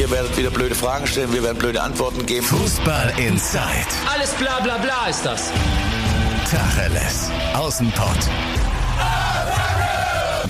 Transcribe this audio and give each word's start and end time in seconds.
Ihr 0.00 0.10
werdet 0.10 0.34
wieder 0.38 0.48
blöde 0.48 0.74
Fragen 0.74 1.06
stellen, 1.06 1.30
wir 1.30 1.42
werden 1.42 1.58
blöde 1.58 1.82
Antworten 1.82 2.24
geben. 2.24 2.46
Fußball 2.46 3.12
Inside. 3.18 3.60
Alles 4.10 4.32
bla 4.32 4.58
bla 4.60 4.78
bla 4.78 5.08
ist 5.10 5.26
das. 5.26 5.52
Tacheles. 6.50 7.30
Außenpott. 7.52 8.30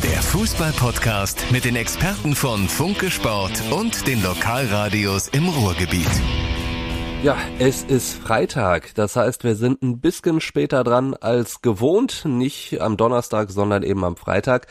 Der 0.05 0.23
Fußball-Podcast 0.23 1.47
mit 1.51 1.65
den 1.65 1.75
Experten 1.75 2.37
von 2.37 2.69
Funke 2.69 3.11
Sport 3.11 3.61
und 3.73 4.07
den 4.07 4.23
Lokalradios 4.23 5.27
im 5.27 5.49
Ruhrgebiet. 5.49 6.07
Ja, 7.25 7.37
es 7.59 7.83
ist 7.83 8.23
Freitag. 8.23 8.95
Das 8.95 9.17
heißt, 9.17 9.43
wir 9.43 9.57
sind 9.57 9.83
ein 9.83 9.99
bisschen 9.99 10.41
später 10.41 10.85
dran 10.85 11.15
als 11.15 11.61
gewohnt. 11.61 12.25
Nicht 12.25 12.81
am 12.81 12.97
Donnerstag, 12.97 13.51
sondern 13.51 13.83
eben 13.83 14.05
am 14.05 14.15
Freitag. 14.15 14.69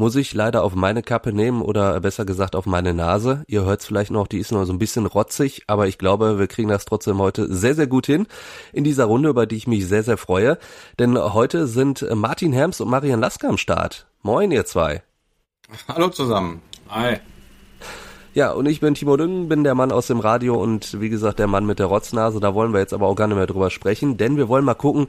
Muss 0.00 0.14
ich 0.14 0.32
leider 0.32 0.62
auf 0.62 0.76
meine 0.76 1.02
Kappe 1.02 1.32
nehmen 1.32 1.60
oder 1.60 1.98
besser 1.98 2.24
gesagt 2.24 2.54
auf 2.54 2.66
meine 2.66 2.94
Nase. 2.94 3.42
Ihr 3.48 3.64
hört 3.64 3.80
es 3.80 3.86
vielleicht 3.86 4.12
noch, 4.12 4.28
die 4.28 4.38
ist 4.38 4.52
noch 4.52 4.64
so 4.64 4.72
ein 4.72 4.78
bisschen 4.78 5.06
rotzig, 5.06 5.64
aber 5.66 5.88
ich 5.88 5.98
glaube, 5.98 6.38
wir 6.38 6.46
kriegen 6.46 6.68
das 6.68 6.84
trotzdem 6.84 7.18
heute 7.18 7.52
sehr, 7.52 7.74
sehr 7.74 7.88
gut 7.88 8.06
hin 8.06 8.28
in 8.72 8.84
dieser 8.84 9.06
Runde, 9.06 9.28
über 9.28 9.44
die 9.46 9.56
ich 9.56 9.66
mich 9.66 9.88
sehr, 9.88 10.04
sehr 10.04 10.16
freue. 10.16 10.56
Denn 11.00 11.18
heute 11.18 11.66
sind 11.66 12.06
Martin 12.14 12.52
Herms 12.52 12.80
und 12.80 12.88
Marian 12.88 13.18
Lasker 13.18 13.48
am 13.48 13.58
Start. 13.58 14.06
Moin, 14.22 14.52
ihr 14.52 14.64
zwei. 14.66 15.02
Hallo 15.88 16.10
zusammen. 16.10 16.62
Hi. 16.90 17.16
Ja, 18.34 18.52
und 18.52 18.66
ich 18.66 18.78
bin 18.78 18.94
Timo 18.94 19.16
Düngen, 19.16 19.48
bin 19.48 19.64
der 19.64 19.74
Mann 19.74 19.90
aus 19.90 20.06
dem 20.06 20.20
Radio 20.20 20.62
und 20.62 21.00
wie 21.00 21.08
gesagt 21.08 21.40
der 21.40 21.48
Mann 21.48 21.66
mit 21.66 21.80
der 21.80 21.86
Rotznase. 21.86 22.38
Da 22.38 22.54
wollen 22.54 22.72
wir 22.72 22.78
jetzt 22.78 22.94
aber 22.94 23.08
auch 23.08 23.16
gar 23.16 23.26
nicht 23.26 23.36
mehr 23.36 23.48
drüber 23.48 23.68
sprechen, 23.68 24.16
denn 24.16 24.36
wir 24.36 24.46
wollen 24.46 24.64
mal 24.64 24.74
gucken, 24.74 25.08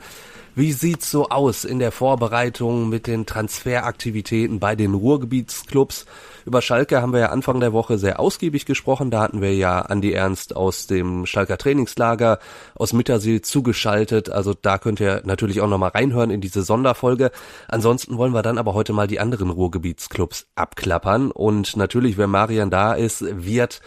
wie 0.55 0.71
sieht's 0.73 1.09
so 1.09 1.29
aus 1.29 1.63
in 1.63 1.79
der 1.79 1.91
Vorbereitung 1.91 2.89
mit 2.89 3.07
den 3.07 3.25
Transferaktivitäten 3.25 4.59
bei 4.59 4.75
den 4.75 4.93
Ruhrgebietsclubs? 4.93 6.05
Über 6.45 6.61
Schalke 6.61 7.01
haben 7.01 7.13
wir 7.13 7.19
ja 7.19 7.29
Anfang 7.29 7.59
der 7.59 7.73
Woche 7.73 7.97
sehr 7.97 8.19
ausgiebig 8.19 8.65
gesprochen. 8.65 9.11
Da 9.11 9.21
hatten 9.21 9.41
wir 9.41 9.53
ja 9.55 9.79
Andi 9.81 10.11
Ernst 10.11 10.55
aus 10.55 10.87
dem 10.87 11.25
Schalker 11.25 11.57
Trainingslager 11.57 12.39
aus 12.75 12.93
Mittersil 12.93 13.41
zugeschaltet. 13.41 14.29
Also 14.29 14.53
da 14.53 14.77
könnt 14.77 14.99
ihr 14.99 15.21
natürlich 15.25 15.61
auch 15.61 15.67
nochmal 15.67 15.91
reinhören 15.91 16.31
in 16.31 16.41
diese 16.41 16.63
Sonderfolge. 16.63 17.31
Ansonsten 17.67 18.17
wollen 18.17 18.33
wir 18.33 18.41
dann 18.41 18.57
aber 18.57 18.73
heute 18.73 18.93
mal 18.93 19.07
die 19.07 19.19
anderen 19.19 19.51
Ruhrgebietsclubs 19.51 20.47
abklappern. 20.55 21.31
Und 21.31 21.77
natürlich, 21.77 22.17
wenn 22.17 22.29
Marian 22.29 22.69
da 22.69 22.93
ist, 22.93 23.23
wird 23.45 23.81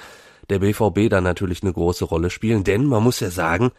der 0.48 0.60
BVB 0.60 1.08
dann 1.10 1.24
natürlich 1.24 1.62
eine 1.62 1.72
große 1.72 2.04
Rolle 2.04 2.30
spielen. 2.30 2.64
Denn 2.64 2.86
man 2.86 3.02
muss 3.02 3.20
ja 3.20 3.30
sagen, 3.30 3.72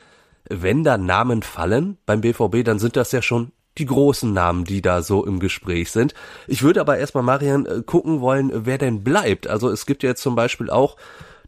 wenn 0.49 0.83
da 0.83 0.97
Namen 0.97 1.43
fallen 1.43 1.97
beim 2.05 2.21
BVB, 2.21 2.63
dann 2.63 2.79
sind 2.79 2.95
das 2.95 3.11
ja 3.11 3.21
schon 3.21 3.51
die 3.77 3.85
großen 3.85 4.31
Namen, 4.31 4.65
die 4.65 4.81
da 4.81 5.01
so 5.01 5.25
im 5.25 5.39
Gespräch 5.39 5.91
sind. 5.91 6.13
Ich 6.47 6.61
würde 6.61 6.81
aber 6.81 6.97
erstmal, 6.97 7.23
Marian, 7.23 7.65
äh, 7.65 7.81
gucken 7.83 8.21
wollen, 8.21 8.51
wer 8.53 8.77
denn 8.77 9.03
bleibt. 9.03 9.47
Also 9.47 9.69
es 9.69 9.85
gibt 9.85 10.03
ja 10.03 10.09
jetzt 10.09 10.21
zum 10.21 10.35
Beispiel 10.35 10.69
auch 10.69 10.95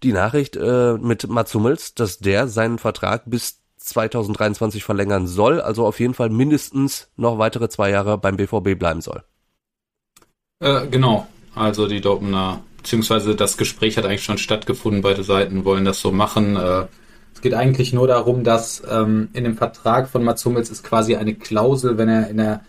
die 0.01 0.11
Nachricht 0.11 0.55
äh, 0.55 0.93
mit 0.93 1.27
Mats 1.29 1.53
Hummels, 1.53 1.93
dass 1.93 2.19
der 2.19 2.47
seinen 2.47 2.79
Vertrag 2.79 3.23
bis 3.25 3.61
2023 3.77 4.83
verlängern 4.83 5.27
soll, 5.27 5.61
also 5.61 5.85
auf 5.85 5.99
jeden 5.99 6.15
Fall 6.15 6.29
mindestens 6.29 7.09
noch 7.17 7.37
weitere 7.37 7.69
zwei 7.69 7.91
Jahre 7.91 8.17
beim 8.17 8.35
BVB 8.35 8.77
bleiben 8.77 9.01
soll. 9.01 9.23
Äh, 10.59 10.87
genau, 10.87 11.27
also 11.53 11.87
die 11.87 12.01
Dortmunder, 12.01 12.61
beziehungsweise 12.77 13.35
das 13.35 13.57
Gespräch 13.57 13.97
hat 13.97 14.05
eigentlich 14.05 14.23
schon 14.23 14.39
stattgefunden, 14.39 15.03
beide 15.03 15.23
Seiten 15.23 15.65
wollen 15.65 15.85
das 15.85 15.99
so 15.99 16.11
machen. 16.11 16.55
Äh, 16.55 16.87
es 17.35 17.41
geht 17.41 17.53
eigentlich 17.53 17.93
nur 17.93 18.07
darum, 18.07 18.43
dass 18.43 18.81
ähm, 18.89 19.29
in 19.33 19.43
dem 19.43 19.57
Vertrag 19.57 20.09
von 20.09 20.23
Mats 20.23 20.43
Hummels 20.45 20.69
ist 20.69 20.83
quasi 20.83 21.15
eine 21.15 21.35
Klausel, 21.35 21.97
wenn 21.97 22.09
er 22.09 22.29
in 22.29 22.37
der 22.37 22.61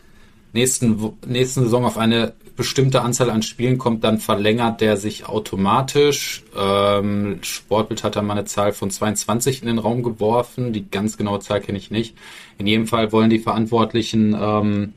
nächsten, 0.52 1.12
nächsten 1.24 1.62
Saison 1.62 1.84
auf 1.84 1.96
eine 1.96 2.34
bestimmte 2.56 3.02
Anzahl 3.02 3.30
an 3.30 3.42
Spielen 3.42 3.78
kommt, 3.78 4.02
dann 4.02 4.18
verlängert 4.18 4.80
der 4.80 4.96
sich 4.96 5.26
automatisch. 5.26 6.42
Ähm, 6.56 7.38
Sportbild 7.42 8.02
hat 8.02 8.16
da 8.16 8.22
mal 8.22 8.32
eine 8.32 8.46
Zahl 8.46 8.72
von 8.72 8.90
22 8.90 9.60
in 9.60 9.68
den 9.68 9.78
Raum 9.78 10.02
geworfen. 10.02 10.72
Die 10.72 10.90
ganz 10.90 11.16
genaue 11.16 11.40
Zahl 11.40 11.60
kenne 11.60 11.78
ich 11.78 11.90
nicht. 11.90 12.16
In 12.58 12.66
jedem 12.66 12.86
Fall 12.86 13.12
wollen 13.12 13.30
die 13.30 13.38
Verantwortlichen 13.38 14.34
ähm, 14.38 14.94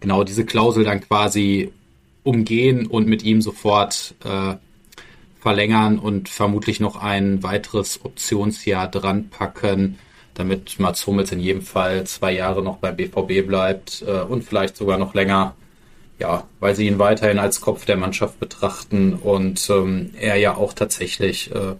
genau 0.00 0.22
diese 0.22 0.44
Klausel 0.44 0.84
dann 0.84 1.00
quasi 1.00 1.72
umgehen 2.22 2.86
und 2.86 3.08
mit 3.08 3.24
ihm 3.24 3.40
sofort 3.40 4.14
äh, 4.24 4.54
verlängern 5.48 5.98
und 5.98 6.28
vermutlich 6.28 6.78
noch 6.78 6.96
ein 6.96 7.42
weiteres 7.42 8.04
Optionsjahr 8.04 8.86
dran 8.86 9.30
packen, 9.30 9.98
damit 10.34 10.78
Mats 10.78 11.06
Hummels 11.06 11.32
in 11.32 11.40
jedem 11.40 11.62
Fall 11.62 12.04
zwei 12.04 12.32
Jahre 12.32 12.62
noch 12.62 12.76
beim 12.76 12.96
BVB 12.96 13.46
bleibt 13.46 14.04
äh, 14.06 14.20
und 14.20 14.44
vielleicht 14.44 14.76
sogar 14.76 14.98
noch 14.98 15.14
länger. 15.14 15.54
Ja, 16.18 16.44
weil 16.60 16.74
sie 16.74 16.86
ihn 16.86 16.98
weiterhin 16.98 17.38
als 17.38 17.62
Kopf 17.62 17.86
der 17.86 17.96
Mannschaft 17.96 18.38
betrachten 18.38 19.14
und 19.14 19.70
ähm, 19.70 20.10
er 20.20 20.36
ja 20.36 20.54
auch 20.54 20.74
tatsächlich 20.74 21.50
äh, 21.54 21.76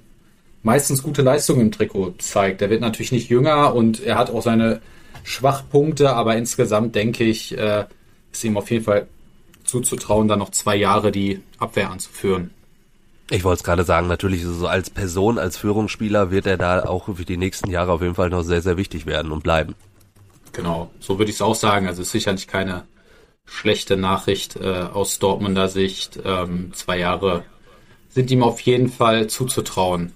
meistens 0.63 1.03
gute 1.03 1.21
Leistungen 1.21 1.61
im 1.61 1.73
Trikot 1.73 2.15
zeigt. 2.21 2.63
Er 2.63 2.71
wird 2.71 2.81
natürlich 2.81 3.13
nicht 3.13 3.29
jünger 3.29 3.75
und 3.75 4.03
er 4.03 4.17
hat 4.17 4.31
auch 4.31 4.43
seine 4.43 4.81
Schwachpunkte, 5.25 6.15
aber 6.15 6.37
insgesamt 6.37 6.95
denke 6.95 7.25
ich, 7.25 7.59
äh, 7.59 7.85
ist 8.33 8.45
ihm 8.45 8.57
auf 8.57 8.71
jeden 8.71 8.85
Fall 8.85 9.09
zuzutrauen, 9.65 10.27
dann 10.27 10.39
noch 10.39 10.53
zwei 10.53 10.77
Jahre 10.77 11.13
die 11.13 11.43
Abwehr 11.59 11.91
anzuführen. 11.91 12.53
Ich 13.31 13.45
wollte 13.45 13.59
es 13.59 13.65
gerade 13.65 13.85
sagen, 13.85 14.09
natürlich 14.09 14.43
so 14.43 14.67
als 14.67 14.89
Person, 14.89 15.39
als 15.39 15.59
Führungsspieler 15.59 16.31
wird 16.31 16.47
er 16.47 16.57
da 16.57 16.85
auch 16.85 17.15
für 17.15 17.25
die 17.25 17.37
nächsten 17.37 17.71
Jahre 17.71 17.93
auf 17.93 18.01
jeden 18.01 18.15
Fall 18.15 18.31
noch 18.31 18.43
sehr, 18.43 18.63
sehr 18.63 18.79
wichtig 18.79 19.05
werden 19.05 19.33
und 19.33 19.43
bleiben. 19.43 19.75
Genau, 20.53 20.91
so 20.99 21.19
würde 21.19 21.31
ich 21.31 21.37
es 21.37 21.43
auch 21.43 21.55
sagen. 21.55 21.87
Also 21.87 22.03
ist 22.03 22.11
sicherlich 22.11 22.47
keine 22.47 22.85
schlechte 23.45 23.99
Nachricht 23.99 24.57
äh, 24.57 24.87
aus 24.93 25.19
Dortmunder 25.19 25.69
Sicht. 25.69 26.19
Ähm, 26.25 26.73
zwei 26.75 26.99
Jahre 26.99 27.45
sind 28.09 28.31
ihm 28.31 28.43
auf 28.43 28.61
jeden 28.61 28.89
Fall 28.89 29.27
zuzutrauen. 29.27 30.13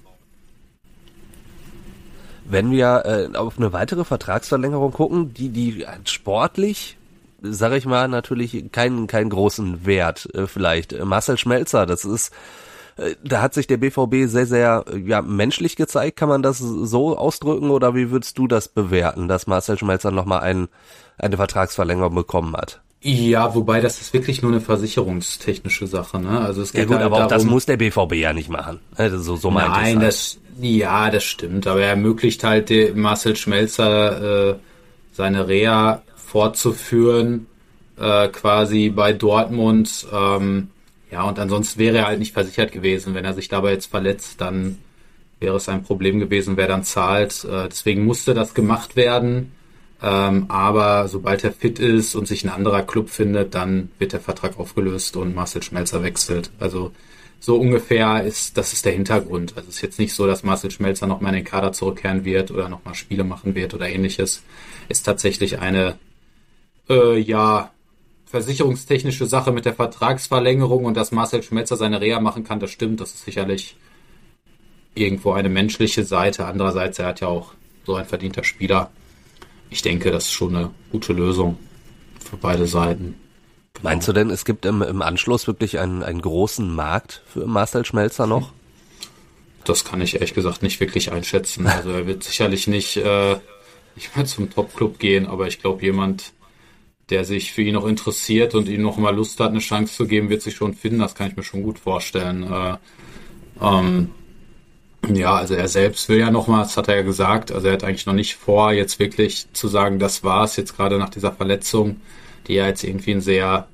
Wenn 2.46 2.70
wir 2.70 3.02
äh, 3.04 3.36
auf 3.36 3.58
eine 3.58 3.74
weitere 3.74 4.04
Vertragsverlängerung 4.04 4.92
gucken, 4.92 5.34
die 5.34 5.50
die 5.50 5.86
sportlich 6.04 6.96
sage 7.42 7.76
ich 7.76 7.86
mal, 7.86 8.06
natürlich 8.08 8.70
keinen 8.70 9.08
keinen 9.08 9.30
großen 9.30 9.84
Wert 9.84 10.32
äh, 10.34 10.46
vielleicht. 10.46 10.96
Marcel 11.04 11.36
Schmelzer, 11.36 11.86
das 11.86 12.04
ist 12.04 12.28
äh, 12.28 12.61
da 13.24 13.40
hat 13.40 13.54
sich 13.54 13.66
der 13.66 13.78
BVB 13.78 14.26
sehr, 14.26 14.46
sehr 14.46 14.84
ja, 15.04 15.22
menschlich 15.22 15.76
gezeigt. 15.76 16.16
Kann 16.16 16.28
man 16.28 16.42
das 16.42 16.58
so 16.58 17.16
ausdrücken 17.16 17.70
oder 17.70 17.94
wie 17.94 18.10
würdest 18.10 18.38
du 18.38 18.46
das 18.46 18.68
bewerten, 18.68 19.28
dass 19.28 19.46
Marcel 19.46 19.78
Schmelzer 19.78 20.10
nochmal 20.10 20.40
ein, 20.40 20.68
eine 21.18 21.36
Vertragsverlängerung 21.36 22.14
bekommen 22.14 22.54
hat? 22.54 22.80
Ja, 23.04 23.54
wobei 23.54 23.80
das 23.80 24.00
ist 24.00 24.12
wirklich 24.12 24.42
nur 24.42 24.52
eine 24.52 24.60
versicherungstechnische 24.60 25.88
Sache. 25.88 26.20
Ne? 26.20 26.40
Also 26.40 26.62
es 26.62 26.72
geht 26.72 26.82
ja 26.82 26.86
gut, 26.86 26.96
halt 26.96 27.06
aber 27.06 27.16
auch 27.16 27.28
darum, 27.28 27.44
das 27.44 27.44
muss 27.44 27.66
der 27.66 27.76
BVB 27.76 28.14
ja 28.14 28.32
nicht 28.32 28.48
machen. 28.48 28.78
Also 28.94 29.18
so, 29.18 29.36
so 29.36 29.50
meinte 29.50 29.72
Nein, 29.72 29.98
halt. 29.98 30.08
das, 30.08 30.38
ja, 30.60 31.10
das 31.10 31.24
stimmt. 31.24 31.66
Aber 31.66 31.80
er 31.80 31.90
ermöglicht 31.90 32.44
halt 32.44 32.70
dem 32.70 33.00
Marcel 33.00 33.34
Schmelzer 33.34 34.50
äh, 34.50 34.54
seine 35.12 35.48
Reha 35.48 36.02
fortzuführen, 36.14 37.46
äh, 37.98 38.28
quasi 38.28 38.90
bei 38.90 39.12
Dortmund. 39.12 40.06
Ähm, 40.12 40.68
ja, 41.12 41.24
und 41.24 41.38
ansonsten 41.38 41.78
wäre 41.78 41.98
er 41.98 42.06
halt 42.06 42.18
nicht 42.18 42.32
versichert 42.32 42.72
gewesen. 42.72 43.14
Wenn 43.14 43.26
er 43.26 43.34
sich 43.34 43.48
dabei 43.48 43.72
jetzt 43.72 43.90
verletzt, 43.90 44.40
dann 44.40 44.78
wäre 45.40 45.56
es 45.56 45.68
ein 45.68 45.82
Problem 45.82 46.18
gewesen, 46.18 46.56
wer 46.56 46.66
dann 46.66 46.84
zahlt. 46.84 47.44
Äh, 47.44 47.68
deswegen 47.68 48.06
musste 48.06 48.32
das 48.32 48.54
gemacht 48.54 48.96
werden. 48.96 49.52
Ähm, 50.02 50.46
aber 50.48 51.08
sobald 51.08 51.44
er 51.44 51.52
fit 51.52 51.78
ist 51.78 52.14
und 52.14 52.26
sich 52.26 52.44
ein 52.44 52.48
anderer 52.48 52.82
Club 52.82 53.10
findet, 53.10 53.54
dann 53.54 53.90
wird 53.98 54.14
der 54.14 54.20
Vertrag 54.20 54.58
aufgelöst 54.58 55.16
und 55.16 55.34
Marcel 55.34 55.62
Schmelzer 55.62 56.02
wechselt. 56.02 56.50
Also 56.58 56.92
so 57.40 57.56
ungefähr 57.60 58.24
ist, 58.24 58.56
das 58.56 58.72
ist 58.72 58.86
der 58.86 58.92
Hintergrund. 58.92 59.52
Also 59.56 59.68
es 59.68 59.76
ist 59.76 59.82
jetzt 59.82 59.98
nicht 59.98 60.14
so, 60.14 60.26
dass 60.26 60.44
Marcel 60.44 60.70
Schmelzer 60.70 61.06
nochmal 61.06 61.34
in 61.34 61.40
den 61.40 61.44
Kader 61.44 61.72
zurückkehren 61.72 62.24
wird 62.24 62.50
oder 62.50 62.70
nochmal 62.70 62.94
Spiele 62.94 63.24
machen 63.24 63.54
wird 63.54 63.74
oder 63.74 63.88
ähnliches. 63.88 64.42
Ist 64.88 65.02
tatsächlich 65.02 65.58
eine, 65.58 65.98
äh, 66.88 67.18
ja, 67.18 67.71
versicherungstechnische 68.32 69.26
Sache 69.26 69.52
mit 69.52 69.66
der 69.66 69.74
Vertragsverlängerung 69.74 70.86
und 70.86 70.96
dass 70.96 71.12
Marcel 71.12 71.42
Schmelzer 71.42 71.76
seine 71.76 72.00
Reha 72.00 72.18
machen 72.18 72.44
kann, 72.44 72.60
das 72.60 72.70
stimmt. 72.70 72.98
Das 73.02 73.10
ist 73.10 73.26
sicherlich 73.26 73.76
irgendwo 74.94 75.32
eine 75.32 75.50
menschliche 75.50 76.02
Seite. 76.02 76.46
Andererseits, 76.46 76.98
er 76.98 77.08
hat 77.08 77.20
ja 77.20 77.28
auch 77.28 77.52
so 77.84 77.94
ein 77.94 78.06
verdienter 78.06 78.42
Spieler. 78.42 78.90
Ich 79.68 79.82
denke, 79.82 80.10
das 80.10 80.24
ist 80.24 80.32
schon 80.32 80.56
eine 80.56 80.70
gute 80.90 81.12
Lösung 81.12 81.58
für 82.24 82.38
beide 82.38 82.66
Seiten. 82.66 83.16
Genau. 83.74 83.90
Meinst 83.90 84.08
du 84.08 84.14
denn, 84.14 84.30
es 84.30 84.46
gibt 84.46 84.64
im, 84.64 84.80
im 84.80 85.02
Anschluss 85.02 85.46
wirklich 85.46 85.78
einen, 85.78 86.02
einen 86.02 86.22
großen 86.22 86.74
Markt 86.74 87.22
für 87.26 87.46
Marcel 87.46 87.84
Schmelzer 87.84 88.26
noch? 88.26 88.52
Das 89.64 89.84
kann 89.84 90.00
ich 90.00 90.14
ehrlich 90.14 90.32
gesagt 90.32 90.62
nicht 90.62 90.80
wirklich 90.80 91.12
einschätzen. 91.12 91.66
Also 91.66 91.90
er 91.90 92.06
wird 92.06 92.22
sicherlich 92.24 92.66
nicht, 92.66 92.96
äh, 92.96 93.36
nicht 93.94 94.16
mehr 94.16 94.24
zum 94.24 94.48
Top-Club 94.48 94.98
gehen, 94.98 95.26
aber 95.26 95.48
ich 95.48 95.60
glaube, 95.60 95.82
jemand, 95.82 96.32
der 97.12 97.26
sich 97.26 97.52
für 97.52 97.60
ihn 97.60 97.74
noch 97.74 97.86
interessiert 97.86 98.54
und 98.54 98.70
ihm 98.70 98.80
noch 98.80 98.96
mal 98.96 99.14
Lust 99.14 99.38
hat, 99.38 99.50
eine 99.50 99.58
Chance 99.58 99.94
zu 99.94 100.06
geben, 100.06 100.30
wird 100.30 100.40
sich 100.40 100.54
schon 100.54 100.72
finden. 100.72 101.00
Das 101.00 101.14
kann 101.14 101.28
ich 101.28 101.36
mir 101.36 101.42
schon 101.42 101.62
gut 101.62 101.78
vorstellen. 101.78 102.50
Äh, 102.50 102.76
ähm, 103.60 104.10
ja, 105.12 105.34
also 105.34 105.52
er 105.52 105.68
selbst 105.68 106.08
will 106.08 106.18
ja 106.18 106.30
noch 106.30 106.48
mal, 106.48 106.62
das 106.62 106.78
hat 106.78 106.88
er 106.88 106.96
ja 106.96 107.02
gesagt, 107.02 107.52
also 107.52 107.66
er 107.66 107.74
hat 107.74 107.84
eigentlich 107.84 108.06
noch 108.06 108.14
nicht 108.14 108.36
vor, 108.36 108.72
jetzt 108.72 108.98
wirklich 108.98 109.46
zu 109.52 109.68
sagen, 109.68 109.98
das 109.98 110.24
war's 110.24 110.56
jetzt 110.56 110.74
gerade 110.74 110.96
nach 110.96 111.10
dieser 111.10 111.32
Verletzung, 111.32 112.00
die 112.46 112.54
ja 112.54 112.66
jetzt 112.66 112.82
irgendwie 112.82 113.10
ein 113.10 113.20
sehr 113.20 113.68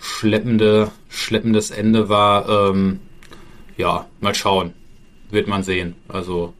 schleppende, 0.00 0.90
schleppendes 1.08 1.70
Ende 1.70 2.08
war. 2.08 2.70
Ähm, 2.70 2.98
ja, 3.76 4.06
mal 4.20 4.34
schauen. 4.34 4.72
wird 5.30 5.46
man 5.46 5.62
sehen. 5.62 5.94
Also 6.08 6.54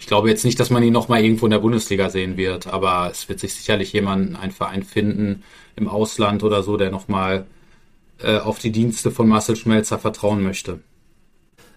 ich 0.00 0.06
glaube 0.06 0.30
jetzt 0.30 0.46
nicht, 0.46 0.58
dass 0.58 0.70
man 0.70 0.82
ihn 0.82 0.94
nochmal 0.94 1.22
irgendwo 1.22 1.44
in 1.44 1.50
der 1.50 1.58
Bundesliga 1.58 2.08
sehen 2.08 2.38
wird, 2.38 2.66
aber 2.66 3.10
es 3.10 3.28
wird 3.28 3.38
sich 3.38 3.54
sicherlich 3.54 3.92
jemand, 3.92 4.34
ein 4.40 4.50
Verein 4.50 4.82
finden 4.82 5.42
im 5.76 5.88
Ausland 5.88 6.42
oder 6.42 6.62
so, 6.62 6.78
der 6.78 6.90
nochmal 6.90 7.46
äh, 8.18 8.38
auf 8.38 8.58
die 8.58 8.72
Dienste 8.72 9.10
von 9.10 9.28
Marcel 9.28 9.56
Schmelzer 9.56 9.98
vertrauen 9.98 10.42
möchte. 10.42 10.80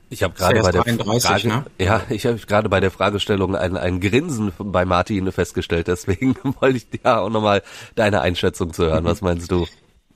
Ich 0.10 0.24
habe 0.24 0.36
gerade 0.36 0.62
bei 0.62 0.72
der 0.72 0.84
33, 0.84 1.30
Frage, 1.30 1.48
ne? 1.48 1.66
ja, 1.80 2.02
ich 2.10 2.26
habe 2.26 2.38
gerade 2.38 2.70
bei 2.70 2.80
der 2.80 2.92
Fragestellung 2.92 3.58
ein, 3.58 3.76
ein 3.76 4.00
Grinsen 4.00 4.54
bei 4.58 4.86
Martin 4.86 5.30
festgestellt. 5.32 5.88
Deswegen 5.88 6.36
wollte 6.62 6.78
ich 6.78 6.88
ja 7.04 7.20
auch 7.20 7.30
nochmal 7.30 7.62
deine 7.96 8.22
Einschätzung 8.22 8.72
zu 8.74 8.86
hören. 8.86 9.04
Was 9.04 9.22
meinst 9.22 9.52
du? 9.52 9.68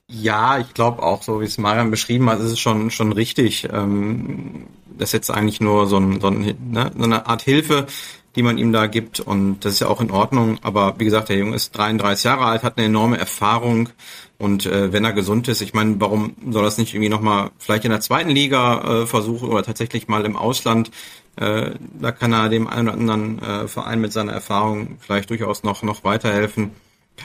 Ja, 0.09 0.57
ich 0.59 0.74
glaube 0.74 1.04
auch, 1.04 1.21
so 1.21 1.42
wie 1.42 1.45
es 1.45 1.57
Marian 1.57 1.92
beschrieben 1.92 2.30
hat, 2.30 2.39
ist 2.39 2.51
es 2.51 2.59
schon 2.59 2.92
schon 2.92 3.12
richtig. 3.12 3.68
Ähm, 3.71 4.68
das 4.98 5.09
ist 5.09 5.13
jetzt 5.13 5.31
eigentlich 5.31 5.59
nur 5.59 5.86
so, 5.88 5.98
ein, 5.98 6.21
so, 6.21 6.27
ein, 6.27 6.56
ne, 6.71 6.92
so 6.98 7.04
eine 7.04 7.27
Art 7.27 7.42
Hilfe, 7.42 7.88
die 8.36 8.42
man 8.42 8.57
ihm 8.57 8.71
da 8.71 8.88
gibt 8.88 9.19
und 9.19 9.59
das 9.65 9.74
ist 9.74 9.80
ja 9.81 9.88
auch 9.88 10.00
in 10.00 10.09
Ordnung. 10.12 10.59
Aber 10.62 10.95
wie 10.98 11.04
gesagt, 11.06 11.27
der 11.30 11.38
Junge 11.38 11.56
ist 11.56 11.71
33 11.77 12.24
Jahre 12.24 12.45
alt, 12.45 12.63
hat 12.63 12.77
eine 12.77 12.88
enorme 12.88 13.18
Erfahrung 13.18 13.89
und 14.38 14.65
äh, 14.65 14.94
wenn 14.94 15.04
er 15.04 15.12
gesund 15.13 15.50
ist, 15.50 15.62
ich 15.62 15.74
meine, 15.74 16.00
warum 16.00 16.36
soll 16.51 16.63
das 16.63 16.77
nicht 16.77 16.94
irgendwie 16.94 17.09
nochmal 17.09 17.51
vielleicht 17.57 17.83
in 17.86 17.92
der 17.92 18.01
zweiten 18.01 18.30
Liga 18.30 19.01
äh, 19.04 19.06
versuchen 19.07 19.50
oder 19.50 19.63
tatsächlich 19.63 20.07
mal 20.07 20.25
im 20.25 20.38
Ausland? 20.38 20.89
Äh, 21.36 21.71
da 22.00 22.12
kann 22.13 22.31
er 22.33 22.48
dem 22.50 22.68
einen 22.68 22.88
oder 22.88 22.98
anderen 22.98 23.39
äh, 23.42 23.68
Verein 23.68 24.00
mit 24.01 24.13
seiner 24.13 24.31
Erfahrung 24.31 24.98
vielleicht 25.00 25.30
durchaus 25.30 25.63
noch 25.63 25.83
noch 25.83 26.04
weiterhelfen. 26.06 26.71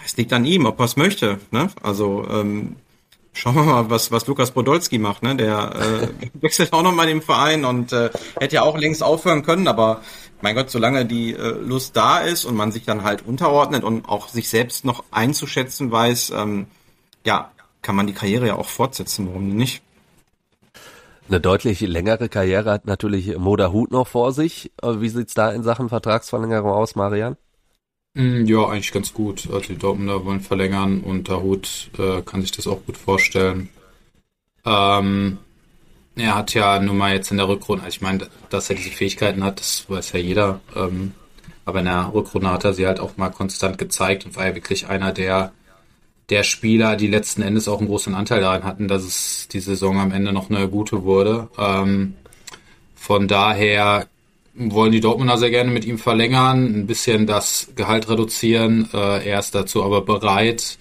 Es 0.04 0.16
liegt 0.16 0.32
an 0.32 0.44
ihm, 0.44 0.66
ob 0.66 0.78
er 0.80 0.84
es 0.84 0.96
möchte. 0.96 1.38
Ne? 1.50 1.68
Also 1.82 2.26
ähm, 2.28 2.76
Schauen 3.34 3.54
wir 3.54 3.62
mal, 3.62 3.88
was, 3.88 4.12
was 4.12 4.26
Lukas 4.26 4.50
Podolski 4.50 4.98
macht, 4.98 5.22
ne? 5.22 5.34
Der 5.34 5.74
äh, 5.74 6.30
wechselt 6.42 6.72
auch 6.72 6.82
nochmal 6.82 7.06
den 7.06 7.22
Verein 7.22 7.64
und 7.64 7.92
äh, 7.92 8.10
hätte 8.38 8.56
ja 8.56 8.62
auch 8.62 8.76
längst 8.76 9.02
aufhören 9.02 9.42
können, 9.42 9.68
aber 9.68 10.02
mein 10.42 10.54
Gott, 10.54 10.70
solange 10.70 11.06
die 11.06 11.32
äh, 11.32 11.38
Lust 11.38 11.96
da 11.96 12.18
ist 12.18 12.44
und 12.44 12.54
man 12.54 12.72
sich 12.72 12.84
dann 12.84 13.04
halt 13.04 13.26
unterordnet 13.26 13.84
und 13.84 14.06
auch 14.08 14.28
sich 14.28 14.50
selbst 14.50 14.84
noch 14.84 15.04
einzuschätzen 15.10 15.90
weiß, 15.90 16.32
ähm, 16.36 16.66
ja, 17.24 17.50
kann 17.80 17.96
man 17.96 18.06
die 18.06 18.12
Karriere 18.12 18.48
ja 18.48 18.56
auch 18.56 18.68
fortsetzen, 18.68 19.28
warum 19.28 19.48
nicht? 19.48 19.82
Eine 21.28 21.40
deutlich 21.40 21.80
längere 21.80 22.28
Karriere 22.28 22.70
hat 22.70 22.86
natürlich 22.86 23.38
Moda 23.38 23.72
Hut 23.72 23.92
noch 23.92 24.08
vor 24.08 24.32
sich. 24.32 24.72
Wie 24.82 25.08
sieht's 25.08 25.34
da 25.34 25.50
in 25.50 25.62
Sachen 25.62 25.88
Vertragsverlängerung 25.88 26.70
aus, 26.70 26.96
Marian? 26.96 27.36
Mm, 28.14 28.44
ja, 28.44 28.68
eigentlich 28.68 28.92
ganz 28.92 29.12
gut. 29.12 29.48
Also 29.50 29.68
die 29.68 29.78
Dortmunder 29.78 30.24
wollen 30.24 30.40
verlängern 30.40 31.00
und 31.00 31.28
der 31.28 31.42
Hut 31.42 31.90
äh, 31.98 32.22
kann 32.22 32.42
sich 32.42 32.52
das 32.52 32.66
auch 32.66 32.84
gut 32.84 32.96
vorstellen. 32.96 33.70
Ähm, 34.64 35.38
er 36.16 36.34
hat 36.34 36.54
ja 36.54 36.78
nun 36.78 36.98
mal 36.98 37.14
jetzt 37.14 37.30
in 37.30 37.38
der 37.38 37.48
Rückrunde, 37.48 37.84
also 37.84 37.96
ich 37.96 38.02
meine, 38.02 38.28
dass 38.50 38.68
er 38.68 38.76
diese 38.76 38.90
Fähigkeiten 38.90 39.42
hat, 39.42 39.60
das 39.60 39.88
weiß 39.88 40.12
ja 40.12 40.20
jeder. 40.20 40.60
Ähm, 40.76 41.14
aber 41.64 41.80
in 41.80 41.86
der 41.86 42.12
Rückrunde 42.12 42.50
hat 42.50 42.64
er 42.64 42.74
sie 42.74 42.86
halt 42.86 43.00
auch 43.00 43.16
mal 43.16 43.30
konstant 43.30 43.78
gezeigt 43.78 44.26
und 44.26 44.36
war 44.36 44.46
ja 44.46 44.54
wirklich 44.54 44.88
einer 44.88 45.12
der, 45.12 45.52
der 46.28 46.42
Spieler, 46.42 46.96
die 46.96 47.06
letzten 47.06 47.42
Endes 47.42 47.68
auch 47.68 47.78
einen 47.78 47.88
großen 47.88 48.14
Anteil 48.14 48.42
daran 48.42 48.64
hatten, 48.64 48.88
dass 48.88 49.04
es 49.04 49.48
die 49.48 49.60
Saison 49.60 49.98
am 49.98 50.12
Ende 50.12 50.32
noch 50.32 50.50
eine 50.50 50.68
gute 50.68 51.04
wurde. 51.04 51.48
Ähm, 51.58 52.14
von 52.94 53.28
daher 53.28 54.08
wollen 54.54 54.92
die 54.92 55.00
Dortmunder 55.00 55.38
sehr 55.38 55.50
gerne 55.50 55.70
mit 55.70 55.84
ihm 55.84 55.98
verlängern, 55.98 56.66
ein 56.66 56.86
bisschen 56.86 57.26
das 57.26 57.68
Gehalt 57.74 58.08
reduzieren. 58.08 58.88
Äh, 58.92 59.28
er 59.28 59.38
ist 59.38 59.54
dazu 59.54 59.82
aber 59.82 60.02
bereit. 60.02 60.78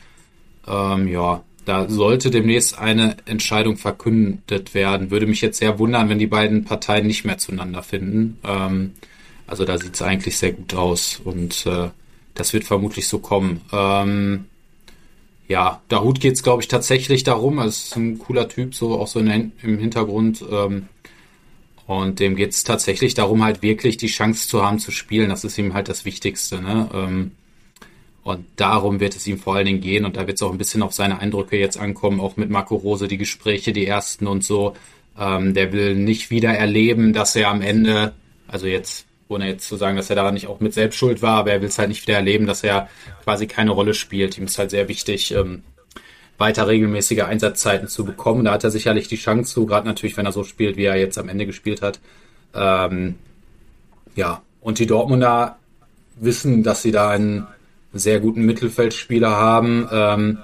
Ähm, 0.68 1.08
ja, 1.08 1.44
da 1.66 1.88
sollte 1.88 2.32
demnächst 2.32 2.78
eine 2.78 3.18
Entscheidung 3.26 3.78
verkündet 3.78 4.74
werden. 4.74 5.12
Würde 5.12 5.28
mich 5.28 5.42
jetzt 5.42 5.60
sehr 5.60 5.80
wundern, 5.80 6.10
wenn 6.10 6.20
die 6.20 6.28
beiden 6.28 6.66
Parteien 6.66 7.08
nicht 7.08 7.24
mehr 7.24 7.38
zueinander 7.38 7.84
finden. 7.84 8.40
Ähm, 8.44 8.94
also 9.48 9.66
da 9.66 9.78
sieht 9.78 9.96
es 9.96 10.02
eigentlich 10.02 10.38
sehr 10.38 10.54
gut 10.54 10.74
aus 10.74 11.22
und 11.24 11.66
äh, 11.66 11.90
das 12.34 12.54
wird 12.54 12.64
vermutlich 12.64 13.08
so 13.08 13.20
kommen. 13.20 13.62
Ähm, 13.72 14.46
ja, 15.48 15.82
Dahut 15.90 16.22
geht 16.22 16.34
es, 16.36 16.44
glaube 16.44 16.62
ich, 16.62 16.70
tatsächlich 16.70 17.24
darum. 17.24 17.60
Also 17.60 17.70
ist 17.70 17.96
ein 17.98 18.20
cooler 18.20 18.48
Typ, 18.48 18.74
so 18.74 18.98
auch 18.98 19.08
so 19.08 19.20
in, 19.20 19.52
im 19.62 19.78
Hintergrund. 19.80 20.44
Ähm, 20.50 20.88
und 21.92 22.22
dem 22.22 22.38
geht 22.38 22.52
es 22.52 22.64
tatsächlich 22.64 23.16
darum, 23.16 23.44
halt 23.44 23.62
wirklich 23.62 23.98
die 23.98 24.08
Chance 24.08 24.48
zu 24.48 24.64
haben 24.66 24.80
zu 24.80 24.92
spielen. 24.92 25.30
Das 25.30 25.44
ist 25.44 25.58
ihm 25.58 25.74
halt 25.74 25.90
das 25.90 26.06
Wichtigste. 26.06 26.62
Ne? 26.62 26.90
Ähm, 26.94 27.32
und 28.24 28.46
darum 28.56 29.02
wird 29.02 29.14
es 29.18 29.28
ihm 29.28 29.38
vor 29.38 29.56
allen 29.56 29.66
Dingen 29.66 29.82
gehen. 29.82 30.06
Und 30.06 30.16
da 30.16 30.26
wird 30.26 30.38
es 30.38 30.42
auch 30.42 30.54
ein 30.54 30.58
bisschen 30.58 30.84
auf 30.84 30.94
seine 30.94 31.20
Eindrücke 31.20 31.58
jetzt 31.58 31.78
ankommen, 31.78 32.22
auch 32.22 32.38
mit 32.38 32.50
Marco 32.50 32.78
Rose, 32.78 33.10
die 33.10 33.18
Gespräche, 33.18 33.74
die 33.74 33.86
ersten 33.86 34.26
und 34.26 34.42
so. 34.42 34.74
Ähm, 35.20 35.54
der 35.54 35.74
will 35.74 35.96
nicht 35.96 36.32
wieder 36.32 36.54
erleben, 36.54 37.12
dass 37.12 37.36
er 37.36 37.50
am 37.50 37.62
Ende, 37.62 38.14
also 38.48 38.68
jetzt, 38.68 39.06
ohne 39.28 39.48
jetzt 39.48 39.68
zu 39.68 39.76
sagen, 39.76 39.98
dass 39.98 40.10
er 40.10 40.16
daran 40.16 40.36
nicht 40.36 40.48
auch 40.48 40.62
mit 40.62 40.74
Selbstschuld 40.74 41.22
war, 41.22 41.40
aber 41.40 41.52
er 41.52 41.62
will 41.62 41.68
es 41.68 41.78
halt 41.78 41.90
nicht 41.90 42.08
wieder 42.08 42.16
erleben, 42.16 42.46
dass 42.46 42.64
er 42.64 42.88
quasi 43.26 43.48
keine 43.48 43.72
Rolle 43.72 43.94
spielt. 43.94 44.38
Ihm 44.38 44.46
ist 44.46 44.58
halt 44.58 44.72
sehr 44.72 44.88
wichtig, 44.88 45.34
ähm, 45.34 45.64
weiter 46.42 46.68
regelmäßige 46.68 47.22
Einsatzzeiten 47.22 47.88
zu 47.88 48.04
bekommen. 48.04 48.44
Da 48.44 48.52
hat 48.52 48.66
er 48.66 48.72
sicherlich 48.72 49.08
die 49.08 49.16
Chance 49.16 49.54
zu, 49.54 49.66
gerade 49.66 49.88
natürlich, 49.88 50.18
wenn 50.18 50.26
er 50.26 50.34
so 50.34 50.44
spielt, 50.44 50.76
wie 50.76 50.84
er 50.84 50.98
jetzt 50.98 51.18
am 51.18 51.30
Ende 51.30 51.46
gespielt 51.46 51.82
hat. 51.82 52.02
Ähm, 52.54 53.16
ja, 54.16 54.42
und 54.60 54.80
die 54.80 54.88
Dortmunder 54.88 55.58
wissen, 56.18 56.64
dass 56.64 56.82
sie 56.82 56.92
da 56.92 57.10
einen 57.10 57.48
sehr 57.94 58.20
guten 58.20 58.46
Mittelfeldspieler 58.46 59.32
haben, 59.32 59.88
ähm, 59.92 60.38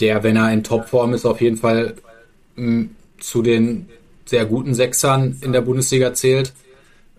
der, 0.00 0.24
wenn 0.24 0.36
er 0.36 0.52
in 0.52 0.64
Topform 0.64 1.14
ist, 1.14 1.24
auf 1.24 1.40
jeden 1.40 1.56
Fall 1.56 1.94
mh, 2.56 2.86
zu 3.18 3.42
den 3.42 3.88
sehr 4.24 4.44
guten 4.44 4.74
Sechsern 4.74 5.38
in 5.40 5.52
der 5.52 5.60
Bundesliga 5.60 6.12
zählt. 6.14 6.52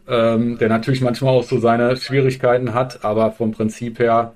Ähm, 0.10 0.58
der 0.58 0.70
natürlich 0.70 1.02
manchmal 1.02 1.34
auch 1.34 1.44
so 1.44 1.60
seine 1.60 1.98
Schwierigkeiten 1.98 2.74
hat, 2.74 3.04
aber 3.04 3.32
vom 3.32 3.52
Prinzip 3.52 4.00
her 4.00 4.34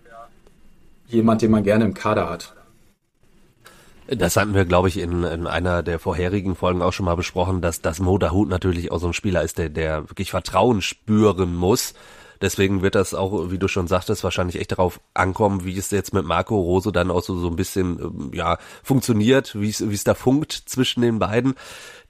jemand, 1.07 1.41
den 1.41 1.51
man 1.51 1.63
gerne 1.63 1.85
im 1.85 1.93
Kader 1.93 2.29
hat. 2.29 2.53
Das 4.17 4.35
hatten 4.35 4.53
wir, 4.53 4.65
glaube 4.65 4.89
ich, 4.89 4.97
in, 4.97 5.23
in 5.23 5.47
einer 5.47 5.83
der 5.83 5.97
vorherigen 5.97 6.55
Folgen 6.55 6.81
auch 6.81 6.91
schon 6.91 7.05
mal 7.05 7.15
besprochen, 7.15 7.61
dass, 7.61 7.81
dass 7.81 7.99
Mo 7.99 8.17
natürlich 8.17 8.91
auch 8.91 8.99
so 8.99 9.07
ein 9.07 9.13
Spieler 9.13 9.41
ist, 9.41 9.57
der, 9.57 9.69
der 9.69 10.09
wirklich 10.09 10.31
Vertrauen 10.31 10.81
spüren 10.81 11.55
muss. 11.55 11.93
Deswegen 12.41 12.81
wird 12.81 12.95
das 12.95 13.13
auch, 13.13 13.51
wie 13.51 13.59
du 13.59 13.67
schon 13.67 13.87
sagtest, 13.87 14.23
wahrscheinlich 14.23 14.59
echt 14.59 14.71
darauf 14.71 14.99
ankommen, 15.13 15.63
wie 15.63 15.77
es 15.77 15.91
jetzt 15.91 16.13
mit 16.13 16.25
Marco 16.25 16.59
Rose 16.59 16.91
dann 16.91 17.11
auch 17.11 17.21
so, 17.21 17.37
so 17.37 17.47
ein 17.47 17.55
bisschen, 17.55 17.99
ähm, 17.99 18.31
ja, 18.33 18.57
funktioniert, 18.83 19.59
wie 19.59 19.69
es, 19.69 19.87
wie 19.87 19.93
es 19.93 20.03
da 20.03 20.15
funkt 20.15 20.51
zwischen 20.51 21.01
den 21.01 21.19
beiden. 21.19 21.53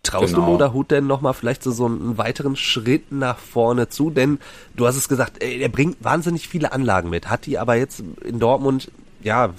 Traust 0.03 0.33
genau. 0.33 0.45
du 0.45 0.51
Moda 0.53 0.73
Hut 0.73 0.89
denn 0.89 1.05
nochmal 1.05 1.33
vielleicht 1.33 1.61
so, 1.61 1.71
so 1.71 1.85
einen 1.85 2.17
weiteren 2.17 2.55
Schritt 2.55 3.11
nach 3.11 3.37
vorne 3.37 3.89
zu? 3.89 4.09
Denn 4.09 4.39
du 4.75 4.87
hast 4.87 4.95
es 4.95 5.09
gesagt, 5.09 5.43
er 5.43 5.69
bringt 5.69 6.03
wahnsinnig 6.03 6.47
viele 6.47 6.71
Anlagen 6.71 7.09
mit, 7.09 7.29
hat 7.29 7.45
die 7.45 7.59
aber 7.59 7.75
jetzt 7.75 8.01
in 8.23 8.39
Dortmund, 8.39 8.89
ja, 9.21 9.53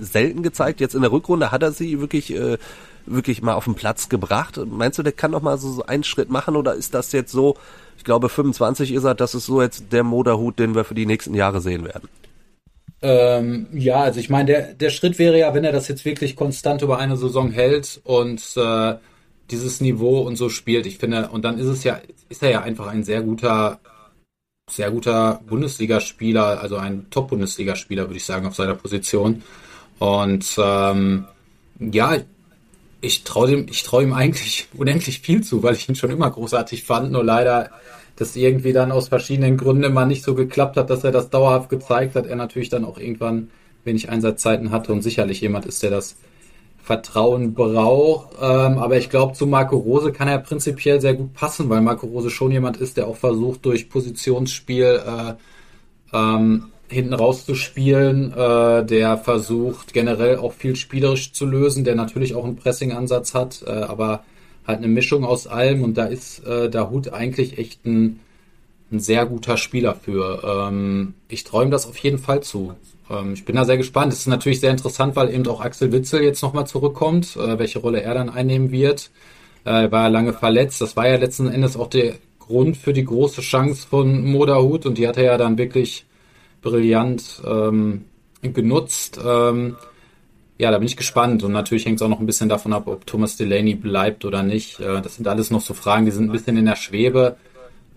selten 0.00 0.42
gezeigt. 0.42 0.80
Jetzt 0.80 0.94
in 0.94 1.02
der 1.02 1.12
Rückrunde 1.12 1.50
hat 1.50 1.62
er 1.62 1.72
sie 1.72 2.00
wirklich, 2.00 2.34
äh, 2.34 2.58
wirklich 3.06 3.42
mal 3.42 3.54
auf 3.54 3.64
den 3.64 3.74
Platz 3.74 4.08
gebracht. 4.08 4.60
Meinst 4.66 4.98
du, 4.98 5.02
der 5.02 5.12
kann 5.12 5.30
noch 5.30 5.42
mal 5.42 5.58
so, 5.58 5.70
so 5.70 5.86
einen 5.86 6.04
Schritt 6.04 6.30
machen 6.30 6.56
oder 6.56 6.74
ist 6.74 6.94
das 6.94 7.12
jetzt 7.12 7.32
so, 7.32 7.56
ich 7.96 8.04
glaube 8.04 8.28
25 8.28 8.92
ist 8.92 9.04
er, 9.04 9.14
das 9.14 9.34
ist 9.34 9.46
so 9.46 9.62
jetzt 9.62 9.92
der 9.92 10.04
Moderhut, 10.04 10.58
den 10.58 10.74
wir 10.74 10.84
für 10.84 10.94
die 10.94 11.06
nächsten 11.06 11.34
Jahre 11.34 11.60
sehen 11.60 11.84
werden? 11.84 12.08
Ähm, 13.02 13.66
ja, 13.72 14.00
also 14.00 14.18
ich 14.20 14.30
meine, 14.30 14.46
der, 14.46 14.74
der 14.74 14.90
Schritt 14.90 15.18
wäre 15.18 15.38
ja, 15.38 15.54
wenn 15.54 15.64
er 15.64 15.72
das 15.72 15.88
jetzt 15.88 16.04
wirklich 16.04 16.34
konstant 16.34 16.82
über 16.82 16.98
eine 16.98 17.16
Saison 17.16 17.50
hält 17.50 18.00
und 18.04 18.42
äh, 18.56 18.94
dieses 19.50 19.80
Niveau 19.80 20.20
und 20.20 20.36
so 20.36 20.48
spielt. 20.48 20.86
Ich 20.86 20.98
finde, 20.98 21.28
und 21.28 21.44
dann 21.44 21.58
ist 21.58 21.66
es 21.66 21.84
ja, 21.84 22.00
ist 22.28 22.42
er 22.42 22.50
ja 22.50 22.62
einfach 22.62 22.88
ein 22.88 23.04
sehr 23.04 23.22
guter, 23.22 23.80
sehr 24.68 24.90
guter 24.90 25.40
Bundesligaspieler, 25.46 26.60
also 26.60 26.76
ein 26.76 27.06
Top-Bundesligaspieler, 27.10 28.04
würde 28.04 28.16
ich 28.16 28.24
sagen, 28.24 28.46
auf 28.46 28.54
seiner 28.54 28.74
Position. 28.74 29.42
Und 29.98 30.56
ähm, 30.58 31.24
ja, 31.78 32.16
ich 33.00 33.24
traue 33.24 33.52
ihm, 33.52 33.66
ich 33.70 33.82
traue 33.82 34.02
ihm 34.02 34.12
eigentlich 34.12 34.68
unendlich 34.76 35.20
viel 35.20 35.42
zu, 35.42 35.62
weil 35.62 35.74
ich 35.74 35.88
ihn 35.88 35.94
schon 35.94 36.10
immer 36.10 36.30
großartig 36.30 36.84
fand. 36.84 37.12
Nur 37.12 37.24
leider, 37.24 37.70
dass 38.16 38.36
irgendwie 38.36 38.72
dann 38.72 38.92
aus 38.92 39.08
verschiedenen 39.08 39.56
Gründen 39.56 39.84
immer 39.84 40.06
nicht 40.06 40.22
so 40.22 40.34
geklappt 40.34 40.76
hat, 40.76 40.90
dass 40.90 41.04
er 41.04 41.12
das 41.12 41.30
dauerhaft 41.30 41.68
gezeigt 41.68 42.14
hat. 42.14 42.26
Er 42.26 42.36
natürlich 42.36 42.68
dann 42.68 42.84
auch 42.84 42.98
irgendwann 42.98 43.50
wenig 43.84 44.08
Einsatzzeiten 44.08 44.70
hatte 44.70 44.92
und 44.92 45.02
sicherlich 45.02 45.40
jemand 45.40 45.66
ist, 45.66 45.82
der 45.82 45.90
das 45.90 46.16
Vertrauen 46.82 47.54
braucht. 47.54 48.36
Ähm, 48.40 48.78
aber 48.78 48.96
ich 48.96 49.10
glaube, 49.10 49.32
zu 49.34 49.46
Marco 49.46 49.76
Rose 49.76 50.12
kann 50.12 50.28
er 50.28 50.38
prinzipiell 50.38 51.00
sehr 51.00 51.14
gut 51.14 51.34
passen, 51.34 51.68
weil 51.68 51.80
Marco 51.80 52.06
Rose 52.06 52.30
schon 52.30 52.52
jemand 52.52 52.76
ist, 52.76 52.96
der 52.96 53.08
auch 53.08 53.16
versucht, 53.16 53.64
durch 53.64 53.88
Positionsspiel 53.88 55.02
äh, 55.04 55.34
ähm, 56.16 56.66
hinten 56.88 57.14
rauszuspielen, 57.14 58.32
äh, 58.32 58.84
der 58.84 59.18
versucht 59.18 59.92
generell 59.92 60.36
auch 60.36 60.52
viel 60.52 60.76
spielerisch 60.76 61.32
zu 61.32 61.46
lösen, 61.46 61.84
der 61.84 61.94
natürlich 61.94 62.34
auch 62.34 62.44
einen 62.44 62.56
Pressing-Ansatz 62.56 63.34
hat, 63.34 63.64
äh, 63.66 63.70
aber 63.70 64.24
halt 64.66 64.78
eine 64.78 64.88
Mischung 64.88 65.24
aus 65.24 65.46
allem 65.46 65.82
und 65.82 65.96
da 65.96 66.04
ist 66.04 66.44
äh, 66.46 66.68
der 66.68 66.90
Hut 66.90 67.12
eigentlich 67.12 67.58
echt 67.58 67.84
ein, 67.86 68.20
ein 68.90 69.00
sehr 69.00 69.26
guter 69.26 69.56
Spieler 69.56 69.94
für. 69.94 70.68
Ähm, 70.68 71.14
ich 71.28 71.44
träume 71.44 71.70
das 71.70 71.86
auf 71.86 71.96
jeden 71.98 72.18
Fall 72.18 72.42
zu. 72.42 72.74
Ähm, 73.10 73.34
ich 73.34 73.44
bin 73.44 73.56
da 73.56 73.64
sehr 73.64 73.76
gespannt. 73.76 74.12
Es 74.12 74.20
ist 74.20 74.26
natürlich 74.26 74.60
sehr 74.60 74.70
interessant, 74.70 75.16
weil 75.16 75.32
eben 75.32 75.46
auch 75.48 75.60
Axel 75.60 75.92
Witzel 75.92 76.22
jetzt 76.22 76.42
nochmal 76.42 76.66
zurückkommt, 76.66 77.36
äh, 77.36 77.58
welche 77.58 77.78
Rolle 77.78 78.02
er 78.02 78.14
dann 78.14 78.30
einnehmen 78.30 78.70
wird. 78.70 79.10
Äh, 79.64 79.90
war 79.90 80.04
ja 80.04 80.08
lange 80.08 80.32
verletzt. 80.32 80.80
Das 80.80 80.96
war 80.96 81.08
ja 81.08 81.16
letzten 81.16 81.48
Endes 81.48 81.76
auch 81.76 81.88
der 81.88 82.14
Grund 82.38 82.76
für 82.76 82.92
die 82.92 83.04
große 83.04 83.40
Chance 83.40 83.86
von 83.88 84.24
Moderhut 84.24 84.86
und 84.86 84.98
die 84.98 85.08
hat 85.08 85.16
er 85.16 85.24
ja 85.24 85.38
dann 85.38 85.58
wirklich 85.58 86.06
brillant 86.66 87.42
ähm, 87.46 88.04
genutzt. 88.42 89.20
Ähm, 89.24 89.76
ja, 90.58 90.70
da 90.70 90.78
bin 90.78 90.86
ich 90.86 90.96
gespannt 90.96 91.42
und 91.42 91.52
natürlich 91.52 91.84
hängt 91.86 91.96
es 91.96 92.02
auch 92.02 92.08
noch 92.08 92.20
ein 92.20 92.26
bisschen 92.26 92.48
davon 92.48 92.72
ab, 92.72 92.86
ob 92.86 93.06
Thomas 93.06 93.36
Delaney 93.36 93.74
bleibt 93.74 94.24
oder 94.24 94.42
nicht. 94.42 94.80
Äh, 94.80 95.00
das 95.00 95.16
sind 95.16 95.28
alles 95.28 95.50
noch 95.50 95.60
so 95.60 95.74
Fragen, 95.74 96.06
die 96.06 96.12
sind 96.12 96.24
ein 96.24 96.32
bisschen 96.32 96.56
in 96.56 96.64
der 96.64 96.76
Schwebe. 96.76 97.36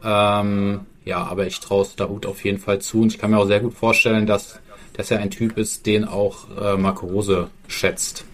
Ähm, 0.04 0.82
ja, 1.06 1.24
aber 1.24 1.48
ich 1.48 1.60
traue 1.60 1.88
Hut 2.08 2.26
auf 2.26 2.44
jeden 2.44 2.60
Fall 2.60 2.80
zu 2.80 3.02
und 3.02 3.14
ich 3.14 3.18
kann 3.18 3.32
mir 3.32 3.40
auch 3.40 3.48
sehr 3.48 3.62
gut 3.62 3.74
vorstellen, 3.74 4.28
dass, 4.28 4.60
dass 4.94 5.10
er 5.10 5.20
ein 5.20 5.32
Typ 5.32 5.58
ist, 5.58 5.86
den 5.86 6.06
auch 6.06 6.48
äh, 6.62 6.78
Marco 6.78 7.08
Rose 7.08 7.50
schätzt. 7.68 8.26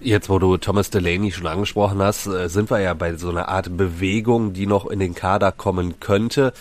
Jetzt, 0.00 0.28
wo 0.28 0.38
du 0.38 0.58
Thomas 0.58 0.90
Delaney 0.90 1.32
schon 1.32 1.46
angesprochen 1.46 2.00
hast, 2.02 2.26
äh, 2.26 2.48
sind 2.50 2.70
wir 2.70 2.80
ja 2.80 2.92
bei 2.92 3.16
so 3.16 3.30
einer 3.30 3.48
Art 3.48 3.74
Bewegung, 3.76 4.52
die 4.52 4.66
noch 4.66 4.86
in 4.86 4.98
den 4.98 5.14
Kader 5.14 5.50
kommen 5.50 5.98
könnte. 5.98 6.52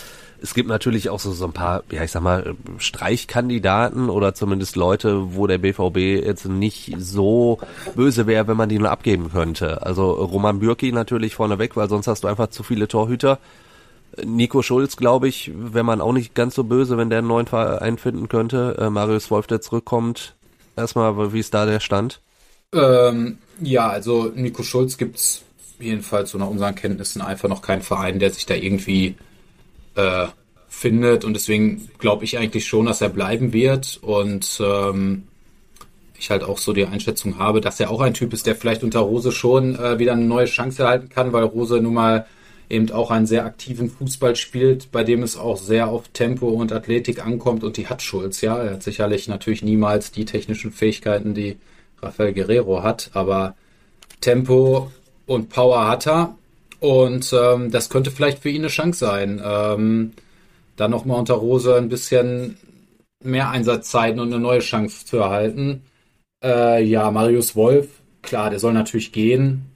Es 0.44 0.54
gibt 0.54 0.68
natürlich 0.68 1.10
auch 1.10 1.22
so, 1.22 1.32
so 1.32 1.46
ein 1.46 1.54
paar, 1.54 1.84
ja 1.90 2.04
ich 2.04 2.12
sag 2.12 2.22
mal, 2.22 2.56
Streichkandidaten 2.78 4.10
oder 4.10 4.36
zumindest 4.36 4.76
Leute, 4.76 5.36
wo 5.36 5.48
der 5.48 5.58
BVB 5.58 6.26
jetzt 6.26 6.46
nicht 6.46 6.94
so 6.98 7.60
böse 7.96 8.28
wäre, 8.28 8.46
wenn 8.48 8.58
man 8.58 8.68
die 8.68 8.78
nur 8.78 8.92
abgeben 8.92 9.32
könnte. 9.32 9.82
Also 9.84 10.12
Roman 10.12 10.60
Bürki 10.60 10.92
natürlich 10.92 11.36
vorneweg, 11.36 11.78
weil 11.78 11.88
sonst 11.88 12.08
hast 12.08 12.26
du 12.26 12.28
einfach 12.28 12.50
zu 12.50 12.62
viele 12.62 12.90
Torhüter. 12.90 13.40
Nico 14.22 14.62
Schulz, 14.62 14.98
glaube 14.98 15.30
ich, 15.30 15.52
wäre 15.56 15.86
man 15.86 16.02
auch 16.02 16.12
nicht 16.12 16.36
ganz 16.36 16.56
so 16.56 16.66
böse, 16.66 16.98
wenn 16.98 17.10
der 17.10 17.20
einen 17.20 17.30
neuen 17.30 17.48
Verein 17.48 17.98
finden 17.98 18.28
könnte. 18.28 18.76
Äh, 18.78 18.90
Marius 18.90 19.32
Wolf, 19.32 19.48
der 19.48 19.62
zurückkommt. 19.62 20.36
Erstmal, 20.76 21.34
wie 21.34 21.40
ist 21.40 21.54
da 21.54 21.66
der 21.66 21.80
Stand? 21.80 22.20
Ähm, 22.74 23.38
ja, 23.62 23.88
also 23.88 24.32
Nico 24.36 24.62
Schulz 24.64 24.98
gibt's 24.98 25.44
jedenfalls 25.80 26.32
so 26.32 26.38
nach 26.38 26.48
unseren 26.48 26.76
Kenntnissen 26.76 27.22
einfach 27.22 27.48
noch 27.48 27.62
keinen 27.62 27.82
Verein, 27.82 28.20
der 28.20 28.32
sich 28.32 28.46
da 28.46 28.56
irgendwie 28.56 29.16
äh, 29.96 30.28
findet. 30.68 31.24
Und 31.26 31.34
deswegen 31.34 31.90
glaube 32.00 32.26
ich 32.26 32.38
eigentlich 32.38 32.66
schon, 32.66 32.86
dass 32.86 33.02
er 33.02 33.10
bleiben 33.10 33.54
wird. 33.54 34.00
Und 34.02 34.62
ähm, 34.64 35.24
ich 36.18 36.32
halt 36.32 36.44
auch 36.44 36.58
so 36.58 36.74
die 36.74 36.86
Einschätzung 36.86 37.38
habe, 37.38 37.62
dass 37.62 37.80
er 37.80 37.92
auch 37.92 38.02
ein 38.02 38.14
Typ 38.14 38.34
ist, 38.34 38.48
der 38.48 38.56
vielleicht 38.56 38.84
unter 38.84 39.00
Rose 39.00 39.32
schon 39.32 39.76
äh, 39.76 40.00
wieder 40.00 40.14
eine 40.14 40.26
neue 40.26 40.46
Chance 40.46 40.84
erhalten 40.84 41.10
kann, 41.10 41.34
weil 41.34 41.44
Rose 41.44 41.80
nun 41.80 41.94
mal 41.94 42.26
eben 42.70 42.90
auch 42.92 43.12
einen 43.12 43.28
sehr 43.28 43.46
aktiven 43.46 43.90
Fußball 43.90 44.36
spielt, 44.36 44.92
bei 44.92 45.04
dem 45.04 45.22
es 45.22 45.38
auch 45.38 45.58
sehr 45.58 45.90
auf 45.90 46.08
Tempo 46.10 46.48
und 46.48 46.72
Athletik 46.72 47.26
ankommt. 47.26 47.64
Und 47.64 47.78
die 47.78 47.88
hat 47.88 48.02
Schulz, 48.02 48.42
ja. 48.42 48.58
Er 48.58 48.74
hat 48.76 48.84
sicherlich 48.84 49.28
natürlich 49.28 49.64
niemals 49.64 50.12
die 50.12 50.26
technischen 50.26 50.72
Fähigkeiten, 50.72 51.34
die 51.34 51.58
Rafael 52.02 52.34
Guerrero 52.34 52.84
hat, 52.84 53.12
aber 53.14 53.56
Tempo 54.22 54.92
und 55.26 55.50
Power 55.50 55.88
hat 55.88 56.08
er 56.08 56.36
und 56.84 57.32
ähm, 57.32 57.72
das 57.72 57.90
könnte 57.90 58.12
vielleicht 58.12 58.40
für 58.40 58.50
ihn 58.50 58.58
eine 58.58 58.68
Chance 58.68 59.00
sein. 59.00 59.42
Ähm, 59.42 60.12
dann 60.75 60.92
nochmal 60.92 61.18
unter 61.18 61.36
Rose 61.36 61.78
ein 61.78 61.88
bisschen 61.88 62.58
mehr 63.24 63.50
Einsatzzeiten 63.50 64.20
und 64.20 64.34
eine 64.34 64.42
neue 64.42 64.60
Chance 64.60 65.06
zu 65.06 65.16
erhalten. 65.16 65.84
Äh, 66.44 66.84
ja, 66.84 67.10
Marius 67.10 67.56
Wolf, 67.56 67.88
klar, 68.22 68.50
der 68.50 68.60
soll 68.60 68.74
natürlich 68.74 69.13
gehen. 69.13 69.72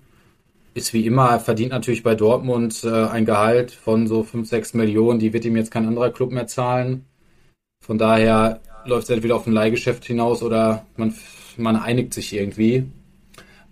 Ist 0.74 0.94
wie 0.94 1.06
immer, 1.06 1.40
verdient 1.40 1.72
natürlich 1.72 2.04
bei 2.04 2.14
Dortmund 2.14 2.84
äh, 2.84 2.90
ein 2.90 3.24
Gehalt 3.24 3.72
von 3.72 4.08
so 4.08 4.24
5, 4.24 4.50
6 4.50 4.74
Millionen. 4.74 5.20
Die 5.20 5.32
wird 5.32 5.46
ihm 5.46 5.56
jetzt 5.56 5.72
kein 5.72 5.88
anderer 5.88 6.12
Club 6.12 6.34
mehr 6.34 6.48
zahlen. 6.48 7.06
Von 7.86 7.98
daher 7.98 8.60
läuft 8.84 9.06
es 9.06 9.12
entweder 9.12 9.38
auf 9.38 9.48
ein 9.48 9.54
Leihgeschäft 9.54 10.04
hinaus 10.04 10.44
oder 10.44 10.86
man, 10.98 11.16
man 11.56 11.78
einigt 11.78 12.14
sich 12.14 12.34
irgendwie. 12.34 12.86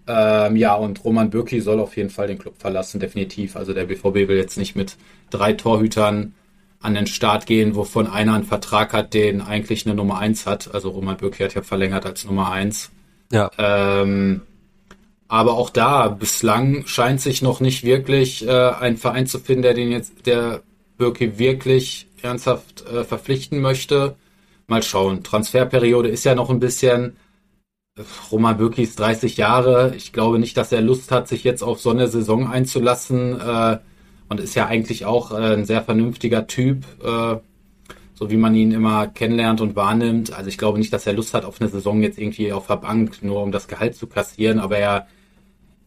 Ähm, 0.08 0.56
ja, 0.56 0.76
und 0.76 1.04
Roman 1.04 1.30
Bürki 1.30 1.62
soll 1.62 1.80
auf 1.80 1.98
jeden 1.98 2.10
Fall 2.10 2.28
den 2.28 2.38
Club 2.38 2.56
verlassen, 2.60 3.00
definitiv. 3.00 3.56
Also 3.56 3.74
der 3.74 3.86
BVB 3.86 4.28
will 4.28 4.38
jetzt 4.38 4.58
nicht 4.58 4.76
mit 4.76 4.98
drei 5.30 5.54
Torhütern 5.54 6.34
an 6.80 6.94
den 6.94 7.08
Start 7.08 7.48
gehen, 7.48 7.76
wovon 7.76 8.06
einer 8.08 8.36
einen 8.36 8.44
Vertrag 8.44 8.94
hat, 8.94 9.14
den 9.14 9.42
eigentlich 9.42 9.86
eine 9.86 9.96
Nummer 9.96 10.20
eins 10.20 10.46
hat. 10.46 10.74
Also 10.74 10.90
Roman 10.90 11.18
Bürki 11.18 11.44
hat 11.44 11.56
ja 11.56 11.64
verlängert 11.64 12.06
als 12.06 12.26
Nummer 12.26 12.52
eins. 12.52 12.92
Ja. 13.32 13.50
Ähm, 13.58 14.42
aber 15.28 15.54
auch 15.54 15.72
da, 15.72 16.10
bislang 16.10 16.86
scheint 16.86 17.22
sich 17.22 17.42
noch 17.42 17.60
nicht 17.60 17.84
wirklich 17.84 18.48
äh, 18.48 18.52
ein 18.52 18.98
Verein 18.98 19.26
zu 19.26 19.40
finden, 19.40 19.64
der 19.64 19.74
den 19.74 19.92
jetzt, 19.92 20.28
der 20.28 20.62
Bürki 20.98 21.40
wirklich 21.40 22.08
ernsthaft 22.22 22.86
äh, 22.88 23.04
verpflichten 23.04 23.60
möchte. 23.60 24.16
Mal 24.68 24.84
schauen. 24.84 25.24
Transferperiode 25.24 26.10
ist 26.10 26.24
ja 26.24 26.36
noch 26.36 26.52
ein 26.52 26.60
bisschen 26.60 27.18
Roman 28.30 28.58
Bürki 28.58 28.84
ist 28.84 29.00
30 29.00 29.38
Jahre. 29.38 29.94
Ich 29.96 30.12
glaube 30.12 30.38
nicht, 30.38 30.58
dass 30.58 30.74
er 30.74 30.82
Lust 30.82 31.12
hat, 31.12 31.30
sich 31.30 31.46
jetzt 31.46 31.64
auf 31.64 31.80
so 31.80 31.92
eine 31.92 32.08
Saison 32.08 32.48
einzulassen. 32.48 33.40
Äh, 33.40 33.78
und 34.28 34.40
ist 34.40 34.56
ja 34.56 34.66
eigentlich 34.66 35.06
auch 35.06 35.32
äh, 35.32 35.54
ein 35.54 35.66
sehr 35.66 35.82
vernünftiger 35.82 36.48
Typ, 36.48 36.84
äh, 37.04 37.38
so 38.16 38.30
wie 38.30 38.38
man 38.38 38.56
ihn 38.56 38.72
immer 38.72 39.08
kennenlernt 39.08 39.62
und 39.62 39.76
wahrnimmt. 39.76 40.34
Also 40.34 40.50
ich 40.50 40.58
glaube 40.58 40.80
nicht, 40.80 40.92
dass 40.92 41.08
er 41.08 41.14
Lust 41.14 41.34
hat 41.34 41.46
auf 41.46 41.62
eine 41.62 41.70
Saison 41.70 42.02
jetzt 42.02 42.18
irgendwie 42.18 42.52
auf 42.52 42.68
der 42.68 42.78
Bank, 42.78 43.24
nur 43.24 43.42
um 43.42 43.52
das 43.52 43.68
Gehalt 43.68 43.96
zu 43.96 44.08
kassieren. 44.08 44.60
Aber 44.60 44.78
er, 44.78 45.08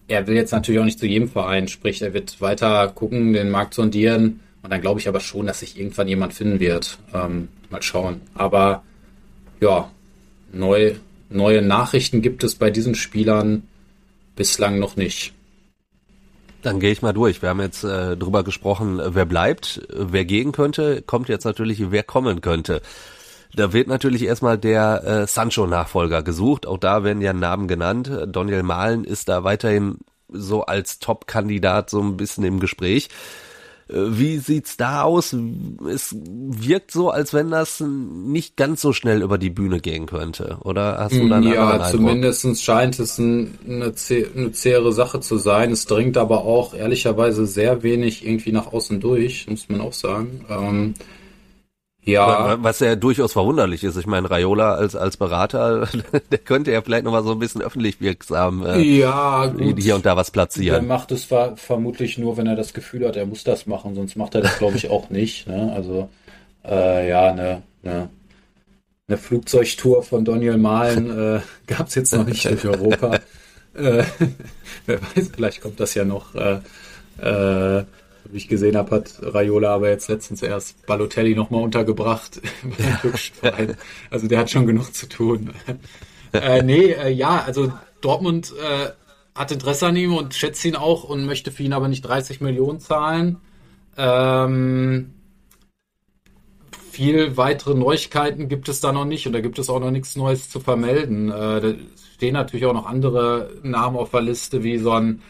er 0.06 0.26
will 0.26 0.36
jetzt 0.36 0.52
natürlich 0.52 0.80
auch 0.80 0.86
nicht 0.86 0.98
zu 0.98 1.06
jedem 1.06 1.28
Verein. 1.28 1.68
Sprich, 1.68 2.00
er 2.00 2.14
wird 2.14 2.40
weiter 2.40 2.88
gucken, 2.88 3.34
den 3.34 3.50
Markt 3.50 3.74
sondieren. 3.74 4.40
Und 4.62 4.70
dann 4.70 4.80
glaube 4.80 5.00
ich 5.00 5.08
aber 5.08 5.20
schon, 5.20 5.46
dass 5.46 5.60
sich 5.60 5.78
irgendwann 5.78 6.08
jemand 6.08 6.32
finden 6.32 6.58
wird. 6.58 6.98
Ähm, 7.12 7.48
mal 7.68 7.82
schauen. 7.82 8.22
Aber 8.34 8.82
ja, 9.60 9.90
neu 10.52 10.94
neue 11.28 11.62
Nachrichten 11.62 12.22
gibt 12.22 12.44
es 12.44 12.54
bei 12.54 12.70
diesen 12.70 12.94
Spielern 12.94 13.64
bislang 14.36 14.78
noch 14.78 14.96
nicht. 14.96 15.34
Dann 16.62 16.80
gehe 16.80 16.90
ich 16.90 17.02
mal 17.02 17.12
durch. 17.12 17.40
Wir 17.40 17.50
haben 17.50 17.60
jetzt 17.60 17.84
äh, 17.84 18.16
drüber 18.16 18.42
gesprochen, 18.42 19.00
wer 19.02 19.24
bleibt, 19.26 19.80
wer 19.90 20.24
gehen 20.24 20.52
könnte. 20.52 21.02
Kommt 21.02 21.28
jetzt 21.28 21.44
natürlich, 21.44 21.90
wer 21.90 22.02
kommen 22.02 22.40
könnte. 22.40 22.82
Da 23.54 23.72
wird 23.72 23.88
natürlich 23.88 24.22
erstmal 24.22 24.58
der 24.58 25.04
äh, 25.04 25.26
Sancho-Nachfolger 25.26 26.22
gesucht. 26.22 26.66
Auch 26.66 26.78
da 26.78 27.04
werden 27.04 27.22
ja 27.22 27.32
Namen 27.32 27.68
genannt. 27.68 28.10
Daniel 28.26 28.62
Mahlen 28.62 29.04
ist 29.04 29.28
da 29.28 29.44
weiterhin 29.44 29.98
so 30.28 30.62
als 30.62 30.98
Top-Kandidat 30.98 31.90
so 31.90 32.02
ein 32.02 32.16
bisschen 32.16 32.44
im 32.44 32.60
Gespräch. 32.60 33.08
Wie 33.88 34.36
sieht's 34.36 34.76
da 34.76 35.02
aus? 35.02 35.34
Es 35.90 36.14
wirkt 36.14 36.90
so, 36.90 37.10
als 37.10 37.32
wenn 37.32 37.50
das 37.50 37.80
nicht 37.80 38.56
ganz 38.56 38.82
so 38.82 38.92
schnell 38.92 39.22
über 39.22 39.38
die 39.38 39.48
Bühne 39.48 39.80
gehen 39.80 40.04
könnte. 40.04 40.58
Oder 40.60 40.98
hast 40.98 41.14
du 41.14 41.26
da 41.26 41.36
einen 41.36 41.52
Ja, 41.52 41.82
zumindest 41.90 42.62
scheint 42.62 42.98
es 42.98 43.18
eine, 43.18 43.48
eine 43.66 43.92
zähere 43.94 44.92
Sache 44.92 45.20
zu 45.20 45.38
sein. 45.38 45.72
Es 45.72 45.86
dringt 45.86 46.18
aber 46.18 46.44
auch 46.44 46.74
ehrlicherweise 46.74 47.46
sehr 47.46 47.82
wenig 47.82 48.26
irgendwie 48.26 48.52
nach 48.52 48.72
außen 48.72 49.00
durch, 49.00 49.46
muss 49.48 49.68
man 49.70 49.80
auch 49.80 49.94
sagen. 49.94 50.44
Ähm, 50.50 50.94
ja. 52.12 52.62
Was 52.62 52.80
ja 52.80 52.96
durchaus 52.96 53.32
verwunderlich 53.32 53.84
ist. 53.84 53.96
Ich 53.96 54.06
meine, 54.06 54.30
Raiola 54.30 54.74
als, 54.74 54.96
als 54.96 55.16
Berater, 55.16 55.88
der 56.30 56.38
könnte 56.38 56.72
ja 56.72 56.82
vielleicht 56.82 57.04
nochmal 57.04 57.22
so 57.22 57.32
ein 57.32 57.38
bisschen 57.38 57.62
öffentlich 57.62 58.00
wirksam 58.00 58.64
äh, 58.64 58.80
ja, 58.80 59.46
gut. 59.46 59.78
hier 59.78 59.94
und 59.94 60.06
da 60.06 60.16
was 60.16 60.30
platzieren. 60.30 60.84
Er 60.84 60.88
macht 60.88 61.12
es 61.12 61.28
vermutlich 61.56 62.18
nur, 62.18 62.36
wenn 62.36 62.46
er 62.46 62.56
das 62.56 62.74
Gefühl 62.74 63.06
hat, 63.06 63.16
er 63.16 63.26
muss 63.26 63.44
das 63.44 63.66
machen, 63.66 63.94
sonst 63.94 64.16
macht 64.16 64.34
er 64.34 64.42
das, 64.42 64.58
glaube 64.58 64.76
ich, 64.76 64.90
auch 64.90 65.10
nicht. 65.10 65.46
Ne? 65.46 65.72
Also, 65.74 66.08
äh, 66.64 67.08
ja, 67.08 67.28
eine, 67.28 67.62
eine, 67.84 68.08
eine 69.06 69.18
Flugzeugtour 69.18 70.02
von 70.02 70.24
Daniel 70.24 70.58
Mahlen 70.58 71.10
äh, 71.36 71.40
gab 71.66 71.88
es 71.88 71.94
jetzt 71.94 72.14
noch 72.14 72.26
nicht 72.26 72.44
durch 72.44 72.64
Europa. 72.66 73.14
äh, 73.74 74.02
wer 74.86 75.00
weiß, 75.02 75.30
vielleicht 75.34 75.60
kommt 75.60 75.80
das 75.80 75.94
ja 75.94 76.04
noch. 76.04 76.34
Äh, 76.34 76.60
äh, 77.20 77.84
wie 78.30 78.36
ich 78.38 78.48
gesehen 78.48 78.76
habe, 78.76 78.96
hat 78.96 79.18
Raiola 79.22 79.74
aber 79.74 79.88
jetzt 79.88 80.08
letztens 80.08 80.42
erst 80.42 80.86
Balotelli 80.86 81.34
nochmal 81.34 81.62
untergebracht 81.62 82.40
Also 84.10 84.28
der 84.28 84.38
hat 84.38 84.50
schon 84.50 84.66
genug 84.66 84.94
zu 84.94 85.08
tun. 85.08 85.50
äh, 86.32 86.62
nee, 86.62 86.92
äh, 86.92 87.10
ja, 87.10 87.42
also 87.44 87.72
Dortmund 88.00 88.52
äh, 88.58 88.90
hat 89.34 89.52
Interesse 89.52 89.86
an 89.86 89.96
ihm 89.96 90.14
und 90.14 90.34
schätzt 90.34 90.64
ihn 90.64 90.76
auch 90.76 91.04
und 91.04 91.24
möchte 91.26 91.52
für 91.52 91.62
ihn 91.62 91.72
aber 91.72 91.88
nicht 91.88 92.02
30 92.02 92.40
Millionen 92.40 92.80
zahlen. 92.80 93.38
Ähm, 93.96 95.14
viel 96.90 97.36
weitere 97.36 97.74
Neuigkeiten 97.74 98.48
gibt 98.48 98.68
es 98.68 98.80
da 98.80 98.92
noch 98.92 99.04
nicht 99.04 99.26
und 99.26 99.32
da 99.32 99.40
gibt 99.40 99.58
es 99.58 99.70
auch 99.70 99.80
noch 99.80 99.92
nichts 99.92 100.16
Neues 100.16 100.50
zu 100.50 100.58
vermelden. 100.58 101.30
Äh, 101.30 101.60
da 101.60 101.74
stehen 102.14 102.34
natürlich 102.34 102.66
auch 102.66 102.74
noch 102.74 102.86
andere 102.86 103.52
Namen 103.62 103.96
auf 103.96 104.10
der 104.10 104.22
Liste, 104.22 104.64
wie 104.64 104.78
so 104.78 104.90
ein 104.92 105.22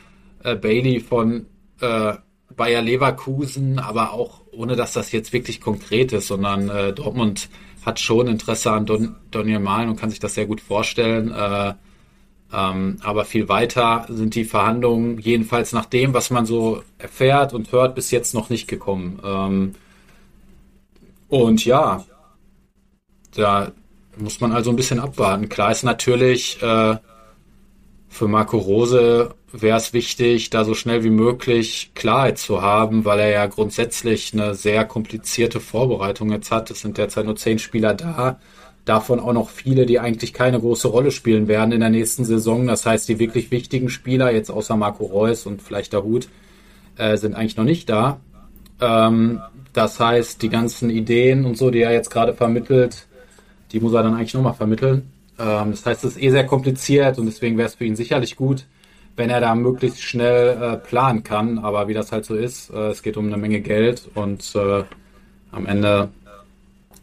äh, 0.43 0.57
Bailey 0.57 1.01
von 1.01 1.47
äh, 1.81 2.15
Bayer 2.59 2.83
Leverkusen, 2.83 3.79
aber 3.79 4.13
auch 4.13 4.43
ohne 4.53 4.77
dass 4.77 4.93
das 4.93 5.13
jetzt 5.13 5.33
wirklich 5.33 5.63
konkret 5.63 6.13
ist, 6.13 6.27
sondern 6.27 6.69
äh, 6.69 6.93
Dortmund 6.93 7.49
hat 7.87 8.01
schon 8.01 8.27
Interesse 8.27 8.71
an 8.71 8.85
Don, 8.85 9.17
Daniel 9.31 9.61
Mahlen 9.61 9.89
und 9.89 9.97
kann 9.97 10.11
sich 10.11 10.19
das 10.19 10.35
sehr 10.35 10.45
gut 10.45 10.61
vorstellen. 10.61 11.33
Äh, 11.33 11.73
ähm, 12.53 12.99
aber 13.03 13.25
viel 13.25 13.49
weiter 13.49 14.07
sind 14.09 14.35
die 14.35 14.45
Verhandlungen, 14.45 15.19
jedenfalls 15.19 15.73
nach 15.73 15.87
dem, 15.87 16.13
was 16.13 16.31
man 16.31 16.45
so 16.45 16.83
erfährt 16.99 17.55
und 17.55 17.73
hört, 17.73 17.95
bis 17.95 18.11
jetzt 18.11 18.35
noch 18.35 18.51
nicht 18.51 18.69
gekommen. 18.69 19.21
Ähm, 19.25 19.75
und 21.29 21.65
ja, 21.65 22.05
da 23.35 23.73
muss 24.17 24.41
man 24.41 24.53
also 24.53 24.71
ein 24.71 24.77
bisschen 24.77 24.99
abwarten. 24.99 25.49
Klar 25.49 25.71
ist 25.71 25.85
natürlich 25.85 26.61
äh, 26.63 26.97
für 28.09 28.29
Marco 28.29 28.59
Rose 28.59 29.35
wäre 29.53 29.79
es 29.79 29.93
wichtig, 29.93 30.51
da 30.51 30.65
so 30.65 30.75
schnell 30.75 31.05
wie 31.05 31.11
möglich 31.11 31.93
Klarheit 31.95 32.39
zu 32.39 32.63
haben, 32.63 33.05
weil 33.05 33.19
er 33.21 33.31
ja 33.31 33.47
grundsätzlich 33.47 34.33
eine 34.33 34.55
sehr 34.55 34.85
komplizierte 34.85 35.61
Vorbereitung 35.61 36.31
jetzt 36.31 36.51
hat. 36.51 36.71
Es 36.71 36.81
sind 36.81 36.99
derzeit 36.99 37.25
nur 37.25 37.37
zehn 37.37 37.59
Spieler 37.59 37.95
da, 37.95 38.39
davon 38.85 39.21
auch 39.21 39.33
noch 39.33 39.51
viele, 39.51 39.87
die 39.87 40.01
eigentlich 40.01 40.33
keine 40.33 40.61
große 40.61 40.89
Rolle 40.89 41.11
spielen 41.11 41.49
werden 41.49 41.73
in 41.73 41.81
der 41.81 41.91
nächsten 41.91 42.25
Saison. 42.25 42.67
Das 42.67 42.85
heißt, 42.85 43.09
die 43.09 43.19
wirklich 43.19 43.51
wichtigen 43.51 43.89
Spieler, 43.89 44.33
jetzt 44.33 44.51
außer 44.51 44.77
Marco 44.77 45.05
Reus 45.05 45.47
und 45.47 45.63
vielleicht 45.63 45.93
der 45.93 46.05
Hut, 46.05 46.29
äh, 46.97 47.17
sind 47.17 47.35
eigentlich 47.35 47.57
noch 47.57 47.65
nicht 47.65 47.89
da. 47.89 48.21
Ähm, 48.81 49.41
das 49.73 50.01
heißt, 50.01 50.43
die 50.43 50.49
ganzen 50.49 50.91
Ideen 50.91 51.45
und 51.45 51.57
so, 51.57 51.71
die 51.71 51.81
er 51.81 51.93
jetzt 51.93 52.11
gerade 52.11 52.35
vermittelt, 52.35 53.07
die 53.73 53.81
muss 53.81 53.93
er 53.93 54.03
dann 54.03 54.15
eigentlich 54.15 54.35
nochmal 54.35 54.55
vermitteln. 54.55 55.11
Ähm, 55.39 55.71
das 55.71 55.87
heißt, 55.87 56.05
es 56.05 56.17
ist 56.17 56.23
eh 56.23 56.31
sehr 56.31 56.47
kompliziert 56.47 57.19
und 57.19 57.27
deswegen 57.27 57.57
wäre 57.57 57.69
es 57.69 57.75
für 57.75 57.85
ihn 57.85 57.97
sicherlich 57.97 58.37
gut, 58.37 58.67
wenn 59.19 59.31
er 59.31 59.41
da 59.41 59.55
möglichst 59.55 60.03
schnell 60.03 60.63
äh, 60.63 60.77
planen 60.77 61.25
kann. 61.25 61.59
Aber 61.59 61.89
wie 61.89 61.95
das 61.95 62.13
halt 62.13 62.25
so 62.25 62.37
ist, 62.37 62.71
äh, 62.71 62.91
es 62.91 63.03
geht 63.03 63.17
um 63.17 63.27
eine 63.27 63.37
Menge 63.37 63.61
Geld 63.61 64.09
und 64.15 64.55
äh, 64.55 64.85
am 65.51 65.67
Ende 65.67 66.11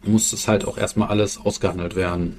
muss 0.02 0.32
es 0.32 0.48
halt 0.48 0.66
auch 0.66 0.78
erstmal 0.78 1.08
alles 1.08 1.38
ausgehandelt 1.38 1.94
werden. 1.94 2.38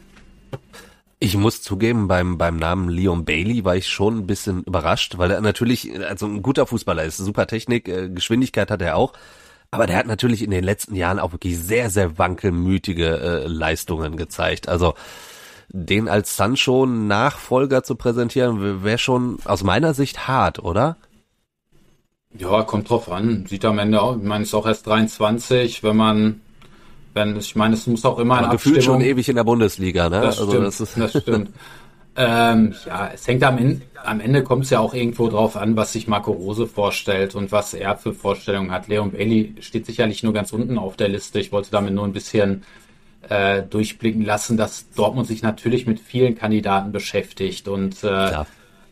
Ich 1.20 1.36
muss 1.36 1.62
zugeben, 1.62 2.08
beim, 2.08 2.38
beim 2.38 2.58
Namen 2.58 2.90
Leon 2.90 3.26
Bailey 3.26 3.66
war 3.66 3.76
ich 3.76 3.88
schon 3.88 4.20
ein 4.20 4.28
bisschen 4.28 4.64
überrascht, 4.64 5.18
weil 5.18 5.32
er 5.32 5.42
natürlich, 5.42 5.90
also 6.08 6.28
ein 6.28 6.42
guter 6.42 6.68
Fußballer 6.68 7.04
ist, 7.04 7.18
super 7.18 7.48
Technik, 7.48 7.88
äh, 7.88 8.10
Geschwindigkeit 8.10 8.72
hat 8.72 8.82
er 8.82 8.96
auch. 8.96 9.14
Aber 9.70 9.86
der 9.86 9.98
hat 9.98 10.08
natürlich 10.08 10.42
in 10.42 10.52
den 10.52 10.64
letzten 10.64 10.96
Jahren 10.96 11.20
auch 11.20 11.34
wirklich 11.34 11.58
sehr, 11.58 11.90
sehr 11.90 12.18
wankelmütige 12.18 13.20
äh, 13.20 13.48
Leistungen 13.48 14.16
gezeigt. 14.16 14.70
Also 14.70 14.94
den 15.70 16.08
als 16.08 16.38
Sancho-Nachfolger 16.38 17.84
zu 17.84 17.96
präsentieren, 17.96 18.84
wäre 18.84 18.98
schon 18.98 19.38
aus 19.46 19.64
meiner 19.64 19.94
Sicht 19.94 20.28
hart, 20.28 20.60
oder? 20.60 20.98
Ja, 22.38 22.64
kommt 22.64 22.90
drauf 22.90 23.12
an. 23.12 23.46
Sieht 23.48 23.66
am 23.66 23.80
Ende 23.80 24.02
auch, 24.02 24.18
ich 24.18 24.24
meine, 24.24 24.44
ist 24.44 24.54
auch 24.54 24.66
erst 24.66 24.88
23, 24.88 25.84
wenn 25.84 25.98
man, 25.98 26.42
wenn, 27.14 27.38
ich 27.38 27.56
meine, 27.56 27.74
es 27.74 27.88
muss 27.88 28.06
auch 28.06 28.20
immer 28.20 28.38
ein 28.44 28.52
Gefühlt 28.52 28.84
schon 28.84 29.02
ewig 29.02 29.28
in 29.28 29.36
der 29.36 29.44
Bundesliga, 29.44 30.10
ne? 30.10 30.22
Das 30.22 30.40
also 30.40 30.52
stimmt, 30.52 30.68
das, 30.68 30.80
ist 30.80 30.98
das 30.98 31.22
stimmt. 31.22 31.50
ähm, 32.16 32.76
ja, 32.86 33.12
es 33.14 33.28
hängt 33.28 33.44
am 33.44 33.58
Ende, 33.58 33.82
am 34.04 34.20
Ende 34.20 34.44
kommt 34.44 34.66
es 34.66 34.70
ja 34.70 34.80
auch 34.80 34.94
irgendwo 34.94 35.28
drauf 35.28 35.58
an, 35.58 35.76
was 35.76 35.94
sich 35.94 36.08
Marco 36.08 36.32
Rose 36.32 36.68
vorstellt 36.68 37.36
und 37.36 37.52
was 37.52 37.74
er 37.74 37.98
für 37.98 38.14
Vorstellungen 38.14 38.72
hat. 38.72 38.88
Leon 38.88 39.12
Bailey 39.12 39.56
steht 39.60 39.86
sicherlich 39.86 40.24
nur 40.24 40.34
ganz 40.34 40.54
unten 40.54 40.78
auf 40.78 40.96
der 40.96 41.10
Liste. 41.10 41.40
Ich 41.40 41.52
wollte 41.52 41.72
damit 41.72 41.94
nur 41.94 42.06
ein 42.06 42.14
bisschen 42.14 42.64
äh, 43.30 43.64
durchblicken 43.64 44.24
lassen, 44.24 44.58
dass 44.58 44.90
Dortmund 44.92 45.28
sich 45.28 45.42
natürlich 45.42 45.86
mit 45.88 46.00
vielen 46.00 46.36
Kandidaten 46.36 46.92
beschäftigt 46.92 47.68
und 47.68 48.04
äh, 48.04 48.32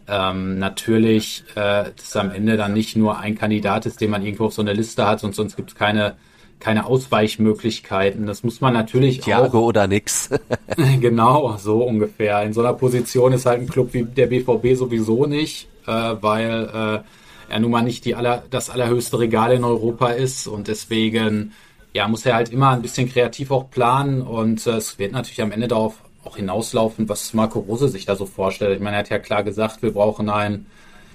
ähm, 0.07 0.59
natürlich 0.59 1.43
äh, 1.55 1.85
dass 1.95 2.15
am 2.15 2.31
Ende 2.31 2.57
dann 2.57 2.73
nicht 2.73 2.95
nur 2.95 3.17
ein 3.19 3.35
Kandidat 3.35 3.85
ist, 3.85 4.01
den 4.01 4.11
man 4.11 4.23
irgendwo 4.23 4.45
auf 4.45 4.53
so 4.53 4.61
einer 4.61 4.73
Liste 4.73 5.07
hat 5.07 5.23
und 5.23 5.33
sonst 5.33 5.55
gibt 5.55 5.71
es 5.71 5.75
keine 5.75 6.15
keine 6.59 6.85
Ausweichmöglichkeiten. 6.85 8.25
Das 8.25 8.43
muss 8.43 8.61
man 8.61 8.73
natürlich 8.73 9.19
Thiago 9.19 9.59
auch. 9.59 9.63
oder 9.65 9.87
nix. 9.87 10.29
genau, 10.99 11.57
so 11.57 11.83
ungefähr. 11.83 12.43
In 12.43 12.53
so 12.53 12.61
einer 12.61 12.73
Position 12.73 13.33
ist 13.33 13.45
halt 13.45 13.61
ein 13.61 13.67
Club 13.67 13.93
wie 13.93 14.03
der 14.03 14.27
BVB 14.27 14.75
sowieso 14.75 15.25
nicht, 15.25 15.67
äh, 15.85 15.91
weil 15.91 17.03
äh, 17.49 17.53
er 17.53 17.59
nun 17.59 17.71
mal 17.71 17.81
nicht 17.81 18.05
die 18.05 18.15
aller, 18.15 18.43
das 18.49 18.69
allerhöchste 18.69 19.19
Regal 19.19 19.53
in 19.53 19.63
Europa 19.63 20.09
ist 20.09 20.47
und 20.47 20.67
deswegen 20.67 21.53
ja, 21.95 22.09
muss 22.09 22.25
er 22.25 22.35
halt 22.35 22.51
immer 22.51 22.71
ein 22.71 22.81
bisschen 22.81 23.07
kreativ 23.09 23.51
auch 23.51 23.69
planen 23.69 24.21
und 24.21 24.67
äh, 24.67 24.71
es 24.71 24.99
wird 24.99 25.13
natürlich 25.13 25.41
am 25.41 25.53
Ende 25.53 25.69
darauf 25.69 25.95
auch 26.25 26.35
hinauslaufen, 26.35 27.07
was 27.07 27.33
Marco 27.33 27.59
Rose 27.59 27.87
sich 27.87 28.05
da 28.05 28.17
so 28.17 28.25
vorstellt. 28.25 28.75
Ich 28.75 28.83
meine, 28.83 28.97
er 28.97 28.99
hat 28.99 29.09
ja 29.09 29.17
klar 29.17 29.43
gesagt, 29.43 29.81
wir 29.81 29.93
brauchen 29.93 30.29
einen 30.29 30.65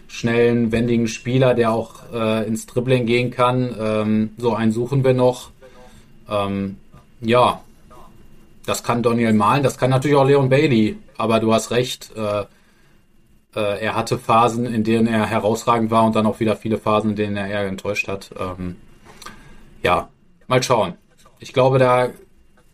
schnellen, 0.09 0.73
wendigen 0.73 1.07
Spieler, 1.07 1.53
der 1.53 1.73
auch 1.73 2.11
äh, 2.15 2.47
ins 2.47 2.65
Dribbling 2.65 3.05
gehen 3.05 3.31
kann. 3.31 3.77
Ähm, 3.79 4.31
so 4.39 4.55
einen 4.55 4.73
suchen 4.73 5.05
wir 5.05 5.13
noch. 5.13 5.51
Ähm, 6.31 6.79
ja, 7.21 7.61
das 8.65 8.83
kann 8.83 9.03
Daniel 9.03 9.35
Malen, 9.35 9.63
das 9.63 9.77
kann 9.77 9.91
natürlich 9.91 10.17
auch 10.17 10.25
Leon 10.25 10.49
Bailey, 10.49 10.97
aber 11.19 11.41
du 11.41 11.53
hast 11.53 11.73
recht. 11.73 12.11
Äh, 12.17 12.45
äh, 13.55 13.85
er 13.85 13.97
hatte 13.97 14.17
Phasen, 14.17 14.65
in 14.65 14.83
denen 14.83 15.09
er 15.09 15.27
herausragend 15.27 15.91
war 15.91 16.05
und 16.05 16.17
dann 16.17 16.25
auch 16.25 16.41
wieder 16.41 16.57
viele 16.57 16.79
Phasen, 16.79 17.11
in 17.11 17.17
denen 17.17 17.37
er 17.37 17.49
eher 17.49 17.67
enttäuscht 17.67 18.09
hat. 18.09 18.31
Ähm, 18.41 18.77
ja, 19.83 20.09
mal 20.51 20.63
schauen. 20.63 20.95
Ich 21.39 21.55
glaube, 21.55 21.79
da 21.79 22.11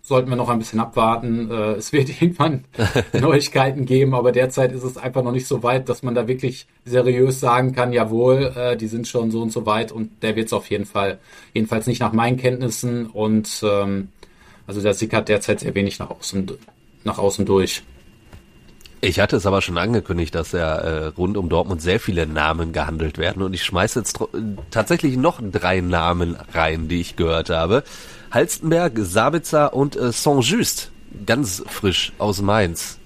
sollten 0.03 0.31
wir 0.31 0.37
noch 0.37 0.49
ein 0.49 0.59
bisschen 0.59 0.81
abwarten. 0.81 1.51
Äh, 1.51 1.73
es 1.75 1.93
wird 1.93 2.09
irgendwann 2.21 2.65
Neuigkeiten 3.13 3.85
geben, 3.87 4.15
aber 4.15 4.33
derzeit 4.33 4.73
ist 4.73 4.83
es 4.83 4.97
einfach 4.97 5.23
noch 5.23 5.33
nicht 5.33 5.47
so 5.47 5.63
weit, 5.63 5.89
dass 5.89 6.03
man 6.03 6.15
da 6.15 6.27
wirklich 6.27 6.67
seriös 6.85 7.39
sagen 7.39 7.73
kann, 7.73 7.93
jawohl, 7.93 8.53
äh, 8.57 8.77
die 8.77 8.89
sind 8.89 9.07
schon 9.07 9.31
so 9.31 9.43
und 9.43 9.53
so 9.53 9.67
weit 9.67 9.93
und 9.93 10.23
der 10.23 10.35
wird 10.35 10.47
es 10.47 10.53
auf 10.53 10.71
jeden 10.71 10.87
Fall. 10.87 11.19
Jedenfalls 11.53 11.87
nicht 11.87 12.01
nach 12.01 12.13
meinen 12.13 12.39
Kenntnissen 12.39 13.07
und 13.07 13.63
ähm, 13.63 14.09
also 14.67 14.81
der 14.81 14.95
sickert 14.95 15.29
derzeit 15.29 15.61
sehr 15.61 15.75
wenig 15.75 15.99
nach 15.99 16.11
außen, 16.11 16.51
nach 17.05 17.19
außen 17.19 17.45
durch. 17.45 17.83
Ich 19.07 19.21
hatte 19.21 19.37
es 19.37 19.47
aber 19.47 19.63
schon 19.63 19.79
angekündigt, 19.79 20.35
dass 20.35 20.51
ja 20.51 20.75
äh, 20.79 21.07
rund 21.07 21.37
um 21.37 21.49
Dortmund 21.49 21.81
sehr 21.81 22.01
viele 22.01 22.27
Namen 22.27 22.73
gehandelt 22.73 23.19
werden 23.19 23.41
und 23.41 23.55
ich 23.55 23.63
schmeiße 23.63 24.01
jetzt 24.01 24.19
tatsächlich 24.73 25.17
noch 25.17 25.41
drei 25.41 25.81
Namen 25.81 26.37
rein, 26.53 26.89
die 26.89 27.03
ich 27.03 27.15
gehört 27.15 27.49
habe. 27.49 27.85
Halstenberg, 28.33 28.95
Sabitzer 28.97 29.75
und 29.75 29.95
äh, 29.95 30.11
Saint-Just, 30.11 30.91
ganz 31.25 31.63
frisch 31.69 32.15
aus 32.19 32.43
Mainz. 32.43 32.99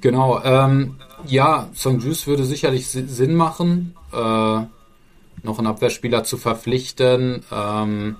Genau, 0.00 0.42
ähm, 0.42 0.96
ja, 1.26 1.68
Saint-Just 1.74 2.26
würde 2.26 2.44
sicherlich 2.44 2.88
Sinn 2.88 3.34
machen, 3.34 3.94
äh, 4.14 4.16
noch 4.16 5.58
einen 5.58 5.66
Abwehrspieler 5.66 6.24
zu 6.24 6.38
verpflichten. 6.38 7.44
Ähm, 7.52 8.16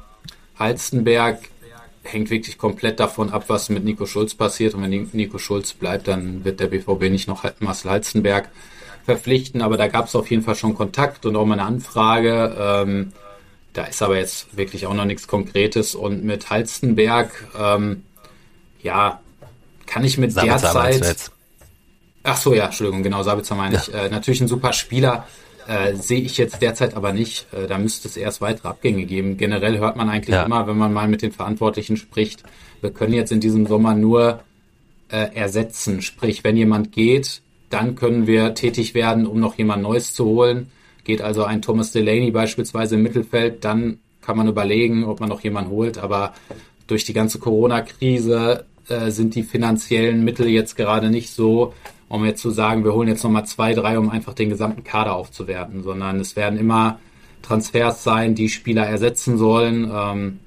Halstenberg 0.58 1.38
hängt 2.06 2.30
wirklich 2.30 2.58
komplett 2.58 3.00
davon 3.00 3.30
ab, 3.30 3.44
was 3.48 3.68
mit 3.68 3.84
Nico 3.84 4.06
Schulz 4.06 4.34
passiert. 4.34 4.74
Und 4.74 4.82
wenn 4.82 5.08
Nico 5.12 5.38
Schulz 5.38 5.72
bleibt, 5.72 6.08
dann 6.08 6.44
wird 6.44 6.60
der 6.60 6.68
BVB 6.68 7.10
nicht 7.10 7.28
noch 7.28 7.44
Marcel 7.60 7.90
Halstenberg 7.90 8.48
verpflichten. 9.04 9.62
Aber 9.62 9.76
da 9.76 9.88
gab 9.88 10.06
es 10.06 10.16
auf 10.16 10.30
jeden 10.30 10.42
Fall 10.42 10.54
schon 10.54 10.74
Kontakt 10.74 11.26
und 11.26 11.36
auch 11.36 11.44
mal 11.44 11.54
eine 11.54 11.64
Anfrage. 11.64 12.56
Ähm, 12.58 13.12
da 13.72 13.84
ist 13.84 14.00
aber 14.02 14.16
jetzt 14.16 14.56
wirklich 14.56 14.86
auch 14.86 14.94
noch 14.94 15.04
nichts 15.04 15.26
Konkretes. 15.26 15.94
Und 15.94 16.24
mit 16.24 16.50
Halstenberg, 16.50 17.30
ähm, 17.58 18.04
ja, 18.82 19.20
kann 19.86 20.04
ich 20.04 20.18
mit 20.18 20.32
Sabitzer 20.32 20.72
der 20.72 21.00
Zeit. 21.00 21.30
Ach 22.22 22.36
so, 22.36 22.54
ja, 22.54 22.66
Entschuldigung, 22.66 23.02
genau, 23.02 23.22
Sabitzer 23.22 23.54
meine 23.54 23.76
ja. 23.76 23.80
ich. 23.80 23.94
Äh, 23.94 24.08
natürlich 24.08 24.40
ein 24.40 24.48
super 24.48 24.72
Spieler. 24.72 25.26
Äh, 25.66 25.96
sehe 25.96 26.20
ich 26.20 26.38
jetzt 26.38 26.62
derzeit 26.62 26.94
aber 26.94 27.12
nicht. 27.12 27.46
Äh, 27.52 27.66
da 27.66 27.78
müsste 27.78 28.08
es 28.08 28.16
erst 28.16 28.40
weitere 28.40 28.68
Abgänge 28.68 29.04
geben. 29.04 29.36
Generell 29.36 29.78
hört 29.78 29.96
man 29.96 30.08
eigentlich 30.08 30.34
ja. 30.34 30.44
immer, 30.44 30.66
wenn 30.66 30.78
man 30.78 30.92
mal 30.92 31.08
mit 31.08 31.22
den 31.22 31.32
Verantwortlichen 31.32 31.96
spricht, 31.96 32.44
wir 32.80 32.90
können 32.90 33.14
jetzt 33.14 33.32
in 33.32 33.40
diesem 33.40 33.66
Sommer 33.66 33.94
nur 33.94 34.40
äh, 35.08 35.34
ersetzen. 35.34 36.02
Sprich, 36.02 36.44
wenn 36.44 36.56
jemand 36.56 36.92
geht, 36.92 37.40
dann 37.70 37.96
können 37.96 38.26
wir 38.26 38.54
tätig 38.54 38.94
werden, 38.94 39.26
um 39.26 39.40
noch 39.40 39.58
jemand 39.58 39.82
Neues 39.82 40.14
zu 40.14 40.24
holen. 40.24 40.70
Geht 41.04 41.22
also 41.22 41.44
ein 41.44 41.62
Thomas 41.62 41.92
Delaney 41.92 42.30
beispielsweise 42.30 42.96
im 42.96 43.02
Mittelfeld, 43.02 43.64
dann 43.64 43.98
kann 44.20 44.36
man 44.36 44.48
überlegen, 44.48 45.04
ob 45.04 45.20
man 45.20 45.28
noch 45.28 45.40
jemanden 45.40 45.70
holt. 45.70 45.98
Aber 45.98 46.34
durch 46.86 47.04
die 47.04 47.12
ganze 47.12 47.38
Corona-Krise 47.38 48.66
äh, 48.88 49.10
sind 49.10 49.34
die 49.34 49.42
finanziellen 49.42 50.24
Mittel 50.24 50.48
jetzt 50.48 50.76
gerade 50.76 51.10
nicht 51.10 51.30
so, 51.30 51.74
um 52.08 52.24
jetzt 52.24 52.42
zu 52.42 52.50
sagen, 52.50 52.84
wir 52.84 52.92
holen 52.94 53.08
jetzt 53.08 53.24
nochmal 53.24 53.46
zwei, 53.46 53.74
drei, 53.74 53.98
um 53.98 54.10
einfach 54.10 54.34
den 54.34 54.48
gesamten 54.48 54.84
Kader 54.84 55.14
aufzuwerten, 55.14 55.82
sondern 55.82 56.20
es 56.20 56.36
werden 56.36 56.58
immer 56.58 56.98
Transfers 57.42 58.04
sein, 58.04 58.34
die 58.34 58.48
Spieler 58.48 58.86
ersetzen 58.86 59.38
sollen. 59.38 59.90
Ähm, 59.92 60.38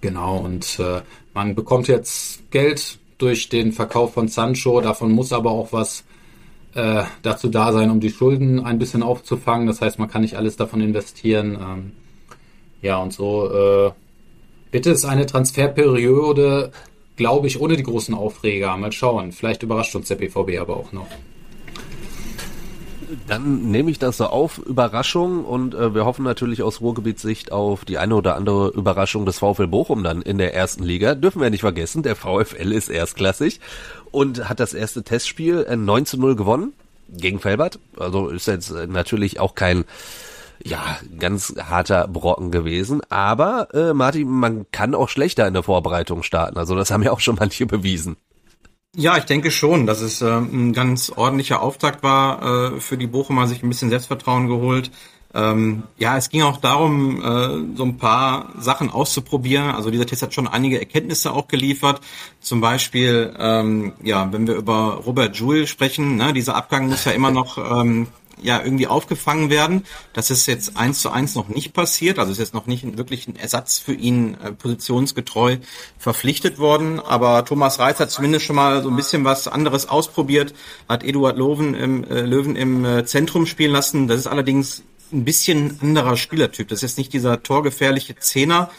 genau, 0.00 0.38
und 0.38 0.78
äh, 0.80 1.02
man 1.32 1.54
bekommt 1.54 1.88
jetzt 1.88 2.50
Geld 2.50 2.98
durch 3.18 3.48
den 3.48 3.72
Verkauf 3.72 4.14
von 4.14 4.28
Sancho, 4.28 4.80
davon 4.80 5.12
muss 5.12 5.32
aber 5.32 5.50
auch 5.50 5.72
was 5.72 6.04
äh, 6.74 7.04
dazu 7.22 7.48
da 7.48 7.72
sein, 7.72 7.90
um 7.90 8.00
die 8.00 8.10
Schulden 8.10 8.64
ein 8.64 8.78
bisschen 8.78 9.02
aufzufangen. 9.02 9.66
Das 9.66 9.80
heißt, 9.80 9.98
man 9.98 10.10
kann 10.10 10.22
nicht 10.22 10.36
alles 10.36 10.56
davon 10.56 10.80
investieren. 10.80 11.56
Ähm, 11.60 11.92
ja, 12.82 12.98
und 12.98 13.12
so 13.12 13.50
äh, 13.50 13.92
bitte 14.70 14.90
ist 14.90 15.04
eine 15.04 15.26
Transferperiode, 15.26 16.72
glaube 17.16 17.46
ich, 17.46 17.60
ohne 17.60 17.76
die 17.76 17.82
großen 17.82 18.14
Aufreger. 18.14 18.76
Mal 18.76 18.92
schauen. 18.92 19.32
Vielleicht 19.32 19.62
überrascht 19.62 19.94
uns 19.94 20.08
der 20.08 20.16
BVB 20.16 20.58
aber 20.60 20.76
auch 20.76 20.92
noch. 20.92 21.06
Dann 23.28 23.70
nehme 23.70 23.90
ich 23.90 23.98
das 23.98 24.16
so 24.16 24.26
auf, 24.26 24.58
Überraschung 24.58 25.44
und 25.44 25.74
äh, 25.74 25.94
wir 25.94 26.04
hoffen 26.04 26.24
natürlich 26.24 26.62
aus 26.62 26.80
Ruhrgebietssicht 26.80 27.52
auf 27.52 27.84
die 27.84 27.98
eine 27.98 28.16
oder 28.16 28.34
andere 28.34 28.68
Überraschung 28.68 29.26
des 29.26 29.38
VfL 29.38 29.66
Bochum 29.66 30.02
dann 30.02 30.22
in 30.22 30.38
der 30.38 30.54
ersten 30.54 30.82
Liga. 30.82 31.14
Dürfen 31.14 31.40
wir 31.40 31.50
nicht 31.50 31.60
vergessen, 31.60 32.02
der 32.02 32.16
VfL 32.16 32.72
ist 32.72 32.88
erstklassig 32.88 33.60
und 34.10 34.48
hat 34.48 34.58
das 34.58 34.74
erste 34.74 35.02
Testspiel 35.02 35.66
9 35.76 36.02
äh, 36.02 36.06
zu 36.06 36.18
0 36.18 36.34
gewonnen 36.34 36.72
gegen 37.08 37.40
Felbert. 37.40 37.78
Also 37.96 38.28
ist 38.28 38.46
jetzt 38.46 38.70
äh, 38.70 38.86
natürlich 38.86 39.38
auch 39.38 39.54
kein 39.54 39.84
ja, 40.62 40.98
ganz 41.18 41.54
harter 41.58 42.08
Brocken 42.08 42.50
gewesen. 42.50 43.02
Aber 43.10 43.68
äh, 43.74 43.94
Martin, 43.94 44.28
man 44.28 44.66
kann 44.70 44.94
auch 44.94 45.08
schlechter 45.08 45.46
in 45.46 45.54
der 45.54 45.62
Vorbereitung 45.62 46.22
starten. 46.22 46.58
Also 46.58 46.74
das 46.74 46.90
haben 46.90 47.02
ja 47.02 47.12
auch 47.12 47.20
schon 47.20 47.36
manche 47.38 47.66
bewiesen. 47.66 48.16
Ja, 48.96 49.16
ich 49.16 49.24
denke 49.24 49.50
schon, 49.50 49.86
dass 49.86 50.00
es 50.00 50.22
äh, 50.22 50.28
ein 50.28 50.72
ganz 50.72 51.10
ordentlicher 51.10 51.60
Auftakt 51.60 52.02
war 52.04 52.74
äh, 52.74 52.80
für 52.80 52.96
die 52.96 53.08
Bochumer, 53.08 53.48
sich 53.48 53.62
ein 53.62 53.68
bisschen 53.68 53.90
Selbstvertrauen 53.90 54.46
geholt. 54.46 54.92
Ähm, 55.34 55.82
ja, 55.98 56.16
es 56.16 56.30
ging 56.30 56.42
auch 56.42 56.58
darum, 56.58 57.20
äh, 57.20 57.76
so 57.76 57.82
ein 57.82 57.96
paar 57.96 58.52
Sachen 58.56 58.90
auszuprobieren. 58.90 59.72
Also 59.72 59.90
dieser 59.90 60.06
Test 60.06 60.22
hat 60.22 60.32
schon 60.32 60.46
einige 60.46 60.78
Erkenntnisse 60.78 61.32
auch 61.32 61.48
geliefert. 61.48 62.00
Zum 62.40 62.60
Beispiel, 62.60 63.34
ähm, 63.36 63.94
ja, 64.04 64.32
wenn 64.32 64.46
wir 64.46 64.54
über 64.54 65.00
Robert 65.04 65.36
Joule 65.36 65.66
sprechen, 65.66 66.16
ne, 66.16 66.32
dieser 66.32 66.54
Abgang 66.54 66.88
muss 66.88 67.04
ja 67.04 67.10
immer 67.12 67.32
noch 67.32 67.58
ähm, 67.58 68.06
ja 68.42 68.62
irgendwie 68.62 68.86
aufgefangen 68.86 69.50
werden. 69.50 69.84
Das 70.12 70.30
ist 70.30 70.46
jetzt 70.46 70.76
eins 70.76 71.00
zu 71.00 71.10
eins 71.10 71.34
noch 71.34 71.48
nicht 71.48 71.72
passiert. 71.72 72.18
Also 72.18 72.32
ist 72.32 72.38
jetzt 72.38 72.54
noch 72.54 72.66
nicht 72.66 72.96
wirklich 72.96 73.28
ein 73.28 73.36
Ersatz 73.36 73.78
für 73.78 73.94
ihn 73.94 74.34
äh, 74.34 74.52
positionsgetreu 74.52 75.58
verpflichtet 75.98 76.58
worden. 76.58 77.00
Aber 77.00 77.44
Thomas 77.44 77.78
Reitz 77.78 78.00
hat 78.00 78.10
zumindest 78.10 78.44
schon 78.44 78.56
mal 78.56 78.82
so 78.82 78.88
ein 78.88 78.96
bisschen 78.96 79.24
was 79.24 79.48
anderes 79.48 79.88
ausprobiert, 79.88 80.54
hat 80.88 81.04
Eduard 81.04 81.36
Löwen 81.36 81.74
im, 81.74 82.04
äh, 82.04 82.20
Löwen 82.22 82.56
im 82.56 82.84
äh, 82.84 83.04
Zentrum 83.04 83.46
spielen 83.46 83.72
lassen. 83.72 84.08
Das 84.08 84.18
ist 84.18 84.26
allerdings 84.26 84.82
ein 85.12 85.24
bisschen 85.24 85.78
anderer 85.80 86.16
Spielertyp. 86.16 86.68
Das 86.68 86.78
ist 86.78 86.82
jetzt 86.90 86.98
nicht 86.98 87.12
dieser 87.12 87.42
torgefährliche 87.42 88.16
Zehner, 88.16 88.70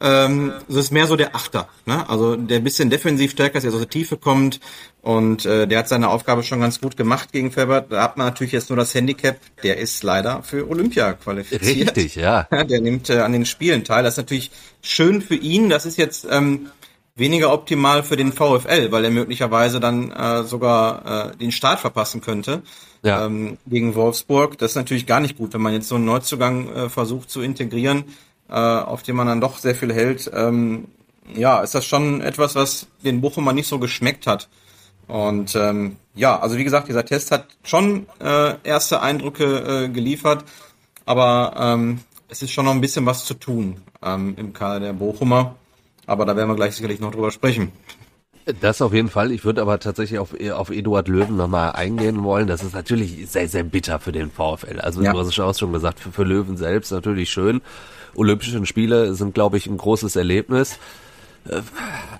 ähm, 0.00 0.52
das 0.68 0.76
ist 0.76 0.92
mehr 0.92 1.06
so 1.06 1.16
der 1.16 1.34
Achter, 1.34 1.68
ne? 1.84 2.08
Also 2.08 2.36
der 2.36 2.58
ein 2.58 2.64
bisschen 2.64 2.88
defensiv 2.88 3.32
stärker 3.32 3.58
ist, 3.58 3.64
der 3.64 3.72
aus 3.72 3.80
der 3.80 3.88
Tiefe 3.88 4.16
kommt 4.16 4.60
und 5.02 5.44
äh, 5.44 5.66
der 5.66 5.80
hat 5.80 5.88
seine 5.88 6.08
Aufgabe 6.08 6.44
schon 6.44 6.60
ganz 6.60 6.80
gut 6.80 6.96
gemacht 6.96 7.32
gegen 7.32 7.50
Ferbert. 7.50 7.90
Da 7.90 8.02
hat 8.02 8.16
man 8.16 8.28
natürlich 8.28 8.52
jetzt 8.52 8.70
nur 8.70 8.76
das 8.76 8.94
Handicap, 8.94 9.38
der 9.64 9.78
ist 9.78 10.02
leider 10.04 10.42
für 10.44 10.68
Olympia 10.68 11.14
qualifiziert. 11.14 11.96
Richtig, 11.96 12.14
ja. 12.16 12.44
Der 12.44 12.80
nimmt 12.80 13.10
äh, 13.10 13.20
an 13.20 13.32
den 13.32 13.44
Spielen 13.44 13.82
teil. 13.84 14.04
Das 14.04 14.14
ist 14.14 14.18
natürlich 14.18 14.52
schön 14.82 15.20
für 15.20 15.34
ihn. 15.34 15.68
Das 15.68 15.84
ist 15.84 15.98
jetzt 15.98 16.26
ähm, 16.30 16.68
weniger 17.16 17.52
optimal 17.52 18.04
für 18.04 18.16
den 18.16 18.32
VfL, 18.32 18.92
weil 18.92 19.04
er 19.04 19.10
möglicherweise 19.10 19.80
dann 19.80 20.12
äh, 20.12 20.44
sogar 20.44 21.32
äh, 21.32 21.36
den 21.36 21.50
Start 21.50 21.80
verpassen 21.80 22.20
könnte 22.20 22.62
ja. 23.02 23.26
ähm, 23.26 23.58
gegen 23.66 23.94
Wolfsburg. 23.94 24.58
Das 24.58 24.72
ist 24.72 24.76
natürlich 24.76 25.06
gar 25.06 25.20
nicht 25.20 25.36
gut, 25.36 25.54
wenn 25.54 25.60
man 25.60 25.72
jetzt 25.72 25.88
so 25.88 25.96
einen 25.96 26.04
Neuzugang 26.04 26.72
äh, 26.72 26.88
versucht 26.88 27.30
zu 27.30 27.42
integrieren, 27.42 28.04
äh, 28.48 28.54
auf 28.54 29.02
den 29.02 29.16
man 29.16 29.26
dann 29.26 29.40
doch 29.40 29.58
sehr 29.58 29.74
viel 29.74 29.92
hält. 29.92 30.30
Ähm, 30.34 30.88
ja, 31.34 31.60
ist 31.60 31.74
das 31.74 31.84
schon 31.84 32.20
etwas, 32.20 32.54
was 32.54 32.86
den 33.04 33.20
Bochumer 33.20 33.52
nicht 33.52 33.68
so 33.68 33.78
geschmeckt 33.78 34.26
hat. 34.26 34.48
Und 35.06 35.54
ähm, 35.56 35.96
ja, 36.14 36.38
also 36.38 36.56
wie 36.56 36.64
gesagt, 36.64 36.88
dieser 36.88 37.04
Test 37.04 37.30
hat 37.30 37.46
schon 37.62 38.06
äh, 38.20 38.54
erste 38.62 39.00
Eindrücke 39.00 39.84
äh, 39.84 39.88
geliefert, 39.88 40.44
aber 41.06 41.54
ähm, 41.58 42.00
es 42.28 42.42
ist 42.42 42.52
schon 42.52 42.66
noch 42.66 42.72
ein 42.72 42.80
bisschen 42.80 43.06
was 43.06 43.24
zu 43.24 43.34
tun 43.34 43.78
ähm, 44.02 44.34
im 44.36 44.52
Kader 44.52 44.80
der 44.80 44.92
Bochumer. 44.92 45.56
Aber 46.06 46.24
da 46.24 46.36
werden 46.36 46.48
wir 46.48 46.56
gleich 46.56 46.74
sicherlich 46.74 47.00
noch 47.00 47.12
drüber 47.12 47.30
sprechen. 47.30 47.72
Das 48.60 48.80
auf 48.80 48.94
jeden 48.94 49.10
Fall. 49.10 49.30
Ich 49.30 49.44
würde 49.44 49.60
aber 49.60 49.78
tatsächlich 49.78 50.18
auf, 50.18 50.34
auf 50.52 50.70
Eduard 50.70 51.08
Löwen 51.08 51.36
nochmal 51.36 51.72
eingehen 51.72 52.24
wollen. 52.24 52.46
Das 52.46 52.62
ist 52.62 52.74
natürlich 52.74 53.30
sehr, 53.30 53.46
sehr 53.46 53.62
bitter 53.62 54.00
für 54.00 54.12
den 54.12 54.30
VfL. 54.30 54.80
Also 54.80 55.02
ja. 55.02 55.12
du 55.12 55.18
hast 55.18 55.28
es 55.28 55.38
auch 55.38 55.54
schon 55.54 55.72
gesagt, 55.72 56.00
für, 56.00 56.12
für 56.12 56.24
Löwen 56.24 56.56
selbst 56.56 56.90
natürlich 56.90 57.30
schön. 57.30 57.60
Olympische 58.18 58.64
Spiele 58.66 59.14
sind, 59.14 59.34
glaube 59.34 59.56
ich, 59.56 59.66
ein 59.66 59.78
großes 59.78 60.16
Erlebnis. 60.16 60.78
Äh, 61.48 61.62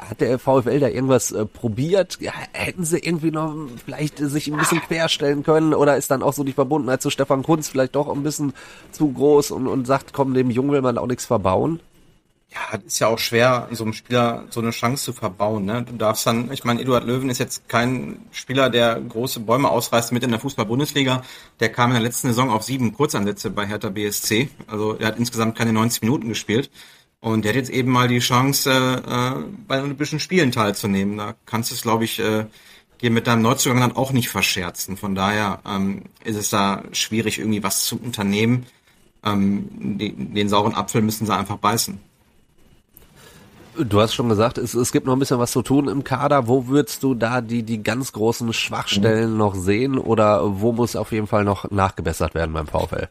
hat 0.08 0.20
der 0.20 0.38
VfL 0.38 0.80
da 0.80 0.88
irgendwas 0.88 1.32
äh, 1.32 1.44
probiert? 1.44 2.18
Ja, 2.20 2.32
hätten 2.52 2.84
sie 2.84 2.98
irgendwie 2.98 3.30
noch 3.30 3.54
vielleicht 3.84 4.18
sich 4.18 4.48
ein 4.48 4.56
bisschen 4.56 4.80
querstellen 4.80 5.42
können 5.42 5.74
oder 5.74 5.96
ist 5.96 6.10
dann 6.10 6.22
auch 6.22 6.32
so 6.32 6.44
die 6.44 6.52
Verbundenheit 6.52 7.02
zu 7.02 7.10
Stefan 7.10 7.42
Kunz 7.42 7.68
vielleicht 7.68 7.94
doch 7.94 8.08
ein 8.08 8.22
bisschen 8.22 8.54
zu 8.92 9.12
groß 9.12 9.50
und, 9.50 9.66
und 9.66 9.86
sagt, 9.86 10.12
komm, 10.12 10.34
dem 10.34 10.50
Jungen 10.50 10.72
will 10.72 10.82
man 10.82 10.98
auch 10.98 11.06
nichts 11.06 11.26
verbauen? 11.26 11.80
Ja, 12.50 12.78
ist 12.78 12.98
ja 12.98 13.08
auch 13.08 13.18
schwer, 13.18 13.68
so 13.72 13.84
einem 13.84 13.92
Spieler 13.92 14.44
so 14.50 14.60
eine 14.60 14.70
Chance 14.70 15.04
zu 15.04 15.12
verbauen. 15.12 15.66
Ne? 15.66 15.82
Du 15.82 15.96
darfst 15.96 16.26
dann, 16.26 16.50
ich 16.50 16.64
meine, 16.64 16.80
Eduard 16.80 17.04
Löwen 17.04 17.28
ist 17.28 17.38
jetzt 17.38 17.68
kein 17.68 18.20
Spieler, 18.32 18.70
der 18.70 19.00
große 19.00 19.40
Bäume 19.40 19.68
ausreißt 19.70 20.12
mit 20.12 20.22
in 20.22 20.30
der 20.30 20.40
Fußball-Bundesliga. 20.40 21.22
Der 21.60 21.68
kam 21.70 21.90
in 21.90 21.94
der 21.94 22.02
letzten 22.02 22.28
Saison 22.28 22.50
auf 22.50 22.62
sieben 22.62 22.94
Kurzansätze 22.94 23.50
bei 23.50 23.66
Hertha 23.66 23.90
BSC. 23.90 24.48
Also 24.66 24.96
er 24.98 25.08
hat 25.08 25.18
insgesamt 25.18 25.58
keine 25.58 25.72
90 25.74 26.02
Minuten 26.02 26.28
gespielt. 26.28 26.70
Und 27.20 27.44
der 27.44 27.50
hat 27.50 27.56
jetzt 27.56 27.70
eben 27.70 27.90
mal 27.90 28.08
die 28.08 28.20
Chance, 28.20 28.70
äh, 28.70 29.42
bei 29.66 29.82
Olympischen 29.82 30.20
Spielen 30.20 30.52
teilzunehmen. 30.52 31.18
Da 31.18 31.34
kannst 31.46 31.70
du 31.70 31.74
es, 31.74 31.82
glaube 31.82 32.04
ich, 32.04 32.18
äh, 32.20 32.46
dir 33.02 33.10
mit 33.10 33.26
deinem 33.26 33.42
Neuzugang 33.42 33.80
dann 33.80 33.96
auch 33.96 34.12
nicht 34.12 34.28
verscherzen. 34.28 34.96
Von 34.96 35.14
daher 35.14 35.60
ähm, 35.66 36.04
ist 36.24 36.36
es 36.36 36.50
da 36.50 36.82
schwierig, 36.92 37.38
irgendwie 37.38 37.62
was 37.62 37.84
zu 37.84 38.00
unternehmen. 38.00 38.66
Ähm, 39.24 39.68
den, 39.98 40.34
den 40.34 40.48
sauren 40.48 40.74
Apfel 40.74 41.02
müssen 41.02 41.26
sie 41.26 41.36
einfach 41.36 41.58
beißen. 41.58 42.00
Du 43.78 44.00
hast 44.00 44.14
schon 44.14 44.28
gesagt, 44.28 44.58
es, 44.58 44.74
es 44.74 44.90
gibt 44.90 45.06
noch 45.06 45.12
ein 45.12 45.18
bisschen 45.18 45.38
was 45.38 45.52
zu 45.52 45.62
tun 45.62 45.88
im 45.88 46.02
Kader. 46.02 46.48
Wo 46.48 46.66
würdest 46.66 47.02
du 47.02 47.14
da 47.14 47.40
die, 47.40 47.62
die 47.62 47.82
ganz 47.82 48.12
großen 48.12 48.52
Schwachstellen 48.52 49.32
mhm. 49.32 49.38
noch 49.38 49.54
sehen 49.54 49.98
oder 49.98 50.60
wo 50.60 50.72
muss 50.72 50.96
auf 50.96 51.12
jeden 51.12 51.26
Fall 51.26 51.44
noch 51.44 51.70
nachgebessert 51.70 52.34
werden 52.34 52.52
beim 52.52 52.66
VfL? 52.66 53.08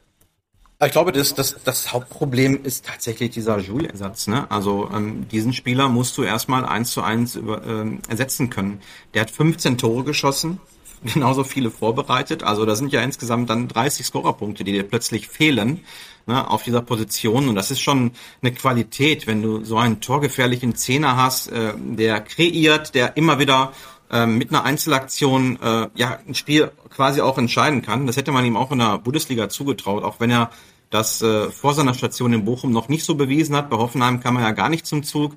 Ich 0.86 0.91
glaube, 0.91 1.12
das, 1.12 1.34
das, 1.34 1.56
das 1.63 1.91
Hauptproblem 1.91 2.63
ist 2.63 2.86
tatsächlich 2.86 3.32
dieser 3.32 3.58
Jules-Ersatz. 3.58 4.27
Ne? 4.27 4.49
Also 4.51 4.89
ähm, 4.93 5.27
diesen 5.27 5.53
Spieler 5.53 5.89
musst 5.89 6.17
du 6.17 6.23
erstmal 6.23 6.65
eins 6.65 6.91
zu 6.91 7.01
eins 7.01 7.36
über, 7.36 7.65
ähm, 7.65 7.99
ersetzen 8.10 8.51
können. 8.51 8.82
Der 9.13 9.21
hat 9.21 9.32
15 9.32 9.80
Tore 9.80 10.03
geschossen, 10.03 10.60
genauso 11.13 11.43
viele 11.43 11.71
vorbereitet. 11.71 12.43
Also 12.43 12.65
da 12.65 12.75
sind 12.75 12.91
ja 12.93 13.01
insgesamt 13.01 13.49
dann 13.49 13.67
30 13.67 14.05
Scorerpunkte, 14.05 14.63
die 14.63 14.71
dir 14.71 14.83
plötzlich 14.83 15.27
fehlen 15.27 15.81
ne, 16.25 16.49
auf 16.49 16.63
dieser 16.63 16.81
Position. 16.81 17.49
Und 17.49 17.55
das 17.55 17.71
ist 17.71 17.81
schon 17.81 18.12
eine 18.41 18.51
Qualität, 18.53 19.27
wenn 19.27 19.41
du 19.41 19.63
so 19.63 19.77
einen 19.77 20.01
torgefährlichen 20.01 20.75
Zehner 20.75 21.17
hast, 21.17 21.51
äh, 21.51 21.73
der 21.77 22.21
kreiert, 22.21 22.95
der 22.95 23.17
immer 23.17 23.39
wieder 23.39 23.73
äh, 24.12 24.25
mit 24.25 24.49
einer 24.49 24.63
Einzelaktion 24.63 25.60
äh, 25.62 25.89
ja 25.95 26.19
ein 26.27 26.36
Spiel 26.36 26.71
quasi 26.89 27.21
auch 27.21 27.38
entscheiden 27.38 27.81
kann. 27.81 28.07
Das 28.07 28.17
hätte 28.17 28.31
man 28.31 28.45
ihm 28.45 28.57
auch 28.57 28.71
in 28.71 28.79
der 28.79 28.97
Bundesliga 28.99 29.49
zugetraut, 29.49 30.03
auch 30.03 30.19
wenn 30.19 30.31
er 30.31 30.51
das 30.89 31.21
äh, 31.21 31.51
vor 31.51 31.73
seiner 31.73 31.93
Station 31.93 32.33
in 32.33 32.45
Bochum 32.45 32.71
noch 32.71 32.88
nicht 32.88 33.03
so 33.03 33.15
bewiesen 33.15 33.55
hat. 33.55 33.69
Bei 33.69 33.77
Hoffenheim 33.77 34.21
kam 34.21 34.38
er 34.38 34.43
ja 34.43 34.51
gar 34.51 34.69
nicht 34.69 34.86
zum 34.86 35.03
Zug. 35.03 35.33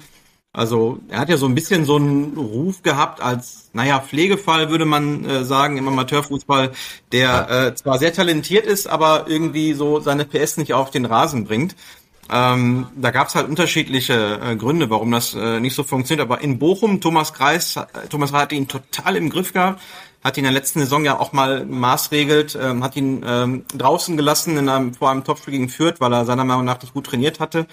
Also 0.52 0.98
er 1.08 1.20
hat 1.20 1.28
ja 1.28 1.36
so 1.36 1.46
ein 1.46 1.54
bisschen 1.54 1.84
so 1.84 1.94
einen 1.94 2.36
Ruf 2.36 2.82
gehabt 2.82 3.20
als, 3.20 3.70
naja, 3.72 4.00
Pflegefall 4.00 4.68
würde 4.68 4.84
man 4.84 5.24
äh, 5.24 5.44
sagen 5.44 5.76
im 5.76 5.86
Amateurfußball, 5.86 6.72
der 7.12 7.50
äh, 7.50 7.74
zwar 7.76 8.00
sehr 8.00 8.12
talentiert 8.12 8.66
ist, 8.66 8.88
aber 8.88 9.26
irgendwie 9.28 9.74
so 9.74 10.00
seine 10.00 10.24
PS 10.24 10.56
nicht 10.56 10.74
auf 10.74 10.90
den 10.90 11.04
Rasen 11.04 11.44
bringt. 11.44 11.76
Ähm, 12.32 12.88
da 12.96 13.12
gab 13.12 13.28
es 13.28 13.36
halt 13.36 13.48
unterschiedliche 13.48 14.40
äh, 14.42 14.56
Gründe, 14.56 14.90
warum 14.90 15.12
das 15.12 15.34
äh, 15.34 15.60
nicht 15.60 15.74
so 15.76 15.84
funktioniert. 15.84 16.24
Aber 16.24 16.40
in 16.40 16.58
Bochum, 16.58 17.00
Thomas 17.00 17.32
Kreis, 17.32 17.76
Thomas 18.08 18.30
Kreis 18.30 18.42
hat 18.42 18.52
ihn 18.52 18.66
total 18.66 19.16
im 19.16 19.30
Griff 19.30 19.52
gehabt, 19.52 19.80
hat 20.22 20.36
ihn 20.36 20.44
in 20.44 20.52
der 20.52 20.60
letzten 20.60 20.80
Saison 20.80 21.04
ja 21.04 21.18
auch 21.18 21.32
mal 21.32 21.64
maßregelt, 21.64 22.58
ähm, 22.60 22.82
hat 22.82 22.96
ihn 22.96 23.24
ähm, 23.24 23.64
draußen 23.76 24.16
gelassen 24.16 24.56
in 24.56 24.68
einem, 24.68 24.94
vor 24.94 25.10
einem 25.10 25.22
Topspiel 25.22 25.52
gegen 25.52 25.68
Fürth, 25.68 26.00
weil 26.00 26.12
er 26.12 26.24
seiner 26.24 26.44
Meinung 26.44 26.64
nach 26.64 26.80
nicht 26.82 26.92
gut 26.92 27.06
trainiert 27.06 27.38
hatte 27.38 27.66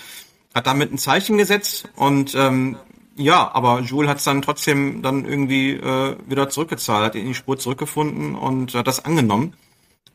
hat 0.57 0.67
damit 0.67 0.91
ein 0.91 0.97
Zeichen 0.97 1.37
gesetzt 1.37 1.87
und 1.95 2.33
ähm, 2.35 2.77
ja, 3.15 3.49
aber 3.53 3.81
Jules 3.81 4.09
hat 4.09 4.17
es 4.17 4.23
dann 4.23 4.41
trotzdem 4.41 5.01
dann 5.01 5.25
irgendwie 5.25 5.71
äh, 5.71 6.17
wieder 6.27 6.49
zurückgezahlt, 6.49 7.05
hat 7.05 7.15
in 7.15 7.27
die 7.27 7.33
Spur 7.33 7.57
zurückgefunden 7.57 8.35
und 8.35 8.73
hat 8.73 8.87
das 8.87 9.05
angenommen. 9.05 9.53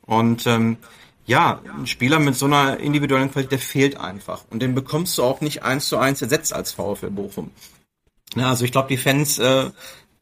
Und 0.07 0.47
ähm, 0.47 0.77
ja, 1.27 1.61
ein 1.77 1.87
Spieler 1.87 2.19
mit 2.19 2.37
so 2.37 2.47
einer 2.47 2.79
individuellen 2.79 3.31
Qualität, 3.31 3.53
der 3.53 3.59
fehlt 3.59 3.97
einfach. 3.97 4.45
Und 4.51 4.63
den 4.63 4.75
bekommst 4.75 5.19
du 5.19 5.23
auch 5.23 5.41
nicht 5.41 5.63
eins 5.63 5.89
zu 5.89 5.99
eins 5.99 6.23
ersetzt 6.23 6.53
als 6.53 6.73
VfL 6.73 7.11
Bochum. 7.11 7.51
Ja, 8.35 8.49
also 8.51 8.65
ich 8.65 8.73
glaube, 8.73 8.89
die 8.89 8.97
Fans 8.97 9.39
äh, 9.39 9.71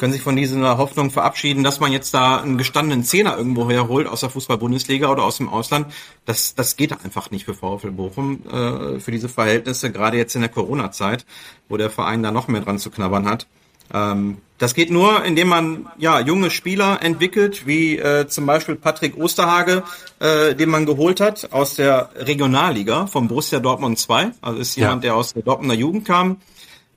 können 0.01 0.15
sich 0.15 0.23
von 0.23 0.35
dieser 0.35 0.79
Hoffnung 0.79 1.11
verabschieden, 1.11 1.63
dass 1.63 1.79
man 1.79 1.93
jetzt 1.93 2.15
da 2.15 2.39
einen 2.39 2.57
gestandenen 2.57 3.05
Zehner 3.05 3.37
irgendwo 3.37 3.69
herholt 3.71 4.07
aus 4.07 4.21
der 4.21 4.31
Fußball-Bundesliga 4.31 5.11
oder 5.11 5.25
aus 5.25 5.37
dem 5.37 5.51
Ausland. 5.51 5.93
Das, 6.25 6.55
das 6.55 6.77
geht 6.77 6.93
einfach 7.05 7.31
nicht 7.31 7.45
für 7.45 7.53
VfL 7.53 7.91
Bochum, 7.91 8.41
äh, 8.47 8.99
für 8.99 9.11
diese 9.11 9.29
Verhältnisse, 9.29 9.93
gerade 9.93 10.17
jetzt 10.17 10.35
in 10.35 10.41
der 10.41 10.49
Corona-Zeit, 10.49 11.27
wo 11.69 11.77
der 11.77 11.91
Verein 11.91 12.23
da 12.23 12.31
noch 12.33 12.49
mehr 12.49 12.63
dran 12.63 12.79
zu 12.79 12.91
knabbern 12.91 13.29
hat. 13.29 13.47
Ähm, 13.93 14.39
das 14.57 14.73
geht 14.73 14.91
nur, 14.91 15.23
indem 15.23 15.49
man 15.49 15.91
ja 15.99 16.19
junge 16.19 16.51
Spieler 16.51 17.03
entwickelt, 17.03 17.67
wie 17.67 17.99
äh, 17.99 18.27
zum 18.27 18.47
Beispiel 18.47 18.77
Patrick 18.77 19.19
Osterhage, 19.19 19.83
äh, 20.19 20.55
den 20.55 20.71
man 20.71 20.87
geholt 20.87 21.21
hat 21.21 21.53
aus 21.53 21.75
der 21.75 22.09
Regionalliga 22.17 23.07
vom 23.07 23.29
Borussia 23.29 23.61
Dortmund 23.61 23.99
2. 23.99 24.31
Also 24.41 24.61
ist 24.61 24.77
jemand, 24.77 25.05
ja. 25.05 25.11
der 25.11 25.17
aus 25.17 25.35
der 25.35 25.43
Dortmunder 25.43 25.75
Jugend 25.75 26.07
kam 26.07 26.39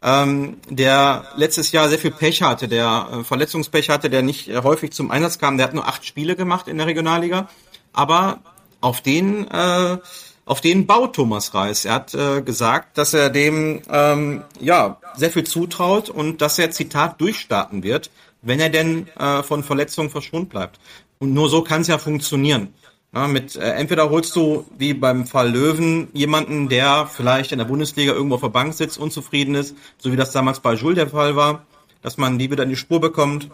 ähm, 0.03 0.57
der 0.69 1.25
letztes 1.37 1.71
Jahr 1.71 1.87
sehr 1.89 1.97
viel 1.97 2.11
Pech 2.11 2.41
hatte, 2.41 2.67
der 2.67 3.07
äh, 3.11 3.23
Verletzungspech 3.23 3.89
hatte, 3.89 4.09
der 4.09 4.21
nicht 4.21 4.49
äh, 4.49 4.61
häufig 4.61 4.91
zum 4.91 5.11
Einsatz 5.11 5.39
kam. 5.39 5.57
Der 5.57 5.67
hat 5.67 5.73
nur 5.73 5.87
acht 5.87 6.05
Spiele 6.05 6.35
gemacht 6.35 6.67
in 6.67 6.77
der 6.77 6.87
Regionalliga, 6.87 7.47
aber 7.93 8.39
auf 8.81 9.01
den 9.01 9.49
äh, 9.49 9.97
auf 10.45 10.59
den 10.59 10.87
baut 10.87 11.15
Thomas 11.15 11.53
Reis. 11.53 11.85
Er 11.85 11.93
hat 11.93 12.13
äh, 12.13 12.41
gesagt, 12.41 12.97
dass 12.97 13.13
er 13.13 13.29
dem 13.29 13.81
ähm, 13.89 14.43
ja 14.59 14.97
sehr 15.15 15.31
viel 15.31 15.45
zutraut 15.45 16.09
und 16.09 16.41
dass 16.41 16.59
er 16.59 16.71
Zitat 16.71 17.21
durchstarten 17.21 17.81
wird, 17.83 18.11
wenn 18.41 18.59
er 18.59 18.69
denn 18.69 19.07
äh, 19.17 19.41
von 19.41 19.63
Verletzungen 19.63 20.09
verschont 20.09 20.49
bleibt. 20.49 20.79
Und 21.19 21.33
nur 21.33 21.49
so 21.49 21.61
kann 21.61 21.81
es 21.81 21.87
ja 21.87 21.97
funktionieren. 21.97 22.73
Ja, 23.13 23.28
mit 23.28 23.56
äh, 23.56 23.73
entweder 23.73 24.10
holst 24.10 24.36
du 24.36 24.65
wie 24.78 24.93
beim 24.95 25.28
Fall 25.28 25.52
Löwen 25.52 26.08
jemanden, 26.13 26.67
der 26.67 27.06
vielleicht 27.06 27.52
in 27.52 27.60
der 27.60 27.65
Bundesliga 27.65 28.12
irgendwo 28.13 28.36
auf 28.36 28.41
der 28.41 28.49
Bank 28.49 28.73
sitzt, 28.73 28.97
unzufrieden 28.97 29.54
ist, 29.54 29.76
so 29.99 30.12
wie 30.12 30.15
das 30.15 30.32
damals 30.32 30.62
bei 30.62 30.73
Jules 30.73 30.95
der 30.95 31.10
Fall 31.10 31.36
war, 31.36 31.65
dass 32.02 32.17
man 32.17 32.39
die 32.39 32.49
wieder 32.49 32.63
in 32.63 32.69
die 32.69 32.76
Spur 32.76 32.99
bekommt. 32.99 33.49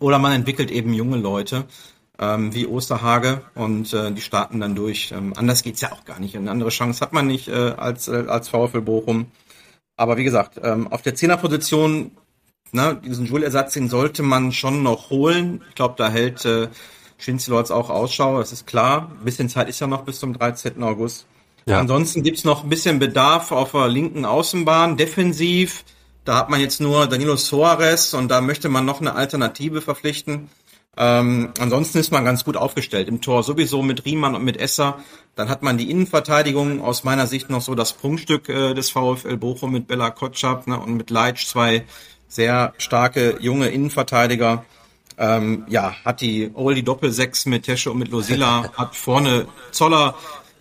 Oder 0.00 0.18
man 0.18 0.32
entwickelt 0.32 0.70
eben 0.70 0.92
junge 0.92 1.18
Leute 1.18 1.66
ähm, 2.18 2.52
wie 2.54 2.66
Osterhage 2.66 3.42
und 3.54 3.92
äh, 3.92 4.10
die 4.10 4.20
starten 4.20 4.58
dann 4.58 4.74
durch. 4.74 5.12
Ähm, 5.12 5.34
anders 5.36 5.62
geht's 5.62 5.80
ja 5.80 5.92
auch 5.92 6.04
gar 6.04 6.18
nicht. 6.18 6.36
Eine 6.36 6.50
andere 6.50 6.70
Chance 6.70 7.00
hat 7.00 7.12
man 7.12 7.26
nicht 7.26 7.48
äh, 7.48 7.74
als, 7.76 8.08
äh, 8.08 8.24
als 8.26 8.48
VfL 8.48 8.80
Bochum. 8.80 9.26
Aber 9.96 10.16
wie 10.16 10.24
gesagt, 10.24 10.58
ähm, 10.62 10.88
auf 10.88 11.02
der 11.02 11.14
Zehnerposition, 11.14 12.10
ne, 12.72 13.00
diesen 13.04 13.26
Joule-Ersatz, 13.26 13.74
den 13.74 13.88
sollte 13.88 14.22
man 14.22 14.50
schon 14.52 14.82
noch 14.82 15.10
holen. 15.10 15.62
Ich 15.68 15.74
glaube, 15.76 15.94
da 15.96 16.08
hält 16.08 16.44
äh, 16.44 16.68
Schinzelorz 17.24 17.70
auch 17.70 17.88
Ausschau, 17.88 18.38
das 18.38 18.52
ist 18.52 18.66
klar. 18.66 19.10
Ein 19.18 19.24
bisschen 19.24 19.48
Zeit 19.48 19.68
ist 19.68 19.80
ja 19.80 19.86
noch 19.86 20.02
bis 20.02 20.20
zum 20.20 20.34
13. 20.34 20.82
August. 20.82 21.26
Ja. 21.66 21.80
Ansonsten 21.80 22.22
gibt's 22.22 22.44
noch 22.44 22.62
ein 22.62 22.68
bisschen 22.68 22.98
Bedarf 22.98 23.50
auf 23.50 23.72
der 23.72 23.88
linken 23.88 24.26
Außenbahn, 24.26 24.98
defensiv. 24.98 25.84
Da 26.26 26.36
hat 26.36 26.50
man 26.50 26.60
jetzt 26.60 26.80
nur 26.80 27.06
Danilo 27.06 27.36
Soares 27.36 28.12
und 28.12 28.28
da 28.28 28.42
möchte 28.42 28.68
man 28.68 28.84
noch 28.84 29.00
eine 29.00 29.14
Alternative 29.14 29.80
verpflichten. 29.80 30.50
Ähm, 30.96 31.52
ansonsten 31.58 31.98
ist 31.98 32.12
man 32.12 32.24
ganz 32.24 32.44
gut 32.44 32.56
aufgestellt. 32.56 33.08
Im 33.08 33.20
Tor 33.20 33.42
sowieso 33.42 33.82
mit 33.82 34.04
Riemann 34.04 34.34
und 34.34 34.44
mit 34.44 34.58
Esser. 34.58 34.98
Dann 35.34 35.48
hat 35.48 35.62
man 35.62 35.78
die 35.78 35.90
Innenverteidigung 35.90 36.82
aus 36.82 37.04
meiner 37.04 37.26
Sicht 37.26 37.50
noch 37.50 37.62
so 37.62 37.74
das 37.74 37.94
Prunkstück 37.94 38.48
äh, 38.48 38.74
des 38.74 38.90
VfL 38.90 39.36
Bochum 39.38 39.72
mit 39.72 39.86
Bella 39.86 40.10
Kotschap 40.10 40.66
ne, 40.66 40.78
und 40.78 40.94
mit 40.94 41.10
Leitsch 41.10 41.46
zwei 41.46 41.84
sehr 42.28 42.74
starke 42.78 43.38
junge 43.40 43.68
Innenverteidiger. 43.68 44.64
Ähm, 45.16 45.64
ja, 45.68 45.94
hat 46.04 46.20
die 46.20 46.50
Oldie 46.54 46.82
Doppelsechs 46.82 47.46
mit 47.46 47.64
Tesche 47.64 47.90
und 47.90 47.98
mit 47.98 48.08
Losilla, 48.08 48.72
hat 48.76 48.96
vorne 48.96 49.46
Zoller, 49.70 50.14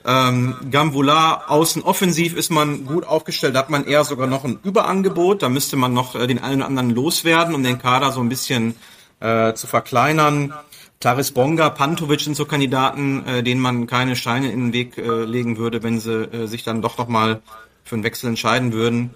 ähm, 0.05 0.55
Gambula 0.69 1.45
außen 1.47 1.81
offensiv 1.81 2.35
ist 2.35 2.49
man 2.49 2.85
gut 2.85 3.05
aufgestellt, 3.05 3.55
da 3.55 3.59
hat 3.59 3.69
man 3.69 3.85
eher 3.85 4.03
sogar 4.03 4.27
noch 4.27 4.43
ein 4.43 4.59
Überangebot, 4.63 5.41
da 5.41 5.49
müsste 5.49 5.77
man 5.77 5.93
noch 5.93 6.15
äh, 6.15 6.27
den 6.27 6.39
einen 6.39 6.57
oder 6.57 6.67
anderen 6.67 6.89
loswerden, 6.89 7.55
um 7.55 7.63
den 7.63 7.79
Kader 7.79 8.11
so 8.11 8.19
ein 8.19 8.29
bisschen 8.29 8.75
äh, 9.21 9.53
zu 9.53 9.65
verkleinern. 9.65 10.53
Taris 10.99 11.31
Bonga, 11.31 11.69
Pantovic 11.69 12.21
sind 12.21 12.35
so 12.35 12.45
Kandidaten, 12.45 13.25
äh, 13.25 13.43
denen 13.43 13.61
man 13.61 13.87
keine 13.87 14.15
Steine 14.15 14.51
in 14.51 14.67
den 14.67 14.73
Weg 14.73 14.97
äh, 14.97 15.23
legen 15.23 15.57
würde, 15.57 15.83
wenn 15.83 15.99
sie 15.99 16.23
äh, 16.23 16.47
sich 16.47 16.63
dann 16.63 16.81
doch 16.81 16.97
nochmal 16.97 17.41
für 17.83 17.95
einen 17.95 18.03
Wechsel 18.03 18.27
entscheiden 18.29 18.73
würden. 18.73 19.13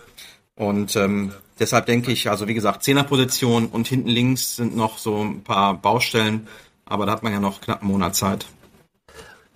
Und 0.56 0.96
ähm, 0.96 1.32
deshalb 1.60 1.86
denke 1.86 2.12
ich, 2.12 2.30
also 2.30 2.48
wie 2.48 2.54
gesagt, 2.54 2.84
Zehnerposition 2.84 3.68
und 3.68 3.88
hinten 3.88 4.10
links 4.10 4.56
sind 4.56 4.76
noch 4.76 4.98
so 4.98 5.22
ein 5.24 5.44
paar 5.44 5.76
Baustellen, 5.76 6.48
aber 6.86 7.06
da 7.06 7.14
hat 7.14 7.24
man 7.24 7.34
ja 7.34 7.40
noch 7.40 7.62
knapp 7.62 7.82
einen 7.82 7.92
Monat 7.92 8.16
Zeit. 8.16 8.46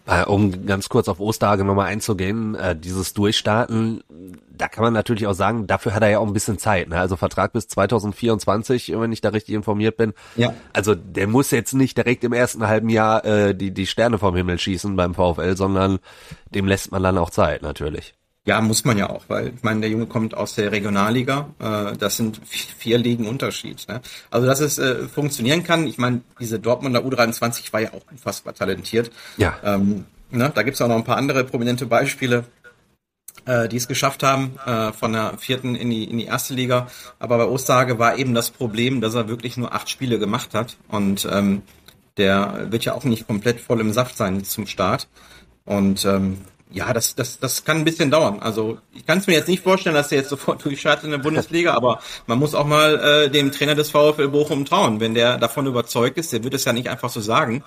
Äh, 0.07 0.25
um 0.25 0.65
ganz 0.65 0.89
kurz 0.89 1.07
auf 1.07 1.19
Osterhage 1.19 1.63
nochmal 1.63 1.87
einzugehen, 1.87 2.55
äh, 2.55 2.75
dieses 2.75 3.13
Durchstarten, 3.13 4.03
da 4.49 4.67
kann 4.67 4.83
man 4.83 4.93
natürlich 4.93 5.27
auch 5.27 5.33
sagen, 5.33 5.67
dafür 5.67 5.93
hat 5.93 6.01
er 6.01 6.09
ja 6.09 6.19
auch 6.19 6.27
ein 6.27 6.33
bisschen 6.33 6.57
Zeit. 6.57 6.89
Ne? 6.89 6.99
Also 6.99 7.17
Vertrag 7.17 7.53
bis 7.53 7.67
2024, 7.67 8.93
wenn 8.99 9.11
ich 9.11 9.21
da 9.21 9.29
richtig 9.29 9.53
informiert 9.53 9.97
bin. 9.97 10.13
Ja. 10.35 10.53
Also 10.73 10.95
der 10.95 11.27
muss 11.27 11.51
jetzt 11.51 11.73
nicht 11.73 11.97
direkt 11.97 12.23
im 12.23 12.33
ersten 12.33 12.67
halben 12.67 12.89
Jahr 12.89 13.23
äh, 13.25 13.55
die, 13.55 13.71
die 13.71 13.85
Sterne 13.85 14.17
vom 14.17 14.35
Himmel 14.35 14.59
schießen 14.59 14.95
beim 14.95 15.13
VfL, 15.13 15.55
sondern 15.55 15.99
dem 16.53 16.65
lässt 16.65 16.91
man 16.91 17.03
dann 17.03 17.17
auch 17.17 17.29
Zeit 17.29 17.61
natürlich. 17.61 18.15
Ja, 18.45 18.59
muss 18.59 18.85
man 18.85 18.97
ja 18.97 19.07
auch, 19.09 19.25
weil 19.27 19.53
ich 19.55 19.61
meine, 19.61 19.81
der 19.81 19.89
Junge 19.91 20.07
kommt 20.07 20.33
aus 20.33 20.55
der 20.55 20.71
Regionalliga. 20.71 21.49
Äh, 21.59 21.97
das 21.97 22.17
sind 22.17 22.41
vier 22.45 22.97
Ligen 22.97 23.27
Unterschied. 23.27 23.87
Ne? 23.87 24.01
Also 24.31 24.47
dass 24.47 24.59
es 24.59 24.79
äh, 24.79 25.07
funktionieren 25.07 25.63
kann. 25.63 25.85
Ich 25.85 25.99
meine, 25.99 26.21
diese 26.39 26.59
Dortmunder 26.59 27.01
U23 27.01 27.71
war 27.71 27.81
ja 27.81 27.93
auch 27.93 28.01
unfassbar 28.09 28.55
talentiert. 28.55 29.11
Ja. 29.37 29.57
Ähm, 29.63 30.05
ne? 30.31 30.51
Da 30.53 30.63
gibt's 30.63 30.81
auch 30.81 30.87
noch 30.87 30.95
ein 30.95 31.03
paar 31.03 31.17
andere 31.17 31.43
prominente 31.43 31.85
Beispiele, 31.85 32.45
äh, 33.45 33.67
die 33.67 33.77
es 33.77 33.87
geschafft 33.87 34.23
haben 34.23 34.57
äh, 34.65 34.91
von 34.91 35.13
der 35.13 35.37
vierten 35.37 35.75
in 35.75 35.91
die 35.91 36.05
in 36.05 36.17
die 36.17 36.25
erste 36.25 36.55
Liga. 36.55 36.87
Aber 37.19 37.37
bei 37.37 37.45
Osterhage 37.45 37.99
war 37.99 38.17
eben 38.17 38.33
das 38.33 38.49
Problem, 38.49 39.01
dass 39.01 39.13
er 39.13 39.27
wirklich 39.27 39.55
nur 39.55 39.71
acht 39.73 39.87
Spiele 39.87 40.17
gemacht 40.17 40.55
hat 40.55 40.77
und 40.87 41.27
ähm, 41.31 41.61
der 42.17 42.71
wird 42.71 42.85
ja 42.85 42.93
auch 42.93 43.03
nicht 43.03 43.27
komplett 43.27 43.61
voll 43.61 43.79
im 43.79 43.93
Saft 43.93 44.17
sein 44.17 44.43
zum 44.43 44.67
Start. 44.67 45.07
Und 45.63 46.05
ähm, 46.05 46.39
ja, 46.71 46.93
das, 46.93 47.15
das, 47.15 47.39
das 47.39 47.63
kann 47.65 47.77
ein 47.77 47.83
bisschen 47.83 48.11
dauern. 48.11 48.39
Also 48.39 48.77
ich 48.93 49.05
kann 49.05 49.17
es 49.17 49.27
mir 49.27 49.33
jetzt 49.33 49.47
nicht 49.47 49.63
vorstellen, 49.63 49.95
dass 49.95 50.11
er 50.11 50.19
jetzt 50.19 50.29
sofort 50.29 50.63
durchstartet 50.65 51.05
in 51.05 51.11
der 51.11 51.17
Bundesliga, 51.17 51.73
aber 51.73 51.99
man 52.27 52.39
muss 52.39 52.55
auch 52.55 52.65
mal 52.65 52.99
äh, 52.99 53.29
dem 53.29 53.51
Trainer 53.51 53.75
des 53.75 53.89
VfL 53.91 54.29
Bochum 54.29 54.65
trauen. 54.65 54.99
Wenn 54.99 55.13
der 55.13 55.37
davon 55.37 55.67
überzeugt 55.67 56.17
ist, 56.17 56.33
der 56.33 56.43
wird 56.43 56.53
es 56.53 56.65
ja 56.65 56.73
nicht 56.73 56.89
einfach 56.89 57.09
so 57.09 57.21
sagen. 57.21 57.63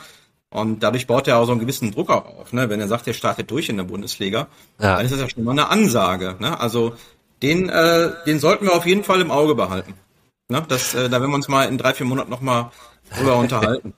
Und 0.50 0.84
dadurch 0.84 1.06
baut 1.06 1.26
er 1.26 1.38
auch 1.38 1.46
so 1.46 1.50
einen 1.50 1.60
gewissen 1.60 1.90
Druck 1.90 2.10
auch 2.10 2.26
auf. 2.26 2.52
Ne? 2.52 2.70
Wenn 2.70 2.80
er 2.80 2.88
sagt, 2.88 3.06
er 3.08 3.14
startet 3.14 3.50
durch 3.50 3.68
in 3.68 3.76
der 3.76 3.84
Bundesliga, 3.84 4.46
ja. 4.78 4.96
dann 4.96 5.04
ist 5.04 5.10
das 5.10 5.20
ja 5.20 5.28
schon 5.28 5.42
mal 5.42 5.50
eine 5.50 5.68
Ansage. 5.68 6.36
Ne? 6.38 6.58
Also 6.58 6.94
den, 7.42 7.68
äh, 7.68 8.12
den 8.24 8.38
sollten 8.38 8.66
wir 8.66 8.74
auf 8.74 8.86
jeden 8.86 9.04
Fall 9.04 9.20
im 9.20 9.30
Auge 9.30 9.54
behalten. 9.54 9.94
Ne? 10.48 10.64
Das, 10.68 10.94
äh, 10.94 11.08
da 11.08 11.20
werden 11.20 11.30
wir 11.30 11.36
uns 11.36 11.48
mal 11.48 11.64
in 11.64 11.76
drei, 11.76 11.92
vier 11.92 12.06
Monaten 12.06 12.30
nochmal 12.30 12.70
drüber 13.16 13.36
unterhalten. 13.38 13.94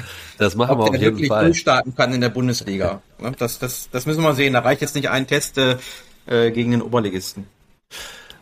Das 0.38 0.54
machen 0.54 0.78
wir 0.78 0.84
auf 0.84 0.92
jeden 0.92 1.02
wirklich 1.02 1.28
Fall. 1.28 1.46
durchstarten 1.46 1.94
kann 1.94 2.12
in 2.12 2.20
der 2.20 2.28
Bundesliga. 2.28 3.00
Das, 3.38 3.58
das, 3.58 3.88
das 3.90 4.04
müssen 4.04 4.22
wir 4.22 4.34
sehen. 4.34 4.52
Da 4.52 4.60
reicht 4.60 4.82
jetzt 4.82 4.94
nicht 4.94 5.08
ein 5.08 5.26
Test 5.26 5.56
äh, 5.56 5.76
gegen 6.26 6.72
den 6.72 6.82
Oberligisten. 6.82 7.46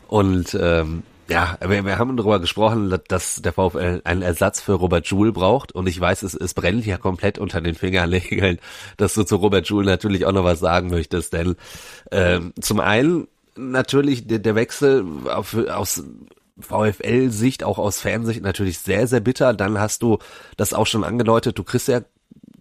Und 0.07 0.57
ähm, 0.59 1.03
ja, 1.27 1.57
wir, 1.65 1.85
wir 1.85 1.97
haben 1.97 2.17
darüber 2.17 2.39
gesprochen, 2.39 2.95
dass 3.07 3.41
der 3.41 3.53
VfL 3.53 4.01
einen 4.03 4.21
Ersatz 4.21 4.61
für 4.61 4.73
Robert 4.73 5.07
Joule 5.07 5.31
braucht. 5.31 5.71
Und 5.71 5.87
ich 5.87 5.99
weiß, 5.99 6.23
es, 6.23 6.35
es 6.35 6.53
brennt 6.53 6.85
ja 6.85 6.97
komplett 6.97 7.39
unter 7.39 7.61
den 7.61 7.75
Fingernägeln, 7.75 8.59
dass 8.97 9.13
du 9.15 9.23
zu 9.23 9.37
Robert 9.37 9.67
Joule 9.67 9.85
natürlich 9.85 10.25
auch 10.25 10.31
noch 10.31 10.43
was 10.43 10.59
sagen 10.59 10.89
möchtest. 10.89 11.33
Denn 11.33 11.55
ähm, 12.11 12.53
zum 12.59 12.79
einen 12.79 13.27
natürlich 13.55 14.27
der, 14.27 14.39
der 14.39 14.55
Wechsel 14.55 15.05
auf, 15.25 15.55
aus 15.55 16.03
VfL-Sicht, 16.59 17.63
auch 17.63 17.77
aus 17.77 17.99
Fansicht 17.99 18.41
natürlich 18.41 18.79
sehr, 18.79 19.07
sehr 19.07 19.19
bitter. 19.19 19.53
Dann 19.53 19.79
hast 19.79 20.01
du 20.01 20.19
das 20.57 20.73
auch 20.73 20.87
schon 20.87 21.03
angedeutet, 21.03 21.57
du 21.57 21.63
kriegst 21.63 21.87
ja 21.87 22.01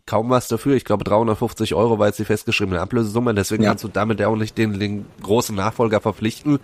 kaum 0.07 0.31
was 0.31 0.49
dafür. 0.49 0.75
Ich 0.77 0.85
glaube 0.85 1.05
350 1.05 1.75
Euro 1.75 1.99
war 1.99 2.09
jetzt 2.09 2.19
die 2.19 2.25
festgeschriebene 2.25 2.81
Ablösesumme, 2.81 3.35
deswegen 3.35 3.63
ja. 3.63 3.71
kannst 3.71 3.85
du 3.85 3.89
damit 3.89 4.21
ja 4.21 4.29
auch 4.29 4.37
nicht 4.37 4.59
den, 4.59 4.79
den 4.79 5.07
großen 5.23 5.55
Nachfolger 5.55 6.01
verpflichten. 6.01 6.59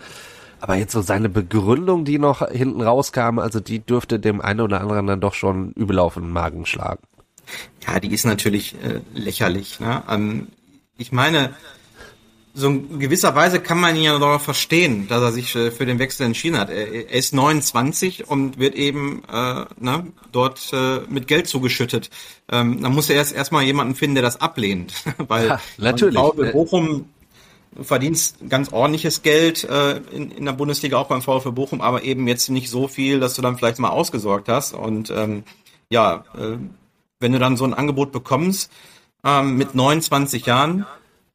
Aber 0.60 0.74
jetzt 0.74 0.92
so 0.92 1.00
seine 1.00 1.30
Begründung, 1.30 2.04
die 2.04 2.18
noch 2.18 2.46
hinten 2.46 2.82
rauskam, 2.82 3.38
also 3.38 3.60
die 3.60 3.78
dürfte 3.78 4.20
dem 4.20 4.42
einen 4.42 4.60
oder 4.60 4.82
anderen 4.82 5.06
dann 5.06 5.20
doch 5.20 5.32
schon 5.32 5.72
übel 5.72 5.98
auf 5.98 6.14
den 6.14 6.30
Magen 6.30 6.66
schlagen. 6.66 7.02
Ja, 7.86 7.98
die 7.98 8.12
ist 8.12 8.26
natürlich 8.26 8.74
äh, 8.84 9.00
lächerlich. 9.14 9.80
Ne? 9.80 10.02
Ähm, 10.08 10.48
ich 10.98 11.12
meine, 11.12 11.54
so 12.54 12.68
in 12.68 12.98
gewisser 12.98 13.34
Weise 13.34 13.60
kann 13.60 13.80
man 13.80 13.96
ihn 13.96 14.02
ja 14.02 14.18
noch 14.18 14.40
verstehen, 14.40 15.08
dass 15.08 15.22
er 15.22 15.32
sich 15.32 15.54
äh, 15.54 15.70
für 15.70 15.86
den 15.86 15.98
Wechsel 15.98 16.26
entschieden 16.26 16.58
hat. 16.58 16.70
Er, 16.70 17.10
ist 17.10 17.32
29 17.32 18.28
und 18.28 18.58
wird 18.58 18.74
eben 18.74 19.22
äh, 19.32 19.64
ne, 19.78 20.06
dort 20.32 20.72
äh, 20.72 21.00
mit 21.08 21.28
Geld 21.28 21.46
zugeschüttet. 21.46 22.10
Ähm, 22.50 22.82
dann 22.82 22.92
muss 22.92 23.08
er 23.08 23.16
erst 23.16 23.32
erstmal 23.32 23.64
jemanden 23.64 23.94
finden, 23.94 24.16
der 24.16 24.22
das 24.22 24.40
ablehnt. 24.40 24.94
Weil 25.18 25.48
ja, 25.48 25.60
natürlich. 25.78 26.18
VfB 26.18 26.52
Bochum 26.52 27.06
verdient 27.80 28.34
ganz 28.48 28.72
ordentliches 28.72 29.22
Geld 29.22 29.64
äh, 29.64 29.98
in, 30.12 30.32
in 30.32 30.44
der 30.44 30.52
Bundesliga, 30.52 30.98
auch 30.98 31.06
beim 31.06 31.22
VfB 31.22 31.50
Bochum, 31.50 31.80
aber 31.80 32.02
eben 32.02 32.26
jetzt 32.26 32.50
nicht 32.50 32.68
so 32.68 32.88
viel, 32.88 33.20
dass 33.20 33.34
du 33.34 33.42
dann 33.42 33.56
vielleicht 33.56 33.78
mal 33.78 33.90
ausgesorgt 33.90 34.48
hast. 34.48 34.74
Und 34.74 35.10
ähm, 35.10 35.44
ja, 35.88 36.24
äh, 36.36 36.58
wenn 37.20 37.32
du 37.32 37.38
dann 37.38 37.56
so 37.56 37.64
ein 37.64 37.74
Angebot 37.74 38.10
bekommst, 38.12 38.72
ähm, 39.24 39.56
mit 39.56 39.74
29 39.74 40.46
Jahren, 40.46 40.86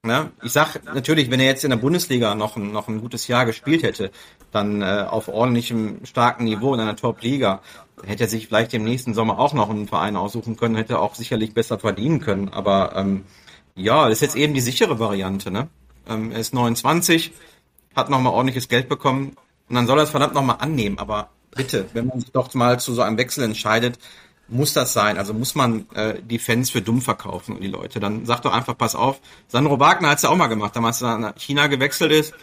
Ne? 0.05 0.31
Ich 0.43 0.51
sag 0.51 0.93
natürlich, 0.93 1.31
wenn 1.31 1.39
er 1.39 1.47
jetzt 1.47 1.63
in 1.63 1.71
der 1.71 1.77
Bundesliga 1.77 2.35
noch 2.35 2.55
ein, 2.55 2.71
noch 2.71 2.87
ein 2.87 3.01
gutes 3.01 3.27
Jahr 3.27 3.45
gespielt 3.45 3.83
hätte, 3.83 4.11
dann 4.51 4.81
äh, 4.81 5.05
auf 5.09 5.27
ordentlichem, 5.27 6.05
starken 6.05 6.45
Niveau 6.45 6.73
in 6.73 6.79
einer 6.79 6.95
Top-Liga, 6.95 7.61
hätte 8.03 8.25
er 8.25 8.29
sich 8.29 8.47
vielleicht 8.47 8.73
im 8.73 8.83
nächsten 8.83 9.13
Sommer 9.13 9.39
auch 9.39 9.53
noch 9.53 9.69
einen 9.69 9.87
Verein 9.87 10.15
aussuchen 10.15 10.57
können, 10.57 10.75
hätte 10.75 10.99
auch 10.99 11.15
sicherlich 11.15 11.53
besser 11.53 11.79
verdienen 11.79 12.19
können. 12.19 12.49
Aber 12.49 12.95
ähm, 12.95 13.25
ja, 13.75 14.03
das 14.03 14.19
ist 14.19 14.21
jetzt 14.21 14.35
eben 14.35 14.53
die 14.53 14.61
sichere 14.61 14.99
Variante. 14.99 15.49
Ne? 15.49 15.69
Ähm, 16.07 16.31
er 16.31 16.39
ist 16.39 16.53
29, 16.53 17.33
hat 17.95 18.09
nochmal 18.09 18.33
ordentliches 18.33 18.67
Geld 18.67 18.87
bekommen 18.87 19.35
und 19.69 19.75
dann 19.75 19.87
soll 19.87 19.99
er 19.99 20.03
es 20.03 20.11
verdammt 20.11 20.35
nochmal 20.35 20.57
annehmen. 20.59 20.99
Aber 20.99 21.29
bitte, 21.55 21.87
wenn 21.93 22.07
man 22.07 22.19
sich 22.19 22.31
doch 22.31 22.53
mal 22.53 22.79
zu 22.79 22.93
so 22.93 23.01
einem 23.01 23.17
Wechsel 23.17 23.43
entscheidet, 23.43 23.97
muss 24.47 24.73
das 24.73 24.93
sein? 24.93 25.17
Also 25.17 25.33
muss 25.33 25.55
man 25.55 25.89
äh, 25.93 26.21
die 26.21 26.39
Fans 26.39 26.69
für 26.69 26.81
dumm 26.81 27.01
verkaufen 27.01 27.55
und 27.55 27.61
die 27.61 27.67
Leute? 27.67 27.99
Dann 27.99 28.25
sag 28.25 28.41
doch 28.41 28.53
einfach, 28.53 28.77
pass 28.77 28.95
auf. 28.95 29.19
Sandro 29.47 29.79
Wagner 29.79 30.09
hat 30.09 30.17
es 30.17 30.23
ja 30.23 30.29
auch 30.29 30.35
mal 30.35 30.47
gemacht. 30.47 30.75
Damals 30.75 31.01
er 31.01 31.17
nach 31.17 31.35
China 31.37 31.67
gewechselt 31.67 32.11
ist, 32.11 32.33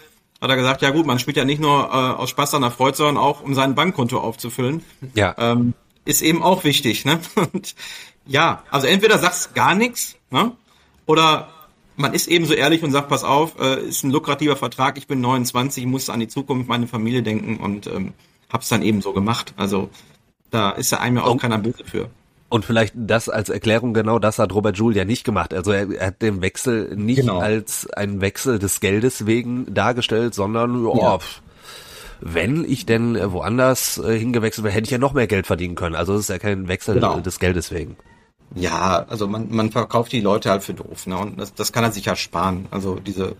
hat 0.41 0.51
er 0.51 0.57
gesagt, 0.57 0.83
ja 0.83 0.91
gut, 0.91 1.07
man 1.07 1.19
spielt 1.19 1.37
ja 1.37 1.45
nicht 1.45 1.61
nur 1.61 1.85
äh, 1.85 2.21
aus 2.21 2.31
Spaß 2.31 2.55
an 2.55 2.63
der 2.63 2.73
Freude, 2.73 2.97
sondern 2.97 3.17
auch, 3.17 3.43
um 3.43 3.55
sein 3.55 3.75
Bankkonto 3.75 4.19
aufzufüllen. 4.19 4.85
Ja. 5.15 5.35
Ähm, 5.39 5.75
ist 6.05 6.23
eben 6.23 6.43
auch 6.43 6.65
wichtig. 6.65 7.05
Ne? 7.05 7.21
Und 7.35 7.75
ja, 8.27 8.65
also 8.71 8.87
entweder 8.87 9.19
sagst 9.19 9.55
gar 9.55 9.75
nichts, 9.75 10.17
ne? 10.31 10.53
oder 11.07 11.49
man 11.97 12.15
ist 12.15 12.27
eben 12.27 12.47
so 12.47 12.55
ehrlich 12.55 12.83
und 12.83 12.91
sagt, 12.91 13.09
pass 13.09 13.23
auf, 13.23 13.61
äh, 13.61 13.83
ist 13.83 14.03
ein 14.03 14.11
lukrativer 14.11 14.57
Vertrag, 14.57 14.97
ich 14.97 15.07
bin 15.07 15.21
29, 15.21 15.85
muss 15.87 16.09
an 16.09 16.21
die 16.21 16.29
Zukunft, 16.29 16.69
meine 16.69 16.87
Familie 16.87 17.23
denken 17.23 17.59
und 17.59 17.87
ähm, 17.87 18.15
hab's 18.51 18.69
dann 18.69 18.83
eben 18.83 19.03
so 19.03 19.13
gemacht. 19.13 19.53
Also 19.57 19.91
da 20.53 20.71
ist 20.71 20.93
ja 20.93 21.01
einem 21.01 21.17
ja 21.17 21.25
auch 21.25 21.37
keiner 21.39 21.59
böse 21.59 21.85
für. 21.85 22.09
Und 22.49 22.67
vielleicht 22.67 22.93
das 22.97 23.31
als 23.31 23.49
Erklärung, 23.49 23.95
genau 23.95 24.19
das 24.19 24.39
hat 24.39 24.53
Robert 24.55 24.77
Joule 24.77 24.95
ja 24.95 25.05
nicht 25.07 25.25
gemacht. 25.25 25.55
Also 25.55 25.73
er, 25.73 25.91
er 25.91 26.09
hat 26.09 26.21
den 26.21 26.43
Wechsel 26.43 26.95
nicht 26.95 27.23
genau. 27.23 27.39
als 27.39 27.91
einen 27.91 28.21
Wechsel 28.21 28.59
des 28.59 28.81
Geldes 28.81 29.25
wegen 29.25 29.73
dargestellt, 29.73 30.35
sondern 30.35 30.85
ja, 30.85 30.99
ja. 30.99 31.19
wenn 32.21 32.65
ich 32.65 32.85
denn 32.85 33.19
woanders 33.33 33.97
äh, 33.97 34.19
hingewechselt 34.19 34.65
wäre, 34.65 34.75
hätte 34.75 34.85
ich 34.85 34.91
ja 34.91 34.99
noch 34.99 35.15
mehr 35.15 35.27
Geld 35.27 35.47
verdienen 35.47 35.77
können. 35.77 35.95
Also 35.95 36.13
es 36.15 36.21
ist 36.21 36.29
ja 36.29 36.39
kein 36.39 36.69
Wechsel 36.69 36.97
Genau. 36.97 37.19
des 37.21 37.39
Geldes 37.39 37.73
wegen. 37.73 37.97
Ja, 38.55 39.07
also 39.09 39.27
man, 39.29 39.47
man 39.51 39.71
verkauft 39.71 40.13
die 40.13 40.21
Leute 40.21 40.51
halt 40.51 40.63
für 40.63 40.75
doof, 40.75 41.07
ne? 41.07 41.17
Und 41.17 41.41
das, 41.41 41.55
das 41.55 41.73
kann 41.73 41.85
er 41.85 41.93
sich 41.93 42.05
ja 42.05 42.17
sparen. 42.17 42.67
Also 42.71 42.97
diese 42.97 43.35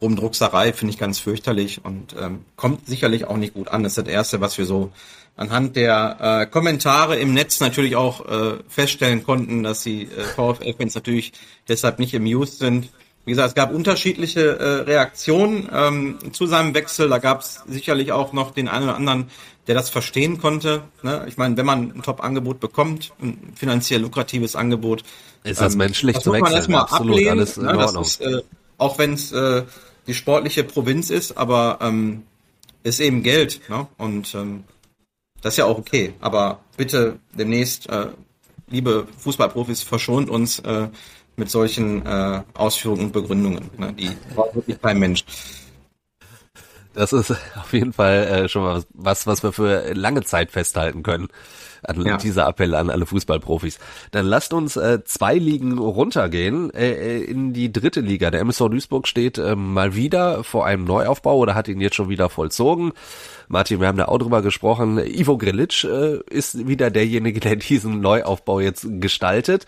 Rumdruckserei 0.00 0.72
finde 0.72 0.92
ich 0.92 0.98
ganz 0.98 1.18
fürchterlich 1.18 1.84
und 1.84 2.16
ähm, 2.18 2.46
kommt 2.56 2.86
sicherlich 2.86 3.26
auch 3.26 3.36
nicht 3.36 3.52
gut 3.52 3.68
an. 3.68 3.82
Das 3.82 3.98
ist 3.98 4.06
das 4.06 4.12
Erste, 4.12 4.40
was 4.40 4.56
wir 4.56 4.64
so 4.64 4.90
anhand 5.36 5.76
der 5.76 6.16
äh, 6.20 6.46
Kommentare 6.46 7.16
im 7.16 7.34
Netz 7.34 7.60
natürlich 7.60 7.96
auch 7.96 8.26
äh, 8.26 8.58
feststellen 8.68 9.24
konnten, 9.24 9.62
dass 9.62 9.82
die 9.82 10.04
äh, 10.04 10.22
VfL-Fans 10.36 10.94
natürlich 10.94 11.32
deshalb 11.68 11.98
nicht 11.98 12.14
amused 12.14 12.58
sind. 12.58 12.88
Wie 13.24 13.30
gesagt, 13.30 13.48
es 13.48 13.54
gab 13.54 13.72
unterschiedliche 13.72 14.58
äh, 14.58 14.64
Reaktionen 14.82 15.68
ähm, 15.72 16.18
zu 16.32 16.46
seinem 16.46 16.74
Wechsel. 16.74 17.08
Da 17.08 17.18
gab 17.18 17.40
es 17.40 17.62
sicherlich 17.66 18.12
auch 18.12 18.32
noch 18.34 18.50
den 18.50 18.68
einen 18.68 18.84
oder 18.84 18.96
anderen, 18.96 19.30
der 19.66 19.74
das 19.74 19.88
verstehen 19.88 20.38
konnte. 20.38 20.82
Ne? 21.02 21.24
Ich 21.26 21.38
meine, 21.38 21.56
wenn 21.56 21.64
man 21.64 21.92
ein 21.96 22.02
Top-Angebot 22.02 22.60
bekommt, 22.60 23.12
ein 23.22 23.54
finanziell 23.56 24.02
lukratives 24.02 24.56
Angebot, 24.56 25.04
Ist 25.42 25.60
das 25.60 25.74
menschlich 25.74 26.16
Ähm, 26.16 26.22
das 26.22 26.24
zu 26.24 26.30
muss 26.30 26.40
man 26.40 26.52
wechseln? 26.52 26.56
erstmal 26.58 26.82
Absolut, 26.82 27.12
ablehnen. 27.14 27.30
alles 27.30 27.56
in 27.56 27.64
ne? 27.64 27.78
Ordnung. 27.78 28.04
ist, 28.04 28.20
äh, 28.20 28.42
auch 28.76 28.98
wenn 28.98 29.14
es 29.14 29.32
äh, 29.32 29.62
die 30.06 30.14
sportliche 30.14 30.62
Provinz 30.64 31.08
ist, 31.08 31.38
aber 31.38 31.78
ähm, 31.80 32.24
ist 32.82 33.00
eben 33.00 33.22
Geld. 33.22 33.62
Ne? 33.70 33.86
Und 33.96 34.34
ähm, 34.34 34.64
das 35.44 35.52
ist 35.52 35.58
ja 35.58 35.66
auch 35.66 35.76
okay. 35.76 36.14
Aber 36.20 36.60
bitte 36.78 37.18
demnächst, 37.34 37.90
äh, 37.90 38.06
liebe 38.68 39.06
Fußballprofis, 39.18 39.82
verschont 39.82 40.30
uns 40.30 40.58
äh, 40.60 40.88
mit 41.36 41.50
solchen 41.50 42.04
äh, 42.06 42.42
Ausführungen 42.54 43.06
und 43.06 43.12
Begründungen. 43.12 43.70
Ne? 43.76 43.92
Die 43.92 44.10
braucht 44.34 44.54
wirklich 44.54 44.80
kein 44.80 44.98
Mensch. 44.98 45.22
Das 46.94 47.12
ist 47.12 47.30
auf 47.56 47.72
jeden 47.74 47.92
Fall 47.92 48.24
äh, 48.26 48.48
schon 48.48 48.62
mal 48.62 48.84
was, 48.94 49.26
was 49.26 49.42
wir 49.42 49.52
für 49.52 49.92
lange 49.92 50.22
Zeit 50.22 50.50
festhalten 50.50 51.02
können. 51.02 51.28
An 51.86 52.00
Ja. 52.04 52.16
dieser 52.16 52.46
Appell 52.48 52.74
an 52.74 52.90
alle 52.90 53.06
Fußballprofis. 53.06 53.78
Dann 54.10 54.26
lasst 54.26 54.52
uns 54.52 54.76
äh, 54.76 55.04
zwei 55.04 55.34
Ligen 55.34 55.78
runtergehen 55.78 56.72
äh, 56.74 56.92
äh, 57.18 57.24
in 57.24 57.52
die 57.52 57.72
dritte 57.72 58.00
Liga. 58.00 58.30
Der 58.30 58.40
MSV 58.40 58.68
Duisburg 58.68 59.08
steht 59.08 59.38
äh, 59.38 59.56
mal 59.56 59.94
wieder 59.94 60.44
vor 60.44 60.66
einem 60.66 60.84
Neuaufbau 60.84 61.36
oder 61.38 61.54
hat 61.54 61.68
ihn 61.68 61.80
jetzt 61.80 61.96
schon 61.96 62.08
wieder 62.08 62.28
vollzogen. 62.28 62.92
Martin, 63.48 63.80
wir 63.80 63.88
haben 63.88 63.98
da 63.98 64.06
auch 64.06 64.18
drüber 64.18 64.42
gesprochen. 64.42 64.98
Ivo 64.98 65.36
Grilic 65.38 65.84
äh, 65.84 66.18
ist 66.30 66.66
wieder 66.66 66.90
derjenige, 66.90 67.40
der 67.40 67.56
diesen 67.56 68.00
Neuaufbau 68.00 68.60
jetzt 68.60 68.86
gestaltet. 69.00 69.66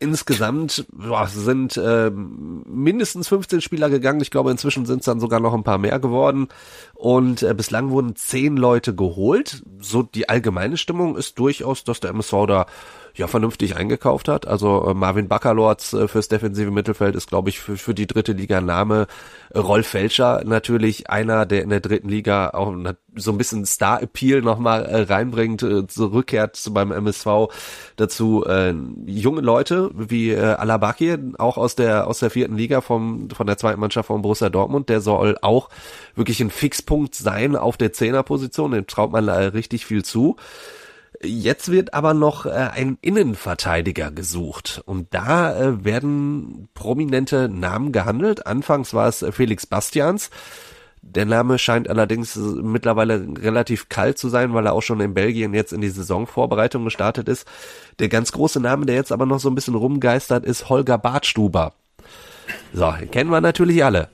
Insgesamt 0.00 0.86
boah, 0.92 1.26
sind 1.26 1.76
äh, 1.76 2.10
mindestens 2.10 3.26
15 3.28 3.60
Spieler 3.60 3.90
gegangen. 3.90 4.20
Ich 4.20 4.30
glaube, 4.30 4.52
inzwischen 4.52 4.86
sind 4.86 5.00
es 5.00 5.06
dann 5.06 5.18
sogar 5.18 5.40
noch 5.40 5.54
ein 5.54 5.64
paar 5.64 5.78
mehr 5.78 5.98
geworden. 5.98 6.48
Und 6.94 7.42
äh, 7.42 7.52
bislang 7.52 7.90
wurden 7.90 8.14
zehn 8.14 8.56
Leute 8.56 8.94
geholt. 8.94 9.64
So 9.80 10.04
die 10.04 10.28
allgemeine 10.28 10.76
Stimmung 10.76 11.16
ist 11.16 11.38
durchaus, 11.40 11.82
dass 11.82 11.98
der 11.98 12.10
MSV 12.10 12.32
da 12.46 12.66
ja 13.18 13.26
vernünftig 13.26 13.76
eingekauft 13.76 14.28
hat. 14.28 14.46
Also 14.46 14.86
äh, 14.88 14.94
Marvin 14.94 15.28
Baccalords 15.28 15.92
äh, 15.92 16.08
fürs 16.08 16.28
defensive 16.28 16.70
Mittelfeld 16.70 17.16
ist, 17.16 17.28
glaube 17.28 17.50
ich, 17.50 17.60
für, 17.60 17.76
für 17.76 17.94
die 17.94 18.06
dritte 18.06 18.32
Liga 18.32 18.60
Name. 18.60 19.06
Rolf 19.54 19.88
Felscher 19.88 20.42
natürlich 20.44 21.10
einer, 21.10 21.46
der 21.46 21.62
in 21.62 21.70
der 21.70 21.80
dritten 21.80 22.08
Liga 22.08 22.50
auch 22.50 22.74
so 23.14 23.32
ein 23.32 23.38
bisschen 23.38 23.64
Star-Appeal 23.64 24.42
nochmal 24.42 24.84
äh, 24.84 25.02
reinbringt, 25.02 25.62
äh, 25.62 25.86
zurückkehrt 25.86 26.56
zu 26.56 26.72
beim 26.72 26.92
MSV. 26.92 27.48
Dazu 27.96 28.44
äh, 28.44 28.74
junge 29.06 29.40
Leute 29.40 29.90
wie 29.94 30.30
äh, 30.30 30.40
Alabaki, 30.40 31.16
auch 31.38 31.56
aus 31.56 31.74
der 31.74 32.06
aus 32.06 32.20
der 32.20 32.30
vierten 32.30 32.56
Liga 32.56 32.80
vom 32.80 33.30
von 33.30 33.46
der 33.46 33.56
zweiten 33.56 33.80
Mannschaft 33.80 34.08
von 34.08 34.22
Borussia 34.22 34.50
Dortmund. 34.50 34.88
Der 34.88 35.00
soll 35.00 35.36
auch 35.42 35.68
wirklich 36.14 36.40
ein 36.40 36.50
Fixpunkt 36.50 37.14
sein 37.14 37.56
auf 37.56 37.76
der 37.76 37.92
Zehnerposition. 37.92 38.72
Dem 38.72 38.86
traut 38.86 39.12
man 39.12 39.28
äh, 39.28 39.32
richtig 39.32 39.86
viel 39.86 40.04
zu. 40.04 40.36
Jetzt 41.22 41.70
wird 41.70 41.94
aber 41.94 42.14
noch 42.14 42.46
äh, 42.46 42.50
ein 42.50 42.96
Innenverteidiger 43.00 44.10
gesucht 44.10 44.82
und 44.86 45.12
da 45.12 45.58
äh, 45.58 45.84
werden 45.84 46.68
prominente 46.74 47.48
Namen 47.48 47.90
gehandelt. 47.90 48.46
Anfangs 48.46 48.94
war 48.94 49.08
es 49.08 49.22
äh, 49.22 49.32
Felix 49.32 49.66
Bastians. 49.66 50.30
Der 51.02 51.24
Name 51.24 51.58
scheint 51.58 51.88
allerdings 51.88 52.36
äh, 52.36 52.40
mittlerweile 52.40 53.26
relativ 53.40 53.88
kalt 53.88 54.18
zu 54.18 54.28
sein, 54.28 54.54
weil 54.54 54.66
er 54.66 54.74
auch 54.74 54.82
schon 54.82 55.00
in 55.00 55.14
Belgien 55.14 55.54
jetzt 55.54 55.72
in 55.72 55.80
die 55.80 55.88
Saisonvorbereitung 55.88 56.84
gestartet 56.84 57.28
ist. 57.28 57.48
Der 57.98 58.08
ganz 58.08 58.30
große 58.30 58.60
Name, 58.60 58.86
der 58.86 58.94
jetzt 58.94 59.10
aber 59.10 59.26
noch 59.26 59.40
so 59.40 59.48
ein 59.50 59.54
bisschen 59.56 59.74
rumgeistert, 59.74 60.44
ist 60.44 60.68
Holger 60.68 60.98
Bartstuber. 60.98 61.72
So, 62.72 62.92
den 62.92 63.10
kennen 63.10 63.30
wir 63.30 63.40
natürlich 63.40 63.84
alle. 63.84 64.08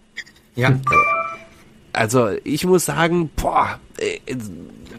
Ja, 0.54 0.78
Also 1.92 2.30
ich 2.44 2.64
muss 2.64 2.84
sagen, 2.86 3.30
boah, 3.36 3.78
äh, 3.98 4.18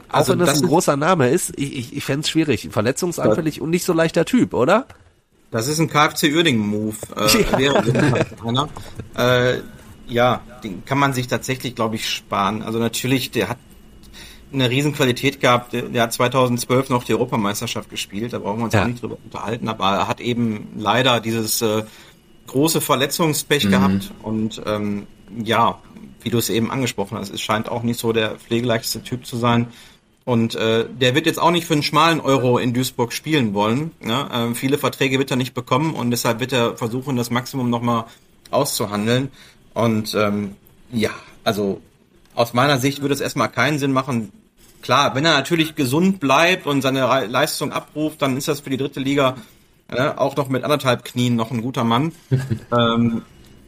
auch 0.10 0.14
Also 0.20 0.32
wenn 0.34 0.40
das, 0.40 0.50
das 0.50 0.62
ein 0.62 0.68
großer 0.68 0.96
Name 0.98 1.30
ist, 1.30 1.54
ich, 1.58 1.76
ich, 1.78 1.96
ich 1.98 2.04
fände 2.04 2.22
es 2.22 2.30
schwierig. 2.30 2.68
Verletzungsanfällig 2.72 3.62
und 3.62 3.70
nicht 3.70 3.84
so 3.86 3.94
leichter 3.94 4.26
Typ, 4.26 4.54
oder? 4.54 4.86
Das 5.52 5.68
ist 5.68 5.80
ein 5.80 5.90
KFC 5.90 6.34
Uerdingen-Move. 6.34 6.96
Äh, 7.16 7.44
Ja. 7.52 7.58
wäre. 7.58 8.70
Äh, 9.18 9.62
ja, 10.08 10.42
den 10.64 10.86
kann 10.86 11.00
man 11.00 11.14
sich 11.14 11.28
tatsächlich, 11.28 11.76
glaube 11.76 11.96
ich, 11.96 12.10
sparen. 12.10 12.62
Also 12.62 12.78
natürlich, 12.80 13.32
der 13.32 13.50
hat 13.50 13.58
eine 14.54 14.70
Riesenqualität 14.70 15.40
gehabt. 15.40 15.74
Der, 15.74 15.84
der 15.84 16.04
hat 16.04 16.14
2012 16.14 16.90
noch 16.90 17.04
die 17.04 17.14
Europameisterschaft 17.14 17.90
gespielt. 17.90 18.34
Da 18.34 18.40
brauchen 18.40 18.60
wir 18.60 18.66
uns 18.66 18.74
Ja. 18.74 18.84
auch 18.84 18.88
nicht 18.88 19.02
drüber 19.02 19.18
unterhalten. 19.24 19.68
Aber 19.68 19.86
er 19.92 20.08
hat 20.08 20.22
eben 20.22 20.68
leider 20.78 21.20
dieses 21.20 21.62
äh, 21.62 21.84
große 22.48 22.82
Verletzungspech 22.82 23.66
Mhm. 23.66 23.70
gehabt. 23.72 24.12
Und 24.22 24.62
ähm, 24.66 25.08
ja, 25.44 25.80
wie 26.26 26.32
du 26.32 26.40
es 26.40 26.50
eben 26.50 26.72
angesprochen 26.72 27.20
hast, 27.20 27.32
es 27.32 27.40
scheint 27.40 27.70
auch 27.70 27.84
nicht 27.84 28.00
so 28.00 28.12
der 28.12 28.32
pflegeleichteste 28.32 29.04
Typ 29.04 29.28
zu 29.28 29.38
sein. 29.38 29.68
Und 30.24 30.56
äh, 30.56 30.88
der 30.90 31.14
wird 31.14 31.28
jetzt 31.28 31.40
auch 31.40 31.52
nicht 31.52 31.68
für 31.68 31.74
einen 31.74 31.84
schmalen 31.84 32.20
Euro 32.20 32.58
in 32.58 32.74
Duisburg 32.74 33.14
spielen 33.14 33.54
wollen. 33.54 33.92
Ne? 34.02 34.28
Ähm, 34.34 34.56
viele 34.56 34.80
Verträge 34.80 35.20
wird 35.20 35.30
er 35.30 35.38
nicht 35.38 35.54
bekommen 35.54 35.94
und 35.94 36.10
deshalb 36.10 36.40
wird 36.40 36.52
er 36.52 36.76
versuchen, 36.78 37.16
das 37.16 37.30
Maximum 37.30 37.70
nochmal 37.70 38.06
auszuhandeln. 38.50 39.30
Und 39.76 40.16
ähm, 40.16 40.56
ja, 40.92 41.12
also 41.44 41.80
aus 42.34 42.56
meiner 42.56 42.80
Sicht 42.80 43.02
würde 43.02 43.14
es 43.14 43.22
erstmal 43.22 43.50
keinen 43.50 43.78
Sinn 43.78 43.94
machen. 43.94 44.32
Klar, 44.82 45.14
wenn 45.14 45.26
er 45.26 45.34
natürlich 45.34 45.76
gesund 45.76 46.20
bleibt 46.20 46.66
und 46.66 46.82
seine 46.82 47.08
Re- 47.08 47.28
Leistung 47.28 47.72
abruft, 47.72 48.24
dann 48.24 48.36
ist 48.36 48.48
das 48.48 48.62
für 48.62 48.72
die 48.72 48.78
dritte 48.78 49.00
Liga 49.00 49.36
äh, 49.90 50.10
auch 50.10 50.36
noch 50.36 50.50
mit 50.50 50.64
anderthalb 50.64 51.06
Knien 51.06 51.36
noch 51.36 51.52
ein 51.52 51.62
guter 51.62 51.84
Mann. 51.84 52.14
ähm, 52.76 53.22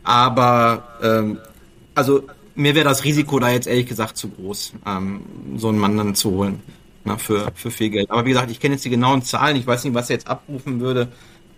aber 0.03 0.87
ähm, 1.03 1.37
also 1.93 2.23
mir 2.57 2.75
wäre 2.75 2.85
das 2.85 3.03
Risiko 3.03 3.39
da 3.39 3.49
jetzt 3.49 3.67
ehrlich 3.67 3.85
gesagt 3.85 4.17
zu 4.17 4.29
groß, 4.29 4.73
ähm, 4.85 5.21
so 5.55 5.69
einen 5.69 5.77
Mann 5.77 5.95
dann 5.95 6.15
zu 6.15 6.31
holen 6.31 6.61
na, 7.05 7.17
für, 7.17 7.51
für 7.55 7.71
viel 7.71 7.89
Geld. 7.89 8.11
Aber 8.11 8.25
wie 8.25 8.31
gesagt, 8.31 8.51
ich 8.51 8.59
kenne 8.59 8.75
jetzt 8.75 8.83
die 8.83 8.89
genauen 8.89 9.21
Zahlen, 9.21 9.55
ich 9.55 9.65
weiß 9.65 9.83
nicht, 9.85 9.93
was 9.93 10.09
er 10.09 10.15
jetzt 10.17 10.27
abrufen 10.27 10.79
würde, 10.81 11.07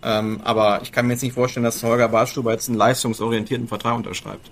ähm, 0.02 0.40
aber 0.44 0.80
ich 0.82 0.92
kann 0.92 1.06
mir 1.06 1.14
jetzt 1.14 1.22
nicht 1.22 1.34
vorstellen, 1.34 1.64
dass 1.64 1.82
Holger 1.82 2.08
Barstuber 2.08 2.52
jetzt 2.52 2.68
einen 2.68 2.78
leistungsorientierten 2.78 3.66
Vertrag 3.66 3.96
unterschreibt. 3.96 4.50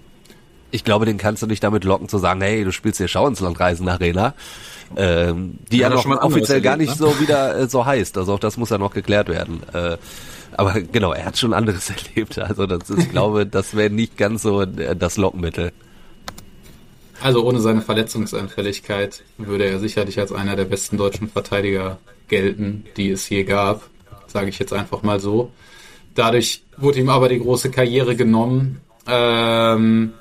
Ich 0.71 0.85
glaube, 0.85 1.07
den 1.07 1.17
kannst 1.17 1.43
du 1.43 1.47
nicht 1.47 1.63
damit 1.63 1.85
locken 1.85 2.09
zu 2.09 2.19
sagen, 2.19 2.43
hey, 2.43 2.65
du 2.65 2.73
spielst 2.73 2.99
hier 2.99 3.09
Schau 3.09 3.27
ins 3.27 3.41
Landreisen 3.41 3.89
Arena. 3.89 4.35
Ähm, 4.97 5.59
die 5.71 5.79
ja, 5.79 5.89
Ja, 5.89 5.95
noch 5.95 6.07
offiziell 6.23 6.61
gar 6.61 6.77
nicht 6.77 6.91
ne? 6.91 6.97
so 6.97 7.21
wieder 7.21 7.59
äh, 7.59 7.69
so 7.69 7.87
heißt. 7.87 8.19
Also 8.19 8.35
auch 8.35 8.39
das 8.39 8.59
muss 8.59 8.69
ja 8.71 8.77
noch 8.77 8.93
geklärt 8.93 9.29
werden. 9.29 9.63
Äh, 9.73 9.97
aber 10.57 10.81
genau, 10.81 11.13
er 11.13 11.25
hat 11.25 11.39
schon 11.39 11.55
anderes 11.55 11.91
erlebt. 12.17 12.39
Also 12.39 12.67
das 12.67 12.91
ist, 12.91 12.99
ich 12.99 13.11
glaube, 13.11 13.47
das 13.47 13.77
wäre 13.77 13.91
nicht 13.91 14.19
ganz 14.19 14.43
so 14.43 14.63
äh, 14.63 14.95
das 14.95 15.17
Lockmittel. 15.17 15.73
Also 17.21 17.45
ohne 17.45 17.61
seine 17.61 17.83
Verletzungsanfälligkeit 17.83 19.23
würde 19.39 19.65
er 19.65 19.79
sicherlich 19.81 20.19
als 20.21 20.33
einer 20.33 20.57
der 20.57 20.65
besten 20.65 20.97
deutschen 20.97 21.29
Verteidiger 21.29 21.99
gelten, 22.29 22.85
die 22.97 23.11
es 23.11 23.29
je 23.29 23.45
gab, 23.45 23.89
sage 24.27 24.49
ich 24.51 24.59
jetzt 24.59 24.73
einfach 24.73 25.03
mal 25.03 25.19
so. 25.19 25.51
Dadurch 26.15 26.63
wurde 26.77 27.01
ihm 27.01 27.09
aber 27.09 27.29
die 27.29 27.41
große 27.41 27.71
Karriere 27.71 28.15
genommen. 28.15 28.81
Ähm, 29.07 30.13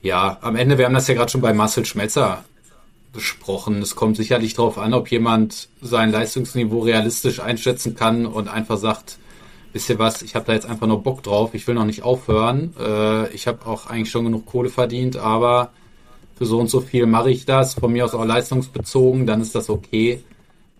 ja, 0.00 0.38
am 0.40 0.56
Ende, 0.56 0.78
wir 0.78 0.86
haben 0.86 0.94
das 0.94 1.08
ja 1.08 1.14
gerade 1.14 1.30
schon 1.30 1.40
bei 1.40 1.52
Marcel 1.52 1.84
Schmetzer 1.84 2.44
besprochen. 3.12 3.82
Es 3.82 3.94
kommt 3.94 4.16
sicherlich 4.16 4.54
darauf 4.54 4.78
an, 4.78 4.94
ob 4.94 5.10
jemand 5.10 5.68
sein 5.80 6.12
Leistungsniveau 6.12 6.80
realistisch 6.80 7.40
einschätzen 7.40 7.94
kann 7.94 8.26
und 8.26 8.48
einfach 8.48 8.78
sagt, 8.78 9.18
wisst 9.72 9.90
ihr 9.90 9.98
was, 9.98 10.22
ich 10.22 10.34
habe 10.34 10.46
da 10.46 10.54
jetzt 10.54 10.66
einfach 10.66 10.86
nur 10.86 11.02
Bock 11.02 11.22
drauf, 11.22 11.54
ich 11.54 11.66
will 11.66 11.74
noch 11.74 11.84
nicht 11.84 12.02
aufhören. 12.02 12.74
Äh, 12.78 13.28
ich 13.34 13.46
habe 13.46 13.66
auch 13.66 13.86
eigentlich 13.86 14.10
schon 14.10 14.24
genug 14.24 14.46
Kohle 14.46 14.70
verdient, 14.70 15.16
aber 15.16 15.72
für 16.42 16.46
so 16.46 16.58
und 16.58 16.68
so 16.68 16.80
viel 16.80 17.06
mache 17.06 17.30
ich 17.30 17.44
das, 17.44 17.74
von 17.74 17.92
mir 17.92 18.04
aus 18.04 18.14
auch 18.14 18.24
leistungsbezogen, 18.24 19.28
dann 19.28 19.40
ist 19.40 19.54
das 19.54 19.70
okay. 19.70 20.24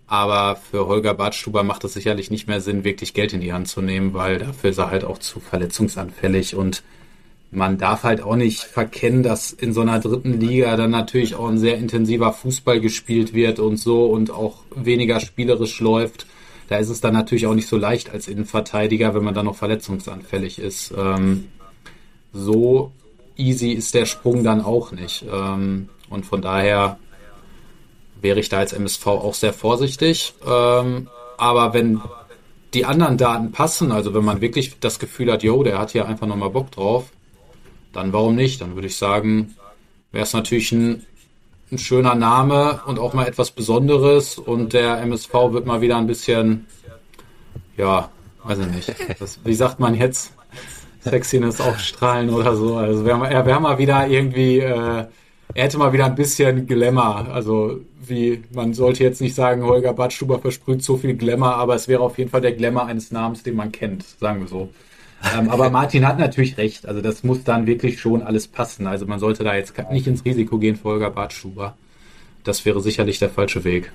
Aber 0.07 0.57
für 0.57 0.87
Holger 0.87 1.13
Badstuber 1.13 1.63
macht 1.63 1.85
es 1.85 1.93
sicherlich 1.93 2.29
nicht 2.29 2.49
mehr 2.49 2.59
Sinn, 2.59 2.83
wirklich 2.83 3.13
Geld 3.13 3.31
in 3.31 3.39
die 3.39 3.53
Hand 3.53 3.69
zu 3.69 3.81
nehmen, 3.81 4.13
weil 4.13 4.39
dafür 4.39 4.71
ist 4.71 4.77
er 4.77 4.91
halt 4.91 5.05
auch 5.05 5.19
zu 5.19 5.39
verletzungsanfällig 5.39 6.55
und 6.55 6.83
man 7.49 7.77
darf 7.77 8.03
halt 8.03 8.21
auch 8.21 8.35
nicht 8.35 8.59
verkennen, 8.59 9.23
dass 9.23 9.53
in 9.53 9.71
so 9.71 9.79
einer 9.79 10.01
dritten 10.01 10.37
Liga 10.37 10.75
dann 10.75 10.91
natürlich 10.91 11.35
auch 11.35 11.47
ein 11.47 11.57
sehr 11.57 11.77
intensiver 11.77 12.33
Fußball 12.33 12.81
gespielt 12.81 13.33
wird 13.33 13.59
und 13.59 13.77
so 13.77 14.07
und 14.07 14.31
auch 14.31 14.63
weniger 14.75 15.21
spielerisch 15.21 15.79
läuft. 15.79 16.25
Da 16.67 16.75
ist 16.75 16.89
es 16.89 16.99
dann 16.99 17.13
natürlich 17.13 17.47
auch 17.47 17.55
nicht 17.55 17.69
so 17.69 17.77
leicht 17.77 18.09
als 18.09 18.27
Innenverteidiger, 18.27 19.15
wenn 19.15 19.23
man 19.23 19.33
dann 19.33 19.45
noch 19.45 19.55
verletzungsanfällig 19.55 20.59
ist. 20.59 20.93
Ähm, 20.97 21.45
so 22.33 22.91
easy 23.37 23.71
ist 23.71 23.93
der 23.93 24.05
Sprung 24.05 24.43
dann 24.43 24.61
auch 24.61 24.91
nicht. 24.91 25.25
Ähm, 25.31 25.89
und 26.09 26.25
von 26.25 26.41
daher 26.41 26.97
wäre 28.21 28.39
ich 28.39 28.49
da 28.49 28.59
als 28.59 28.73
MSV 28.73 29.05
auch 29.07 29.33
sehr 29.33 29.53
vorsichtig. 29.53 30.33
Ähm, 30.45 31.09
aber 31.37 31.73
wenn 31.73 32.01
die 32.73 32.85
anderen 32.85 33.17
Daten 33.17 33.51
passen, 33.51 33.91
also 33.91 34.13
wenn 34.13 34.23
man 34.23 34.41
wirklich 34.41 34.79
das 34.79 34.99
Gefühl 34.99 35.31
hat, 35.31 35.43
yo, 35.43 35.63
der 35.63 35.77
hat 35.77 35.91
hier 35.91 36.07
einfach 36.07 36.27
nochmal 36.27 36.49
Bock 36.49 36.71
drauf, 36.71 37.11
dann 37.91 38.13
warum 38.13 38.35
nicht? 38.35 38.61
Dann 38.61 38.75
würde 38.75 38.87
ich 38.87 38.97
sagen, 38.97 39.55
wäre 40.11 40.23
es 40.23 40.33
natürlich 40.33 40.71
ein, 40.71 41.05
ein 41.71 41.77
schöner 41.77 42.15
Name 42.15 42.81
und 42.85 42.99
auch 42.99 43.13
mal 43.13 43.27
etwas 43.27 43.51
Besonderes 43.51 44.37
und 44.37 44.73
der 44.73 44.99
MSV 45.01 45.33
wird 45.51 45.65
mal 45.65 45.81
wieder 45.81 45.97
ein 45.97 46.07
bisschen, 46.07 46.67
ja, 47.77 48.09
weiß 48.43 48.59
ich 48.59 48.67
nicht, 48.67 48.95
das, 49.19 49.39
wie 49.43 49.53
sagt 49.53 49.79
man 49.79 49.95
jetzt, 49.95 50.33
Sexiness 51.03 51.61
aufstrahlen 51.61 52.29
oder 52.29 52.55
so. 52.55 52.77
Also 52.77 53.05
ja, 53.05 53.45
wir 53.45 53.55
haben 53.55 53.63
mal 53.63 53.77
wieder 53.77 54.07
irgendwie, 54.07 54.59
äh, 54.59 55.05
er 55.55 55.63
hätte 55.63 55.77
mal 55.77 55.93
wieder 55.93 56.05
ein 56.05 56.15
bisschen 56.15 56.67
Glamour. 56.67 57.27
Also 57.31 57.81
wie, 58.05 58.43
man 58.53 58.73
sollte 58.73 59.03
jetzt 59.03 59.21
nicht 59.21 59.35
sagen, 59.35 59.63
Holger 59.63 59.93
Badstuber 59.93 60.39
versprüht 60.39 60.83
so 60.83 60.97
viel 60.97 61.15
Glamour, 61.15 61.55
aber 61.55 61.75
es 61.75 61.87
wäre 61.87 62.01
auf 62.01 62.17
jeden 62.17 62.29
Fall 62.29 62.41
der 62.41 62.53
Glamour 62.53 62.85
eines 62.85 63.11
Namens, 63.11 63.43
den 63.43 63.55
man 63.55 63.71
kennt, 63.71 64.03
sagen 64.19 64.41
wir 64.41 64.47
so. 64.47 64.69
Ähm, 65.37 65.49
aber 65.49 65.69
Martin 65.69 66.05
hat 66.07 66.19
natürlich 66.19 66.57
recht. 66.57 66.85
Also 66.85 67.01
das 67.01 67.23
muss 67.23 67.43
dann 67.43 67.65
wirklich 67.65 67.99
schon 67.99 68.21
alles 68.21 68.47
passen. 68.47 68.87
Also 68.87 69.05
man 69.05 69.19
sollte 69.19 69.43
da 69.43 69.55
jetzt 69.55 69.73
nicht 69.91 70.07
ins 70.07 70.25
Risiko 70.25 70.57
gehen 70.57 70.75
für 70.75 70.89
Holger 70.89 71.11
Badstuber. 71.11 71.77
Das 72.43 72.65
wäre 72.65 72.81
sicherlich 72.81 73.19
der 73.19 73.29
falsche 73.29 73.63
Weg 73.63 73.91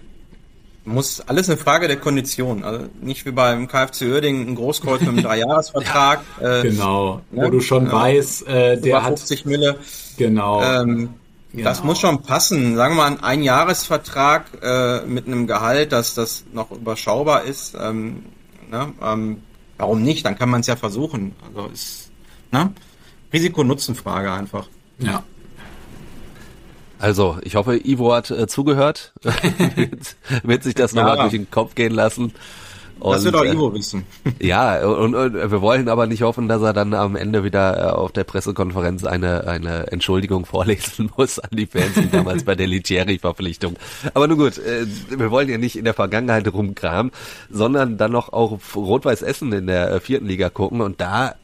muss 0.89 1.21
alles 1.21 1.49
eine 1.49 1.59
Frage 1.59 1.87
der 1.87 1.99
Kondition. 1.99 2.65
Also 2.65 2.87
nicht 3.01 3.27
wie 3.27 3.31
beim 3.31 3.69
KfC 3.69 4.11
Oerding 4.13 4.49
ein 4.49 4.55
Großkreuz 4.55 5.01
mit 5.01 5.11
einem 5.11 5.23
Dreijahresvertrag. 5.23 6.21
ja, 6.41 6.59
äh, 6.59 6.63
genau, 6.63 7.21
wo 7.31 7.43
ja, 7.43 7.51
du 7.51 7.61
schon 7.61 7.87
ja, 7.87 7.93
weißt, 7.93 8.49
äh, 8.49 8.81
der 8.81 9.03
50 9.03 9.41
hat 9.41 9.47
Mille. 9.47 9.77
Genau. 10.17 10.63
Ähm, 10.63 11.11
genau. 11.53 11.65
Das 11.65 11.85
muss 11.85 12.01
schon 12.01 12.23
passen. 12.23 12.77
Sagen 12.77 12.97
wir 12.97 13.03
mal, 13.03 13.13
ein 13.13 13.23
Einjahresvertrag 13.23 14.47
äh, 14.63 15.07
mit 15.07 15.27
einem 15.27 15.47
Gehalt, 15.47 15.93
dass 15.93 16.15
das 16.15 16.45
noch 16.53 16.71
überschaubar 16.71 17.45
ist. 17.45 17.77
Ähm, 17.81 18.25
ne? 18.71 18.93
ähm, 19.03 19.43
warum 19.77 20.03
nicht? 20.03 20.25
Dann 20.25 20.37
kann 20.37 20.51
man 20.51 20.63
es 20.63 20.67
ja 20.67 20.77
versuchen. 20.77 21.35
Also 21.47 21.69
ist 21.73 22.11
ne? 22.51 22.73
Risiko-Nutzen-Frage 23.33 24.33
einfach. 24.33 24.69
Ja. 24.99 25.23
Also, 26.99 27.39
ich 27.43 27.55
hoffe, 27.55 27.77
Ivo 27.77 28.13
hat 28.13 28.31
äh, 28.31 28.47
zugehört, 28.47 29.13
wird, 29.23 30.17
wird, 30.43 30.63
sich 30.63 30.75
das 30.75 30.93
ja. 30.93 31.03
nochmal 31.03 31.19
durch 31.19 31.33
den 31.33 31.51
Kopf 31.51 31.75
gehen 31.75 31.93
lassen. 31.93 32.33
Und, 33.01 33.15
das 33.15 33.25
wird 33.25 33.37
auch 33.37 33.45
äh, 33.45 33.53
Ivo 33.53 33.73
wissen. 33.73 34.05
ja, 34.41 34.85
und, 34.85 35.15
und, 35.15 35.35
wir 35.35 35.63
wollen 35.63 35.89
aber 35.89 36.07
nicht 36.07 36.23
hoffen, 36.23 36.49
dass 36.49 36.63
er 36.63 36.73
dann 36.73 36.95
am 36.95 37.15
Ende 37.15 37.45
wieder 37.45 37.79
äh, 37.79 37.91
auf 37.91 38.11
der 38.11 38.25
Pressekonferenz 38.25 39.05
eine, 39.05 39.47
eine 39.47 39.93
Entschuldigung 39.93 40.47
vorlesen 40.47 41.11
muss 41.17 41.39
an 41.39 41.51
die 41.53 41.67
Fans, 41.67 41.97
wie 41.97 42.07
damals 42.07 42.43
bei 42.45 42.57
der 42.57 42.67
Litieri-Verpflichtung. 42.67 43.77
Aber 44.15 44.27
nun 44.27 44.39
gut, 44.39 44.59
äh, 44.59 44.87
wir 45.11 45.31
wollen 45.31 45.49
ja 45.49 45.59
nicht 45.59 45.77
in 45.77 45.85
der 45.85 45.95
Vergangenheit 45.95 46.53
rumkramen, 46.53 47.13
sondern 47.51 47.99
dann 47.99 48.11
noch 48.11 48.33
auf 48.33 48.75
Rot-Weiß 48.75 49.23
Essen 49.23 49.53
in 49.53 49.69
der 49.69 50.01
vierten 50.01 50.27
Liga 50.27 50.51
gucken 50.51 50.81
und 50.81 51.01
da 51.01 51.35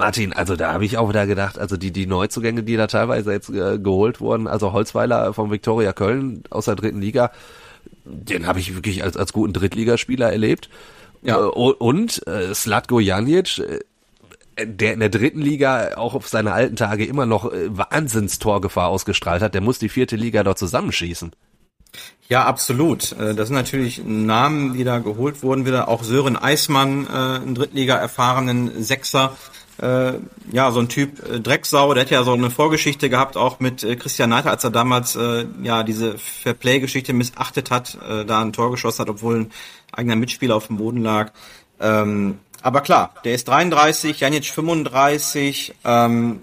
Martin, 0.00 0.32
also 0.32 0.56
da 0.56 0.72
habe 0.72 0.84
ich 0.86 0.96
auch 0.96 1.10
wieder 1.10 1.26
gedacht, 1.26 1.58
also 1.58 1.76
die, 1.76 1.90
die 1.92 2.06
Neuzugänge, 2.06 2.62
die 2.62 2.76
da 2.76 2.86
teilweise 2.86 3.32
jetzt 3.32 3.50
äh, 3.50 3.78
geholt 3.78 4.20
wurden, 4.20 4.46
also 4.46 4.72
Holzweiler 4.72 5.34
vom 5.34 5.50
Viktoria 5.50 5.92
Köln 5.92 6.42
aus 6.48 6.64
der 6.64 6.74
dritten 6.74 7.02
Liga, 7.02 7.30
den 8.04 8.46
habe 8.46 8.60
ich 8.60 8.74
wirklich 8.74 9.04
als, 9.04 9.18
als 9.18 9.34
guten 9.34 9.52
Drittligaspieler 9.52 10.32
erlebt. 10.32 10.70
Ja. 11.22 11.38
Äh, 11.38 11.42
und 11.42 12.26
äh, 12.26 12.54
Slatko 12.54 12.98
Janic, 12.98 13.58
äh, 13.58 13.80
der 14.66 14.94
in 14.94 15.00
der 15.00 15.10
dritten 15.10 15.42
Liga 15.42 15.96
auch 15.96 16.14
auf 16.14 16.28
seine 16.28 16.52
alten 16.52 16.76
Tage 16.76 17.04
immer 17.04 17.26
noch 17.26 17.52
äh, 17.52 17.76
Wahnsinnstorgefahr 17.76 18.88
ausgestrahlt 18.88 19.42
hat, 19.42 19.52
der 19.52 19.60
muss 19.60 19.78
die 19.78 19.90
vierte 19.90 20.16
Liga 20.16 20.42
dort 20.42 20.58
zusammenschießen. 20.58 21.32
Ja, 22.28 22.44
absolut. 22.44 23.12
Äh, 23.12 23.34
das 23.34 23.48
sind 23.48 23.56
natürlich 23.56 24.02
Namen, 24.04 24.74
die 24.74 24.84
da 24.84 24.98
geholt 24.98 25.42
wurden. 25.42 25.66
Wieder 25.66 25.88
auch 25.88 26.04
Sören 26.04 26.36
Eismann, 26.36 27.06
äh, 27.06 27.44
ein 27.44 27.54
Drittliga 27.54 27.96
erfahrenen 27.96 28.82
Sechser, 28.82 29.36
äh, 29.80 30.12
ja, 30.52 30.70
so 30.72 30.80
ein 30.80 30.88
Typ 30.88 31.26
äh, 31.26 31.40
Drecksau, 31.40 31.94
der 31.94 32.04
hat 32.04 32.10
ja 32.10 32.22
so 32.22 32.32
eine 32.32 32.50
Vorgeschichte 32.50 33.08
gehabt, 33.08 33.36
auch 33.36 33.60
mit 33.60 33.82
äh, 33.82 33.96
Christian 33.96 34.30
Neiter, 34.30 34.50
als 34.50 34.64
er 34.64 34.70
damals 34.70 35.16
äh, 35.16 35.46
ja 35.62 35.82
diese 35.82 36.18
Fairplay-Geschichte 36.18 37.12
missachtet 37.12 37.70
hat, 37.70 37.96
äh, 38.08 38.24
da 38.24 38.40
ein 38.42 38.52
Tor 38.52 38.70
geschossen 38.70 39.00
hat, 39.00 39.10
obwohl 39.10 39.40
ein 39.40 39.52
eigener 39.92 40.16
Mitspieler 40.16 40.56
auf 40.56 40.66
dem 40.66 40.76
Boden 40.76 41.02
lag. 41.02 41.32
Ähm, 41.80 42.38
aber 42.62 42.82
klar, 42.82 43.14
der 43.24 43.34
ist 43.34 43.48
33, 43.48 44.20
Janic 44.20 44.44
35, 44.44 45.74
ähm, 45.84 46.42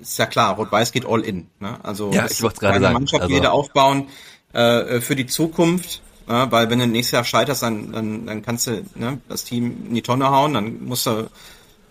ist 0.00 0.18
ja 0.18 0.26
klar, 0.26 0.54
Rot-Weiß 0.54 0.92
geht 0.92 1.06
all 1.06 1.22
in. 1.22 1.48
Ne? 1.58 1.78
Also 1.82 2.12
ja, 2.12 2.26
ich 2.26 2.40
wollte 2.42 2.60
gerade 2.60 2.80
sagen. 2.80 2.94
Mannschaft 2.94 3.24
also. 3.24 3.34
wieder 3.34 3.52
aufbauen 3.52 4.08
äh, 4.52 5.00
für 5.00 5.16
die 5.16 5.26
Zukunft. 5.26 6.02
Ja, 6.28 6.50
weil 6.50 6.70
wenn 6.70 6.80
du 6.80 6.86
nächstes 6.88 7.12
Jahr 7.12 7.24
scheiterst, 7.24 7.62
dann, 7.62 7.92
dann, 7.92 8.26
dann 8.26 8.42
kannst 8.42 8.66
du 8.66 8.84
ne, 8.96 9.20
das 9.28 9.44
Team 9.44 9.86
in 9.88 9.94
die 9.94 10.02
Tonne 10.02 10.28
hauen, 10.28 10.54
dann 10.54 10.84
musst 10.84 11.06
du 11.06 11.30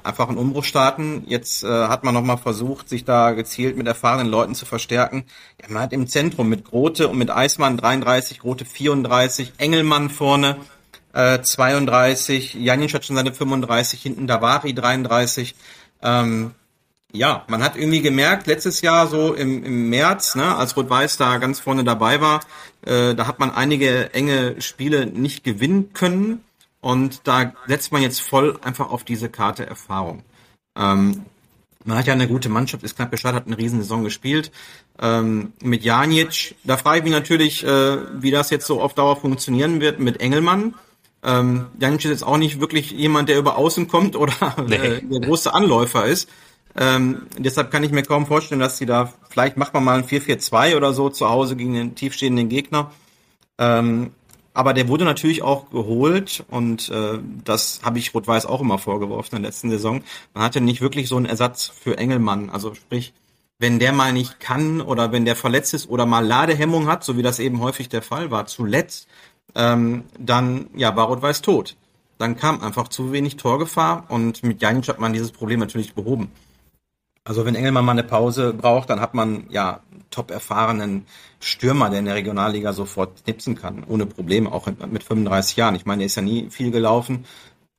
einfach 0.05 0.29
einen 0.29 0.37
Umbruch 0.37 0.63
starten. 0.63 1.23
Jetzt 1.27 1.63
äh, 1.63 1.67
hat 1.67 2.03
man 2.03 2.13
nochmal 2.13 2.37
versucht, 2.37 2.89
sich 2.89 3.05
da 3.05 3.31
gezielt 3.31 3.77
mit 3.77 3.87
erfahrenen 3.87 4.27
Leuten 4.27 4.55
zu 4.55 4.65
verstärken. 4.65 5.25
Ja, 5.61 5.67
man 5.69 5.83
hat 5.83 5.93
im 5.93 6.07
Zentrum 6.07 6.49
mit 6.49 6.65
Grote 6.65 7.07
und 7.07 7.17
mit 7.17 7.31
Eismann 7.31 7.77
33, 7.77 8.39
Grote 8.39 8.65
34, 8.65 9.53
Engelmann 9.57 10.09
vorne 10.09 10.57
äh, 11.13 11.41
32, 11.41 12.55
Janic 12.55 12.93
hat 12.93 13.05
schon 13.05 13.15
seine 13.15 13.33
35, 13.33 14.01
hinten 14.01 14.27
Davari 14.27 14.73
33. 14.73 15.55
Ähm, 16.01 16.51
ja, 17.11 17.45
man 17.47 17.63
hat 17.63 17.77
irgendwie 17.77 18.01
gemerkt, 18.01 18.47
letztes 18.47 18.81
Jahr 18.81 19.07
so 19.07 19.33
im, 19.33 19.63
im 19.63 19.89
März, 19.89 20.35
ne, 20.35 20.55
als 20.55 20.75
Rot-Weiß 20.75 21.17
da 21.17 21.37
ganz 21.37 21.59
vorne 21.59 21.85
dabei 21.85 22.19
war, 22.19 22.41
äh, 22.85 23.15
da 23.15 23.27
hat 23.27 23.39
man 23.39 23.51
einige 23.51 24.13
enge 24.13 24.61
Spiele 24.61 25.05
nicht 25.05 25.43
gewinnen 25.43 25.93
können. 25.93 26.43
Und 26.85 27.21
da 27.23 27.51
setzt 27.65 27.91
man 27.91 28.03
jetzt 28.03 28.21
voll 28.21 28.59
einfach 28.61 28.91
auf 28.91 29.03
diese 29.03 29.27
Karte 29.27 29.65
Erfahrung. 29.65 30.21
Ähm, 30.77 31.25
man 31.83 31.97
hat 31.97 32.05
ja 32.05 32.13
eine 32.13 32.27
gute 32.27 32.47
Mannschaft, 32.47 32.83
ist 32.83 32.95
knapp 32.95 33.09
gestartet, 33.09 33.41
hat 33.41 33.47
eine 33.47 33.57
riesen 33.57 33.81
Saison 33.81 34.03
gespielt. 34.03 34.51
Ähm, 35.01 35.53
mit 35.63 35.83
Janic, 35.83 36.53
da 36.63 36.77
frage 36.77 36.99
ich 36.99 37.03
mich 37.03 37.11
natürlich, 37.11 37.65
äh, 37.65 37.97
wie 38.21 38.29
das 38.29 38.51
jetzt 38.51 38.67
so 38.67 38.83
auf 38.83 38.93
Dauer 38.93 39.15
funktionieren 39.15 39.81
wird 39.81 39.99
mit 39.99 40.21
Engelmann. 40.21 40.75
Ähm, 41.23 41.65
Janic 41.79 42.05
ist 42.05 42.11
jetzt 42.11 42.23
auch 42.23 42.37
nicht 42.37 42.59
wirklich 42.59 42.91
jemand, 42.91 43.29
der 43.29 43.39
über 43.39 43.57
Außen 43.57 43.87
kommt 43.87 44.15
oder 44.15 44.55
äh, 44.69 45.01
der 45.01 45.21
große 45.21 45.51
Anläufer 45.51 46.05
ist. 46.05 46.29
Ähm, 46.77 47.25
deshalb 47.39 47.71
kann 47.71 47.83
ich 47.83 47.93
mir 47.93 48.03
kaum 48.03 48.27
vorstellen, 48.27 48.61
dass 48.61 48.77
sie 48.77 48.85
da, 48.85 49.11
vielleicht 49.27 49.57
macht 49.57 49.73
man 49.73 49.83
mal 49.83 49.97
ein 49.97 50.05
4-4-2 50.05 50.77
oder 50.77 50.93
so 50.93 51.09
zu 51.09 51.31
Hause 51.31 51.55
gegen 51.55 51.73
den 51.73 51.95
tiefstehenden 51.95 52.47
Gegner. 52.47 52.91
Ähm, 53.57 54.11
aber 54.55 54.73
der 54.73 54.87
wurde 54.87 55.03
natürlich 55.03 55.43
auch 55.43 55.69
geholt 55.69 56.45
und 56.49 56.89
äh, 56.89 57.19
das 57.43 57.81
habe 57.83 57.99
ich 57.99 58.13
Rot-Weiß 58.13 58.45
auch 58.45 58.61
immer 58.61 58.77
vorgeworfen 58.77 59.35
in 59.35 59.41
der 59.43 59.49
letzten 59.49 59.69
Saison. 59.69 60.01
Man 60.33 60.43
hatte 60.43 60.61
nicht 60.61 60.81
wirklich 60.81 61.09
so 61.09 61.17
einen 61.17 61.25
Ersatz 61.25 61.67
für 61.67 61.97
Engelmann. 61.97 62.49
Also 62.49 62.73
sprich, 62.73 63.13
wenn 63.59 63.79
der 63.79 63.91
mal 63.91 64.13
nicht 64.13 64.39
kann 64.39 64.79
oder 64.79 65.11
wenn 65.11 65.25
der 65.25 65.35
verletzt 65.35 65.73
ist 65.73 65.89
oder 65.89 66.05
mal 66.05 66.25
Ladehemmung 66.25 66.87
hat, 66.87 67.03
so 67.03 67.17
wie 67.17 67.21
das 67.21 67.39
eben 67.39 67.59
häufig 67.59 67.89
der 67.89 68.01
Fall 68.01 68.31
war, 68.31 68.45
zuletzt, 68.45 69.07
ähm, 69.55 70.05
dann 70.17 70.67
ja, 70.73 70.95
war 70.95 71.07
Rot-Weiß 71.07 71.41
tot. 71.41 71.75
Dann 72.17 72.37
kam 72.37 72.61
einfach 72.61 72.87
zu 72.87 73.11
wenig 73.11 73.35
Torgefahr 73.35 74.05
und 74.07 74.41
mit 74.41 74.61
Janic 74.61 74.87
hat 74.87 74.99
man 74.99 75.11
dieses 75.11 75.31
Problem 75.31 75.59
natürlich 75.59 75.93
behoben. 75.93 76.31
Also 77.25 77.43
wenn 77.45 77.55
Engelmann 77.55 77.83
mal 77.83 77.91
eine 77.91 78.03
Pause 78.03 78.53
braucht, 78.53 78.89
dann 78.89 79.01
hat 79.01 79.15
man 79.15 79.47
ja 79.49 79.81
top 80.15 80.31
erfahrenen 80.31 81.05
Stürmer, 81.39 81.89
der 81.89 81.99
in 81.99 82.05
der 82.05 82.15
Regionalliga 82.15 82.73
sofort 82.73 83.23
knipsen 83.23 83.55
kann, 83.55 83.83
ohne 83.87 84.05
Probleme, 84.05 84.51
auch 84.51 84.67
mit 84.67 85.03
35 85.03 85.57
Jahren. 85.57 85.75
Ich 85.75 85.85
meine, 85.85 86.03
er 86.03 86.07
ist 86.07 86.15
ja 86.15 86.21
nie 86.21 86.49
viel 86.49 86.71
gelaufen. 86.71 87.25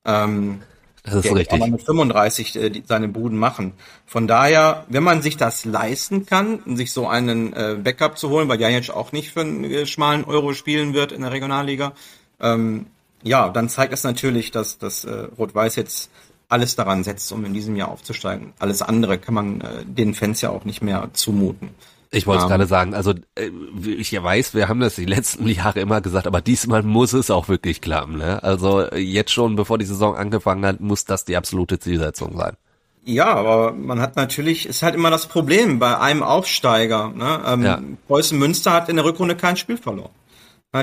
Ähm, 0.04 0.60
das 1.02 1.14
ist 1.14 1.24
der 1.24 1.36
richtig. 1.36 1.60
Kann 1.60 1.70
mit 1.70 1.82
35 1.82 2.56
äh, 2.56 2.70
die, 2.70 2.82
seine 2.86 3.08
Buden 3.08 3.38
machen. 3.38 3.72
Von 4.06 4.26
daher, 4.26 4.84
wenn 4.88 5.02
man 5.02 5.22
sich 5.22 5.36
das 5.36 5.64
leisten 5.64 6.26
kann, 6.26 6.76
sich 6.76 6.92
so 6.92 7.08
einen 7.08 7.52
äh, 7.52 7.76
Backup 7.82 8.18
zu 8.18 8.28
holen, 8.28 8.48
weil 8.48 8.60
Janic 8.60 8.90
auch 8.90 9.12
nicht 9.12 9.32
für 9.32 9.40
einen 9.40 9.64
äh, 9.64 9.86
schmalen 9.86 10.24
Euro 10.24 10.52
spielen 10.52 10.94
wird 10.94 11.12
in 11.12 11.22
der 11.22 11.32
Regionalliga, 11.32 11.92
ähm, 12.40 12.86
ja, 13.22 13.48
dann 13.48 13.68
zeigt 13.68 13.92
das 13.92 14.04
natürlich, 14.04 14.50
dass 14.50 14.78
das 14.78 15.04
äh, 15.04 15.28
Rot-Weiß 15.38 15.76
jetzt 15.76 16.10
alles 16.48 16.76
daran 16.76 17.02
setzt, 17.02 17.32
um 17.32 17.44
in 17.44 17.54
diesem 17.54 17.76
Jahr 17.76 17.88
aufzusteigen. 17.88 18.52
Alles 18.58 18.82
andere 18.82 19.18
kann 19.18 19.34
man 19.34 19.60
äh, 19.60 19.84
den 19.84 20.14
Fans 20.14 20.40
ja 20.40 20.50
auch 20.50 20.64
nicht 20.64 20.82
mehr 20.82 21.08
zumuten. 21.12 21.70
Ich 22.10 22.26
wollte 22.26 22.44
um, 22.44 22.48
gerade 22.48 22.66
sagen, 22.66 22.94
also 22.94 23.12
äh, 23.34 23.50
ich 23.84 24.12
weiß, 24.12 24.54
wir 24.54 24.68
haben 24.68 24.80
das 24.80 24.94
die 24.96 25.04
letzten 25.04 25.46
Jahre 25.48 25.80
immer 25.80 26.00
gesagt, 26.00 26.26
aber 26.26 26.40
diesmal 26.40 26.82
muss 26.82 27.12
es 27.12 27.30
auch 27.30 27.48
wirklich 27.48 27.80
klappen. 27.80 28.18
Ne? 28.18 28.42
Also 28.42 28.90
jetzt 28.92 29.32
schon, 29.32 29.56
bevor 29.56 29.78
die 29.78 29.84
Saison 29.84 30.16
angefangen 30.16 30.64
hat, 30.64 30.80
muss 30.80 31.04
das 31.04 31.24
die 31.24 31.36
absolute 31.36 31.78
Zielsetzung 31.78 32.36
sein. 32.36 32.56
Ja, 33.04 33.34
aber 33.34 33.72
man 33.72 34.00
hat 34.00 34.16
natürlich, 34.16 34.66
ist 34.66 34.82
halt 34.82 34.96
immer 34.96 35.10
das 35.10 35.26
Problem 35.26 35.78
bei 35.78 35.96
einem 35.98 36.24
Aufsteiger. 36.24 37.12
Ne? 37.14 37.40
Ähm, 37.46 37.62
ja. 37.62 37.80
Preußen 38.08 38.36
Münster 38.36 38.72
hat 38.72 38.88
in 38.88 38.96
der 38.96 39.04
Rückrunde 39.04 39.36
kein 39.36 39.56
Spiel 39.56 39.76
verloren. 39.76 40.10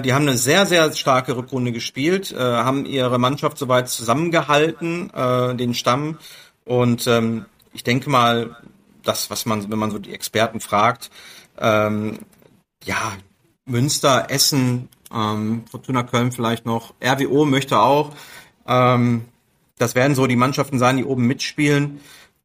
Die 0.03 0.13
haben 0.13 0.27
eine 0.27 0.37
sehr, 0.37 0.65
sehr 0.65 0.91
starke 0.93 1.37
Rückrunde 1.37 1.71
gespielt, 1.71 2.31
äh, 2.31 2.39
haben 2.39 2.85
ihre 2.85 3.19
Mannschaft 3.19 3.59
soweit 3.59 3.89
zusammengehalten, 3.89 5.11
äh, 5.13 5.53
den 5.55 5.75
Stamm. 5.75 6.17
Und 6.65 7.05
ähm, 7.05 7.45
ich 7.73 7.83
denke 7.83 8.09
mal, 8.09 8.55
das, 9.03 9.29
was 9.29 9.45
man, 9.45 9.69
wenn 9.71 9.79
man 9.79 9.91
so 9.91 9.99
die 9.99 10.13
Experten 10.13 10.59
fragt, 10.59 11.11
ähm, 11.59 12.19
ja, 12.83 13.13
Münster, 13.65 14.29
Essen, 14.29 14.89
ähm, 15.13 15.63
Fortuna 15.69 16.03
Köln 16.03 16.31
vielleicht 16.31 16.65
noch, 16.65 16.93
RWO 17.03 17.45
möchte 17.45 17.79
auch. 17.79 18.11
Ähm, 18.67 19.25
das 19.77 19.95
werden 19.95 20.15
so 20.15 20.27
die 20.27 20.35
Mannschaften 20.35 20.79
sein, 20.79 20.97
die 20.97 21.05
oben 21.05 21.27
mitspielen. 21.27 21.99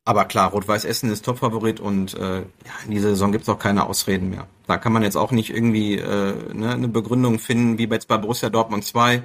Aber 0.05 0.25
klar, 0.25 0.51
Rot-Weiß 0.51 0.87
Essen 0.87 1.11
ist 1.11 1.25
Topfavorit 1.25 1.81
und 1.81 2.15
äh, 2.15 2.39
ja, 2.39 2.45
in 2.87 2.93
dieser 2.93 3.11
Saison 3.11 3.31
gibt's 3.31 3.49
auch 3.49 3.59
keine 3.59 3.87
Ausreden 3.87 4.31
mehr. 4.31 4.47
Da 4.67 4.79
kann 4.79 4.93
man 4.93 5.03
jetzt 5.03 5.17
auch 5.17 5.33
nicht 5.33 5.51
irgendwie 5.51 5.97
äh, 5.97 6.55
ne, 6.55 6.73
eine 6.73 6.89
Begründung 6.89 7.39
finden, 7.39 7.77
wie 7.77 7.85
jetzt 7.85 8.09
bei 8.09 8.17
Borussia 8.17 8.49
Dortmund 8.49 8.85
2, 8.85 9.17
äh, 9.17 9.21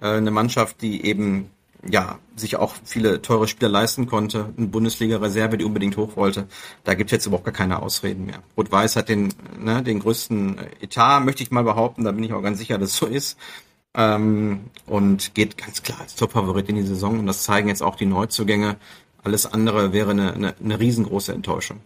eine 0.00 0.32
Mannschaft, 0.32 0.82
die 0.82 1.06
eben 1.06 1.50
ja 1.90 2.18
sich 2.36 2.56
auch 2.56 2.74
viele 2.84 3.22
teure 3.22 3.48
Spieler 3.48 3.70
leisten 3.70 4.06
konnte, 4.06 4.52
eine 4.56 4.66
Bundesliga-Reserve, 4.66 5.58
die 5.58 5.64
unbedingt 5.64 5.96
hoch 5.96 6.16
wollte. 6.16 6.46
Da 6.84 6.94
gibt's 6.94 7.12
jetzt 7.12 7.26
überhaupt 7.26 7.44
gar 7.44 7.54
keine 7.54 7.82
Ausreden 7.82 8.26
mehr. 8.26 8.42
Rot-Weiß 8.56 8.96
hat 8.96 9.08
den, 9.08 9.32
ne, 9.58 9.82
den 9.82 10.00
größten 10.00 10.58
Etat, 10.80 11.20
möchte 11.20 11.42
ich 11.42 11.50
mal 11.50 11.64
behaupten, 11.64 12.04
da 12.04 12.12
bin 12.12 12.24
ich 12.24 12.32
auch 12.32 12.42
ganz 12.42 12.58
sicher, 12.58 12.78
dass 12.78 12.96
so 12.96 13.06
ist. 13.06 13.38
Ähm, 13.96 14.70
und 14.86 15.34
geht 15.34 15.56
ganz 15.56 15.82
klar 15.82 16.00
als 16.00 16.16
Topfavorit 16.16 16.68
in 16.68 16.76
die 16.76 16.82
Saison 16.82 17.20
und 17.20 17.26
das 17.26 17.44
zeigen 17.44 17.68
jetzt 17.68 17.82
auch 17.82 17.96
die 17.96 18.06
Neuzugänge. 18.06 18.76
Alles 19.22 19.46
andere 19.46 19.92
wäre 19.92 20.10
eine, 20.10 20.32
eine, 20.34 20.54
eine 20.62 20.80
riesengroße 20.80 21.32
Enttäuschung. 21.32 21.80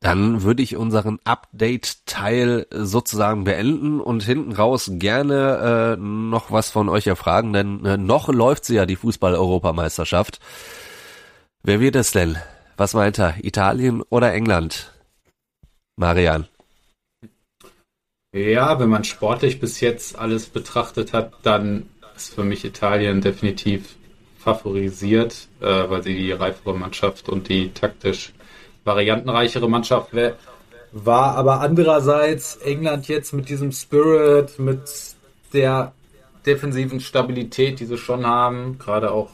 Dann 0.00 0.42
würde 0.42 0.62
ich 0.62 0.76
unseren 0.76 1.18
Update-Teil 1.24 2.66
sozusagen 2.70 3.44
beenden 3.44 4.00
und 4.00 4.22
hinten 4.22 4.52
raus 4.52 4.90
gerne 4.94 5.96
äh, 5.98 6.00
noch 6.00 6.52
was 6.52 6.70
von 6.70 6.88
euch 6.88 7.08
erfragen, 7.08 7.52
denn 7.52 7.84
äh, 7.84 7.96
noch 7.96 8.28
läuft 8.28 8.64
sie 8.64 8.76
ja, 8.76 8.86
die 8.86 8.96
Fußball-Europameisterschaft. 8.96 10.38
Wer 11.64 11.80
wird 11.80 11.96
es 11.96 12.12
denn? 12.12 12.36
Was 12.76 12.94
meint 12.94 13.18
er? 13.18 13.34
Italien 13.42 14.02
oder 14.08 14.32
England? 14.32 14.92
Marian. 15.96 16.46
Ja, 18.32 18.78
wenn 18.78 18.88
man 18.88 19.02
sportlich 19.02 19.58
bis 19.58 19.80
jetzt 19.80 20.16
alles 20.16 20.46
betrachtet 20.46 21.12
hat, 21.12 21.32
dann 21.42 21.88
ist 22.14 22.34
für 22.34 22.44
mich 22.44 22.64
Italien 22.64 23.20
definitiv 23.20 23.96
favorisiert, 24.38 25.48
äh, 25.60 25.66
weil 25.66 26.04
sie 26.04 26.14
die 26.14 26.30
reifere 26.30 26.76
Mannschaft 26.76 27.28
und 27.28 27.48
die 27.48 27.70
taktisch 27.70 28.32
variantenreichere 28.88 29.68
Mannschaft 29.68 30.10
war. 30.92 31.36
Aber 31.36 31.60
andererseits 31.60 32.56
England 32.56 33.06
jetzt 33.06 33.32
mit 33.32 33.48
diesem 33.48 33.70
Spirit, 33.70 34.58
mit 34.58 34.80
der 35.52 35.92
defensiven 36.44 37.00
Stabilität, 37.00 37.78
die 37.78 37.84
sie 37.84 37.98
schon 37.98 38.26
haben, 38.26 38.78
gerade 38.78 39.12
auch 39.12 39.30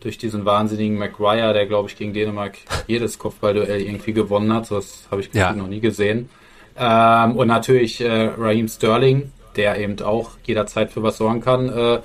durch 0.00 0.18
diesen 0.18 0.44
wahnsinnigen 0.44 0.98
Maguire, 0.98 1.52
der 1.52 1.66
glaube 1.66 1.88
ich 1.88 1.96
gegen 1.96 2.12
Dänemark 2.12 2.58
jedes 2.86 3.18
Kopfballduell 3.18 3.80
irgendwie 3.82 4.12
gewonnen 4.12 4.52
hat. 4.52 4.66
So 4.66 4.76
das 4.76 5.06
habe 5.10 5.20
ich 5.20 5.32
ja. 5.32 5.52
noch 5.52 5.68
nie 5.68 5.80
gesehen. 5.80 6.28
Ähm, 6.76 7.36
und 7.36 7.48
natürlich 7.48 8.00
äh, 8.00 8.30
Raheem 8.36 8.68
Sterling, 8.68 9.32
der 9.56 9.78
eben 9.78 10.00
auch 10.02 10.30
jederzeit 10.44 10.90
für 10.90 11.02
was 11.02 11.18
sorgen 11.18 11.40
kann. 11.40 11.68
Äh, 11.68 12.00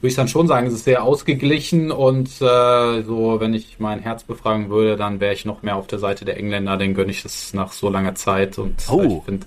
würde 0.00 0.08
ich 0.08 0.14
dann 0.14 0.28
schon 0.28 0.46
sagen, 0.46 0.66
es 0.66 0.74
ist 0.74 0.84
sehr 0.84 1.02
ausgeglichen 1.02 1.90
und 1.90 2.28
äh, 2.40 3.02
so, 3.02 3.40
wenn 3.40 3.54
ich 3.54 3.78
mein 3.78 4.00
Herz 4.00 4.24
befragen 4.24 4.70
würde, 4.70 4.96
dann 4.96 5.20
wäre 5.20 5.32
ich 5.32 5.44
noch 5.44 5.62
mehr 5.62 5.76
auf 5.76 5.86
der 5.86 5.98
Seite 5.98 6.24
der 6.24 6.36
Engländer, 6.36 6.76
den 6.76 6.94
gönne 6.94 7.10
ich 7.10 7.22
das 7.22 7.54
nach 7.54 7.72
so 7.72 7.88
langer 7.88 8.14
Zeit 8.14 8.58
und 8.58 8.74
oh. 8.90 9.18
ich 9.18 9.24
finde 9.24 9.46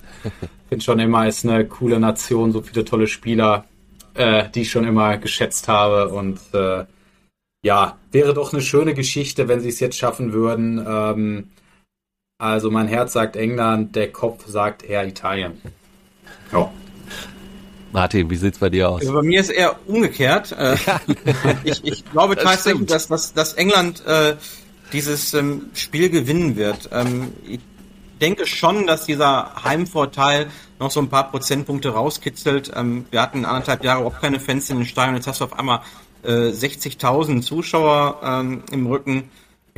find 0.70 0.84
schon 0.84 1.00
immer, 1.00 1.28
ist 1.28 1.46
eine 1.46 1.66
coole 1.66 2.00
Nation, 2.00 2.52
so 2.52 2.62
viele 2.62 2.84
tolle 2.86 3.08
Spieler, 3.08 3.66
äh, 4.16 4.50
die 4.50 4.62
ich 4.62 4.72
schon 4.72 4.86
immer 4.86 5.18
geschätzt 5.18 5.68
habe 5.68 6.10
und 6.10 6.40
äh, 6.54 6.86
ja, 7.62 7.98
wäre 8.12 8.34
doch 8.34 8.54
eine 8.54 8.62
schöne 8.62 8.94
Geschichte, 8.94 9.48
wenn 9.48 9.60
sie 9.60 9.70
es 9.70 9.80
jetzt 9.80 9.98
schaffen 9.98 10.34
würden. 10.34 10.84
Ähm, 10.88 11.50
also 12.38 12.72
mein 12.72 12.88
Herz 12.88 13.14
sagt 13.14 13.36
England, 13.36 13.96
der 13.96 14.12
Kopf 14.12 14.48
sagt 14.48 14.84
eher 14.84 15.06
Italien. 15.06 15.62
Ja. 16.54 16.72
Martin, 17.92 18.30
wie 18.30 18.36
sieht's 18.36 18.60
bei 18.60 18.70
dir 18.70 18.90
aus? 18.90 19.02
Also 19.02 19.14
bei 19.14 19.22
mir 19.22 19.40
ist 19.40 19.50
eher 19.50 19.76
umgekehrt. 19.88 20.52
Äh, 20.52 20.76
ich, 21.64 21.84
ich 21.84 22.12
glaube 22.12 22.36
das 22.36 22.44
tatsächlich, 22.44 22.88
dass, 22.88 23.08
dass, 23.08 23.34
dass 23.34 23.54
England 23.54 24.06
äh, 24.06 24.36
dieses 24.94 25.34
ähm, 25.34 25.70
Spiel 25.74 26.10
gewinnen 26.10 26.56
wird. 26.56 26.90
Ähm, 26.92 27.34
ich 27.48 27.60
denke 28.22 28.46
schon, 28.46 28.86
dass 28.86 29.06
dieser 29.06 29.64
Heimvorteil 29.64 30.48
noch 30.80 30.92
so 30.92 31.00
ein 31.00 31.10
paar 31.10 31.30
Prozentpunkte 31.32 31.90
rauskitzelt. 31.90 32.72
Ähm, 32.76 33.06
wir 33.12 33.22
hatten 33.22 33.46
anderthalb 33.46 33.84
Jahre 33.84 34.06
auch 34.06 34.20
keine 34.20 34.40
Fans 34.40 34.70
in 34.70 34.78
den 34.78 34.86
Stadion. 34.86 35.16
Jetzt 35.16 35.28
hast 35.28 35.42
du 35.42 35.46
auf 35.46 35.58
einmal 35.58 35.82
äh, 36.24 36.50
60.000 36.50 37.42
Zuschauer 37.42 38.20
ähm, 38.24 38.64
im 38.72 38.88
Rücken. 38.88 39.30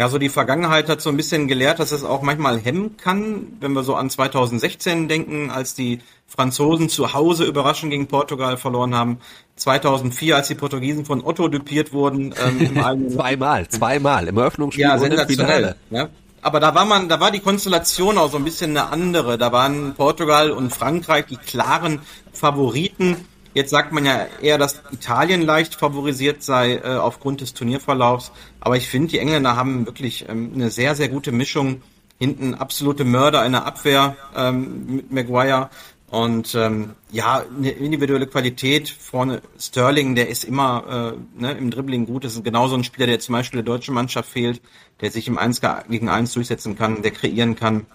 Ja, 0.01 0.09
so 0.09 0.17
die 0.17 0.29
Vergangenheit 0.29 0.89
hat 0.89 0.99
so 0.99 1.11
ein 1.11 1.15
bisschen 1.15 1.47
gelehrt, 1.47 1.77
dass 1.77 1.91
es 1.91 2.03
auch 2.03 2.23
manchmal 2.23 2.57
hemmen 2.57 2.97
kann, 2.97 3.55
wenn 3.59 3.73
wir 3.73 3.83
so 3.83 3.93
an 3.93 4.09
2016 4.09 5.07
denken, 5.07 5.51
als 5.51 5.75
die 5.75 5.99
Franzosen 6.25 6.89
zu 6.89 7.13
Hause 7.13 7.43
überraschend 7.43 7.91
gegen 7.91 8.07
Portugal 8.07 8.57
verloren 8.57 8.95
haben. 8.95 9.19
2004, 9.57 10.35
als 10.35 10.47
die 10.47 10.55
Portugiesen 10.55 11.05
von 11.05 11.23
Otto 11.23 11.49
dupiert 11.49 11.93
wurden. 11.93 12.33
Ähm, 12.43 13.09
zweimal, 13.11 13.67
zweimal 13.67 14.27
im 14.27 14.37
Eröffnungsspiel 14.37 14.85
ja, 14.85 14.95
und 14.95 15.13
im 15.13 15.27
Finale. 15.27 15.75
Ja. 15.91 16.09
Aber 16.41 16.59
da 16.59 16.73
war 16.73 16.85
man, 16.85 17.07
da 17.07 17.19
war 17.19 17.29
die 17.29 17.39
Konstellation 17.39 18.17
auch 18.17 18.31
so 18.31 18.37
ein 18.37 18.43
bisschen 18.43 18.71
eine 18.71 18.89
andere. 18.89 19.37
Da 19.37 19.51
waren 19.51 19.93
Portugal 19.93 20.49
und 20.49 20.73
Frankreich 20.73 21.27
die 21.27 21.37
klaren 21.37 21.99
Favoriten. 22.33 23.17
Jetzt 23.53 23.69
sagt 23.69 23.91
man 23.91 24.05
ja 24.05 24.27
eher, 24.41 24.57
dass 24.57 24.81
Italien 24.91 25.41
leicht 25.41 25.75
favorisiert 25.75 26.41
sei 26.41 26.75
äh, 26.75 26.95
aufgrund 26.95 27.41
des 27.41 27.53
Turnierverlaufs. 27.53 28.31
Aber 28.61 28.77
ich 28.77 28.87
finde, 28.87 29.09
die 29.09 29.19
Engländer 29.19 29.55
haben 29.55 29.85
wirklich 29.85 30.27
ähm, 30.29 30.51
eine 30.53 30.69
sehr, 30.69 30.95
sehr 30.95 31.09
gute 31.09 31.31
Mischung. 31.31 31.81
Hinten 32.17 32.53
absolute 32.53 33.03
Mörder 33.03 33.45
in 33.45 33.51
der 33.51 33.65
Abwehr 33.65 34.15
ähm, 34.35 34.85
mit 34.87 35.11
Maguire. 35.11 35.69
Und 36.11 36.55
ähm, 36.55 36.91
ja, 37.11 37.43
eine 37.57 37.71
individuelle 37.71 38.27
Qualität. 38.27 38.89
Vorne 38.89 39.41
Sterling, 39.59 40.15
der 40.15 40.29
ist 40.29 40.45
immer 40.45 41.15
äh, 41.15 41.41
ne, 41.41 41.51
im 41.53 41.71
Dribbling 41.71 42.05
gut. 42.05 42.23
Das 42.23 42.35
ist 42.35 42.43
genauso 42.43 42.75
ein 42.75 42.83
Spieler, 42.83 43.07
der 43.07 43.19
zum 43.19 43.33
Beispiel 43.33 43.63
der 43.63 43.73
deutschen 43.73 43.93
Mannschaft 43.93 44.29
fehlt, 44.29 44.61
der 45.01 45.11
sich 45.11 45.27
im 45.27 45.37
1 45.37 45.61
gegen 45.89 46.09
1 46.09 46.33
durchsetzen 46.33 46.77
kann, 46.77 47.01
der 47.01 47.11
kreieren 47.11 47.55
kann, 47.55 47.85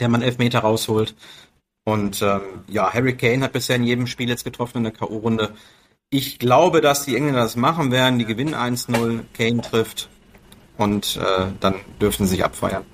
der 0.00 0.08
man 0.08 0.22
Elfmeter 0.22 0.60
rausholt. 0.60 1.14
Und 1.90 2.22
ähm, 2.22 2.40
ja, 2.68 2.92
Harry 2.92 3.16
Kane 3.16 3.42
hat 3.42 3.52
bisher 3.52 3.76
in 3.76 3.82
jedem 3.82 4.06
Spiel 4.06 4.28
jetzt 4.28 4.44
getroffen 4.44 4.78
in 4.78 4.84
der 4.84 4.92
K.O.-Runde. 4.92 5.50
Ich 6.08 6.38
glaube, 6.38 6.80
dass 6.80 7.04
die 7.04 7.16
Engländer 7.16 7.40
das 7.40 7.56
machen 7.56 7.90
werden. 7.90 8.18
Die 8.18 8.24
gewinnen 8.24 8.54
1-0, 8.54 9.20
Kane 9.36 9.60
trifft 9.60 10.08
und 10.76 11.16
äh, 11.16 11.46
dann 11.58 11.74
dürfen 12.00 12.26
sie 12.26 12.36
sich 12.36 12.44
abfeiern. 12.44 12.84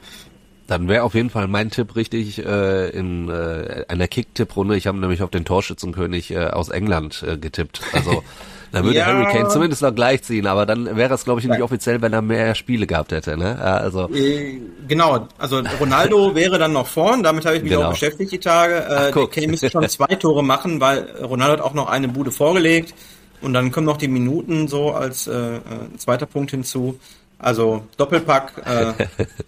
Dann 0.67 0.89
wäre 0.89 1.05
auf 1.05 1.15
jeden 1.15 1.31
Fall 1.31 1.47
mein 1.47 1.71
Tipp 1.71 1.95
richtig 1.95 2.45
äh, 2.45 2.89
in 2.89 3.29
äh, 3.29 3.85
einer 3.89 4.09
Kick-Tipp-Runde. 4.09 4.77
Ich 4.77 4.87
habe 4.87 4.99
nämlich 4.99 5.23
auf 5.23 5.31
den 5.31 5.45
Torschützenkönig 5.45 6.31
äh, 6.31 6.47
aus 6.47 6.71
England 6.71 7.23
äh, 7.23 7.37
getippt. 7.37 7.83
Also 7.93 8.25
dann 8.73 8.85
würde 8.85 8.99
ja. 8.99 9.07
Harry 9.07 9.25
Kane 9.33 9.49
zumindest 9.49 9.83
noch 9.83 9.95
gleichziehen, 9.95 10.47
aber 10.47 10.67
dann 10.67 10.97
wäre 10.97 11.15
es, 11.15 11.25
glaube 11.25 11.41
ich, 11.41 11.47
nicht 11.47 11.63
offiziell, 11.63 12.03
wenn 12.03 12.13
er 12.13 12.23
mehr 12.23 12.55
Spiele 12.55 12.87
gehabt 12.87 13.13
hätte. 13.13 13.37
Ne? 13.37 13.59
Also 13.59 14.09
äh, 14.13 14.61
genau, 14.89 15.29
also 15.39 15.63
Ronaldo 15.81 16.35
wäre 16.35 16.59
dann 16.59 16.73
noch 16.73 16.87
vorn, 16.87 17.23
damit 17.23 17.45
habe 17.47 17.57
ich 17.57 17.63
mich 17.63 17.73
genau. 17.73 17.87
auch 17.87 17.91
beschäftigt 17.91 18.33
die 18.33 18.41
Tage. 18.41 18.75
Äh, 18.75 19.13
Ach, 19.15 19.31
Kane 19.31 19.49
müsste 19.49 19.71
schon 19.71 19.89
zwei 19.89 20.15
Tore 20.17 20.43
machen, 20.43 20.81
weil 20.81 21.07
Ronaldo 21.23 21.55
hat 21.55 21.61
auch 21.61 21.75
noch 21.75 21.89
eine 21.89 22.09
Bude 22.09 22.31
vorgelegt 22.31 22.95
und 23.41 23.53
dann 23.53 23.71
kommen 23.71 23.87
noch 23.87 23.99
die 23.99 24.09
Minuten 24.09 24.69
so 24.69 24.93
als 24.93 25.27
äh, 25.27 25.57
äh 25.57 25.61
zweiter 25.99 26.27
Punkt 26.27 26.51
hinzu. 26.51 26.99
Also 27.39 27.83
Doppelpack 27.97 28.63
äh, 28.65 29.07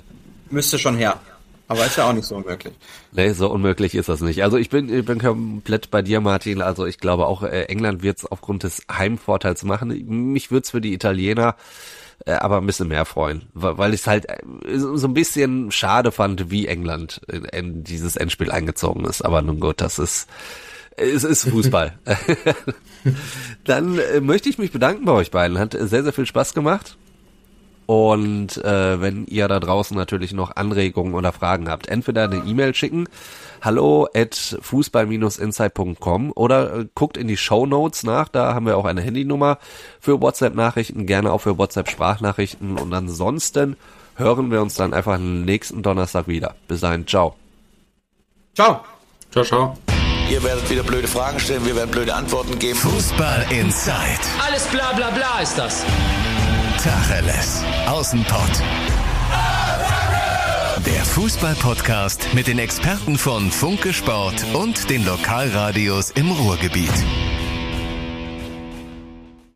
müsste 0.50 0.78
schon 0.78 0.96
her. 0.96 1.18
Aber 1.68 1.84
ist 1.84 1.96
ja 1.96 2.08
auch 2.08 2.14
nicht 2.14 2.24
so 2.24 2.36
unmöglich. 2.36 2.74
Nee, 3.12 3.32
so 3.32 3.50
unmöglich 3.50 3.94
ist 3.94 4.08
das 4.08 4.22
nicht. 4.22 4.42
Also 4.42 4.56
ich 4.56 4.70
bin, 4.70 4.92
ich 4.92 5.04
bin 5.04 5.18
komplett 5.18 5.90
bei 5.90 6.02
dir, 6.02 6.20
Martin. 6.20 6.62
Also 6.62 6.86
ich 6.86 6.98
glaube 6.98 7.26
auch, 7.26 7.42
äh, 7.42 7.64
England 7.64 8.02
wird 8.02 8.18
es 8.18 8.26
aufgrund 8.26 8.62
des 8.62 8.82
Heimvorteils 8.90 9.64
machen. 9.64 10.32
Mich 10.32 10.50
würde 10.50 10.64
es 10.64 10.70
für 10.70 10.80
die 10.80 10.94
Italiener 10.94 11.56
äh, 12.26 12.32
aber 12.32 12.58
ein 12.58 12.66
bisschen 12.66 12.88
mehr 12.88 13.04
freuen, 13.04 13.42
weil 13.54 13.94
ich 13.94 14.00
es 14.00 14.06
halt 14.06 14.28
äh, 14.28 14.38
so 14.76 15.06
ein 15.06 15.14
bisschen 15.14 15.70
schade 15.70 16.10
fand, 16.10 16.50
wie 16.50 16.66
England 16.66 17.20
in, 17.28 17.44
in 17.44 17.84
dieses 17.84 18.16
Endspiel 18.16 18.50
eingezogen 18.50 19.04
ist. 19.04 19.22
Aber 19.22 19.42
nun 19.42 19.60
gut, 19.60 19.80
das 19.80 19.98
ist 19.98 20.26
es 20.96 21.22
ist 21.22 21.48
Fußball. 21.48 21.96
Dann 23.64 23.98
äh, 23.98 24.20
möchte 24.20 24.48
ich 24.48 24.58
mich 24.58 24.72
bedanken 24.72 25.04
bei 25.04 25.12
euch 25.12 25.30
beiden. 25.30 25.58
Hat 25.58 25.76
sehr, 25.78 26.02
sehr 26.02 26.12
viel 26.12 26.26
Spaß 26.26 26.54
gemacht. 26.54 26.96
Und 27.88 28.62
äh, 28.66 29.00
wenn 29.00 29.24
ihr 29.28 29.48
da 29.48 29.58
draußen 29.60 29.96
natürlich 29.96 30.34
noch 30.34 30.54
Anregungen 30.54 31.14
oder 31.14 31.32
Fragen 31.32 31.70
habt, 31.70 31.88
entweder 31.88 32.24
eine 32.24 32.42
E-Mail 32.46 32.74
schicken, 32.74 33.08
hallo 33.62 34.06
at 34.14 34.58
fußball-insight.com 34.60 36.32
oder 36.34 36.80
äh, 36.80 36.86
guckt 36.94 37.16
in 37.16 37.28
die 37.28 37.38
Show 37.38 37.64
Notes 37.64 38.02
nach, 38.02 38.28
da 38.28 38.52
haben 38.52 38.66
wir 38.66 38.76
auch 38.76 38.84
eine 38.84 39.00
Handynummer 39.00 39.56
für 40.00 40.20
WhatsApp-Nachrichten, 40.20 41.06
gerne 41.06 41.32
auch 41.32 41.40
für 41.40 41.56
WhatsApp-Sprachnachrichten 41.56 42.76
und 42.76 42.92
ansonsten 42.92 43.78
hören 44.16 44.50
wir 44.50 44.60
uns 44.60 44.74
dann 44.74 44.92
einfach 44.92 45.16
nächsten 45.16 45.82
Donnerstag 45.82 46.28
wieder. 46.28 46.56
Bis 46.68 46.80
dahin, 46.80 47.06
ciao. 47.06 47.36
Ciao. 48.54 48.84
Ciao, 49.32 49.44
ciao. 49.44 49.78
Ihr 50.30 50.42
werdet 50.44 50.68
wieder 50.68 50.82
blöde 50.82 51.08
Fragen 51.08 51.40
stellen, 51.40 51.64
wir 51.64 51.74
werden 51.74 51.90
blöde 51.90 52.14
Antworten 52.14 52.58
geben. 52.58 52.78
Fußball 52.78 53.46
Inside. 53.48 54.20
Alles 54.46 54.66
bla 54.66 54.92
bla 54.92 55.08
bla 55.08 55.40
ist 55.40 55.56
das. 55.56 55.86
Tacheles. 56.78 57.64
Außenpott. 57.86 58.62
Der 60.86 61.04
Fußball-Podcast 61.04 62.34
mit 62.34 62.46
den 62.46 62.60
Experten 62.60 63.18
von 63.18 63.50
Funke 63.50 63.92
Sport 63.92 64.46
und 64.54 64.88
den 64.88 65.04
Lokalradios 65.04 66.10
im 66.12 66.30
Ruhrgebiet. 66.30 66.92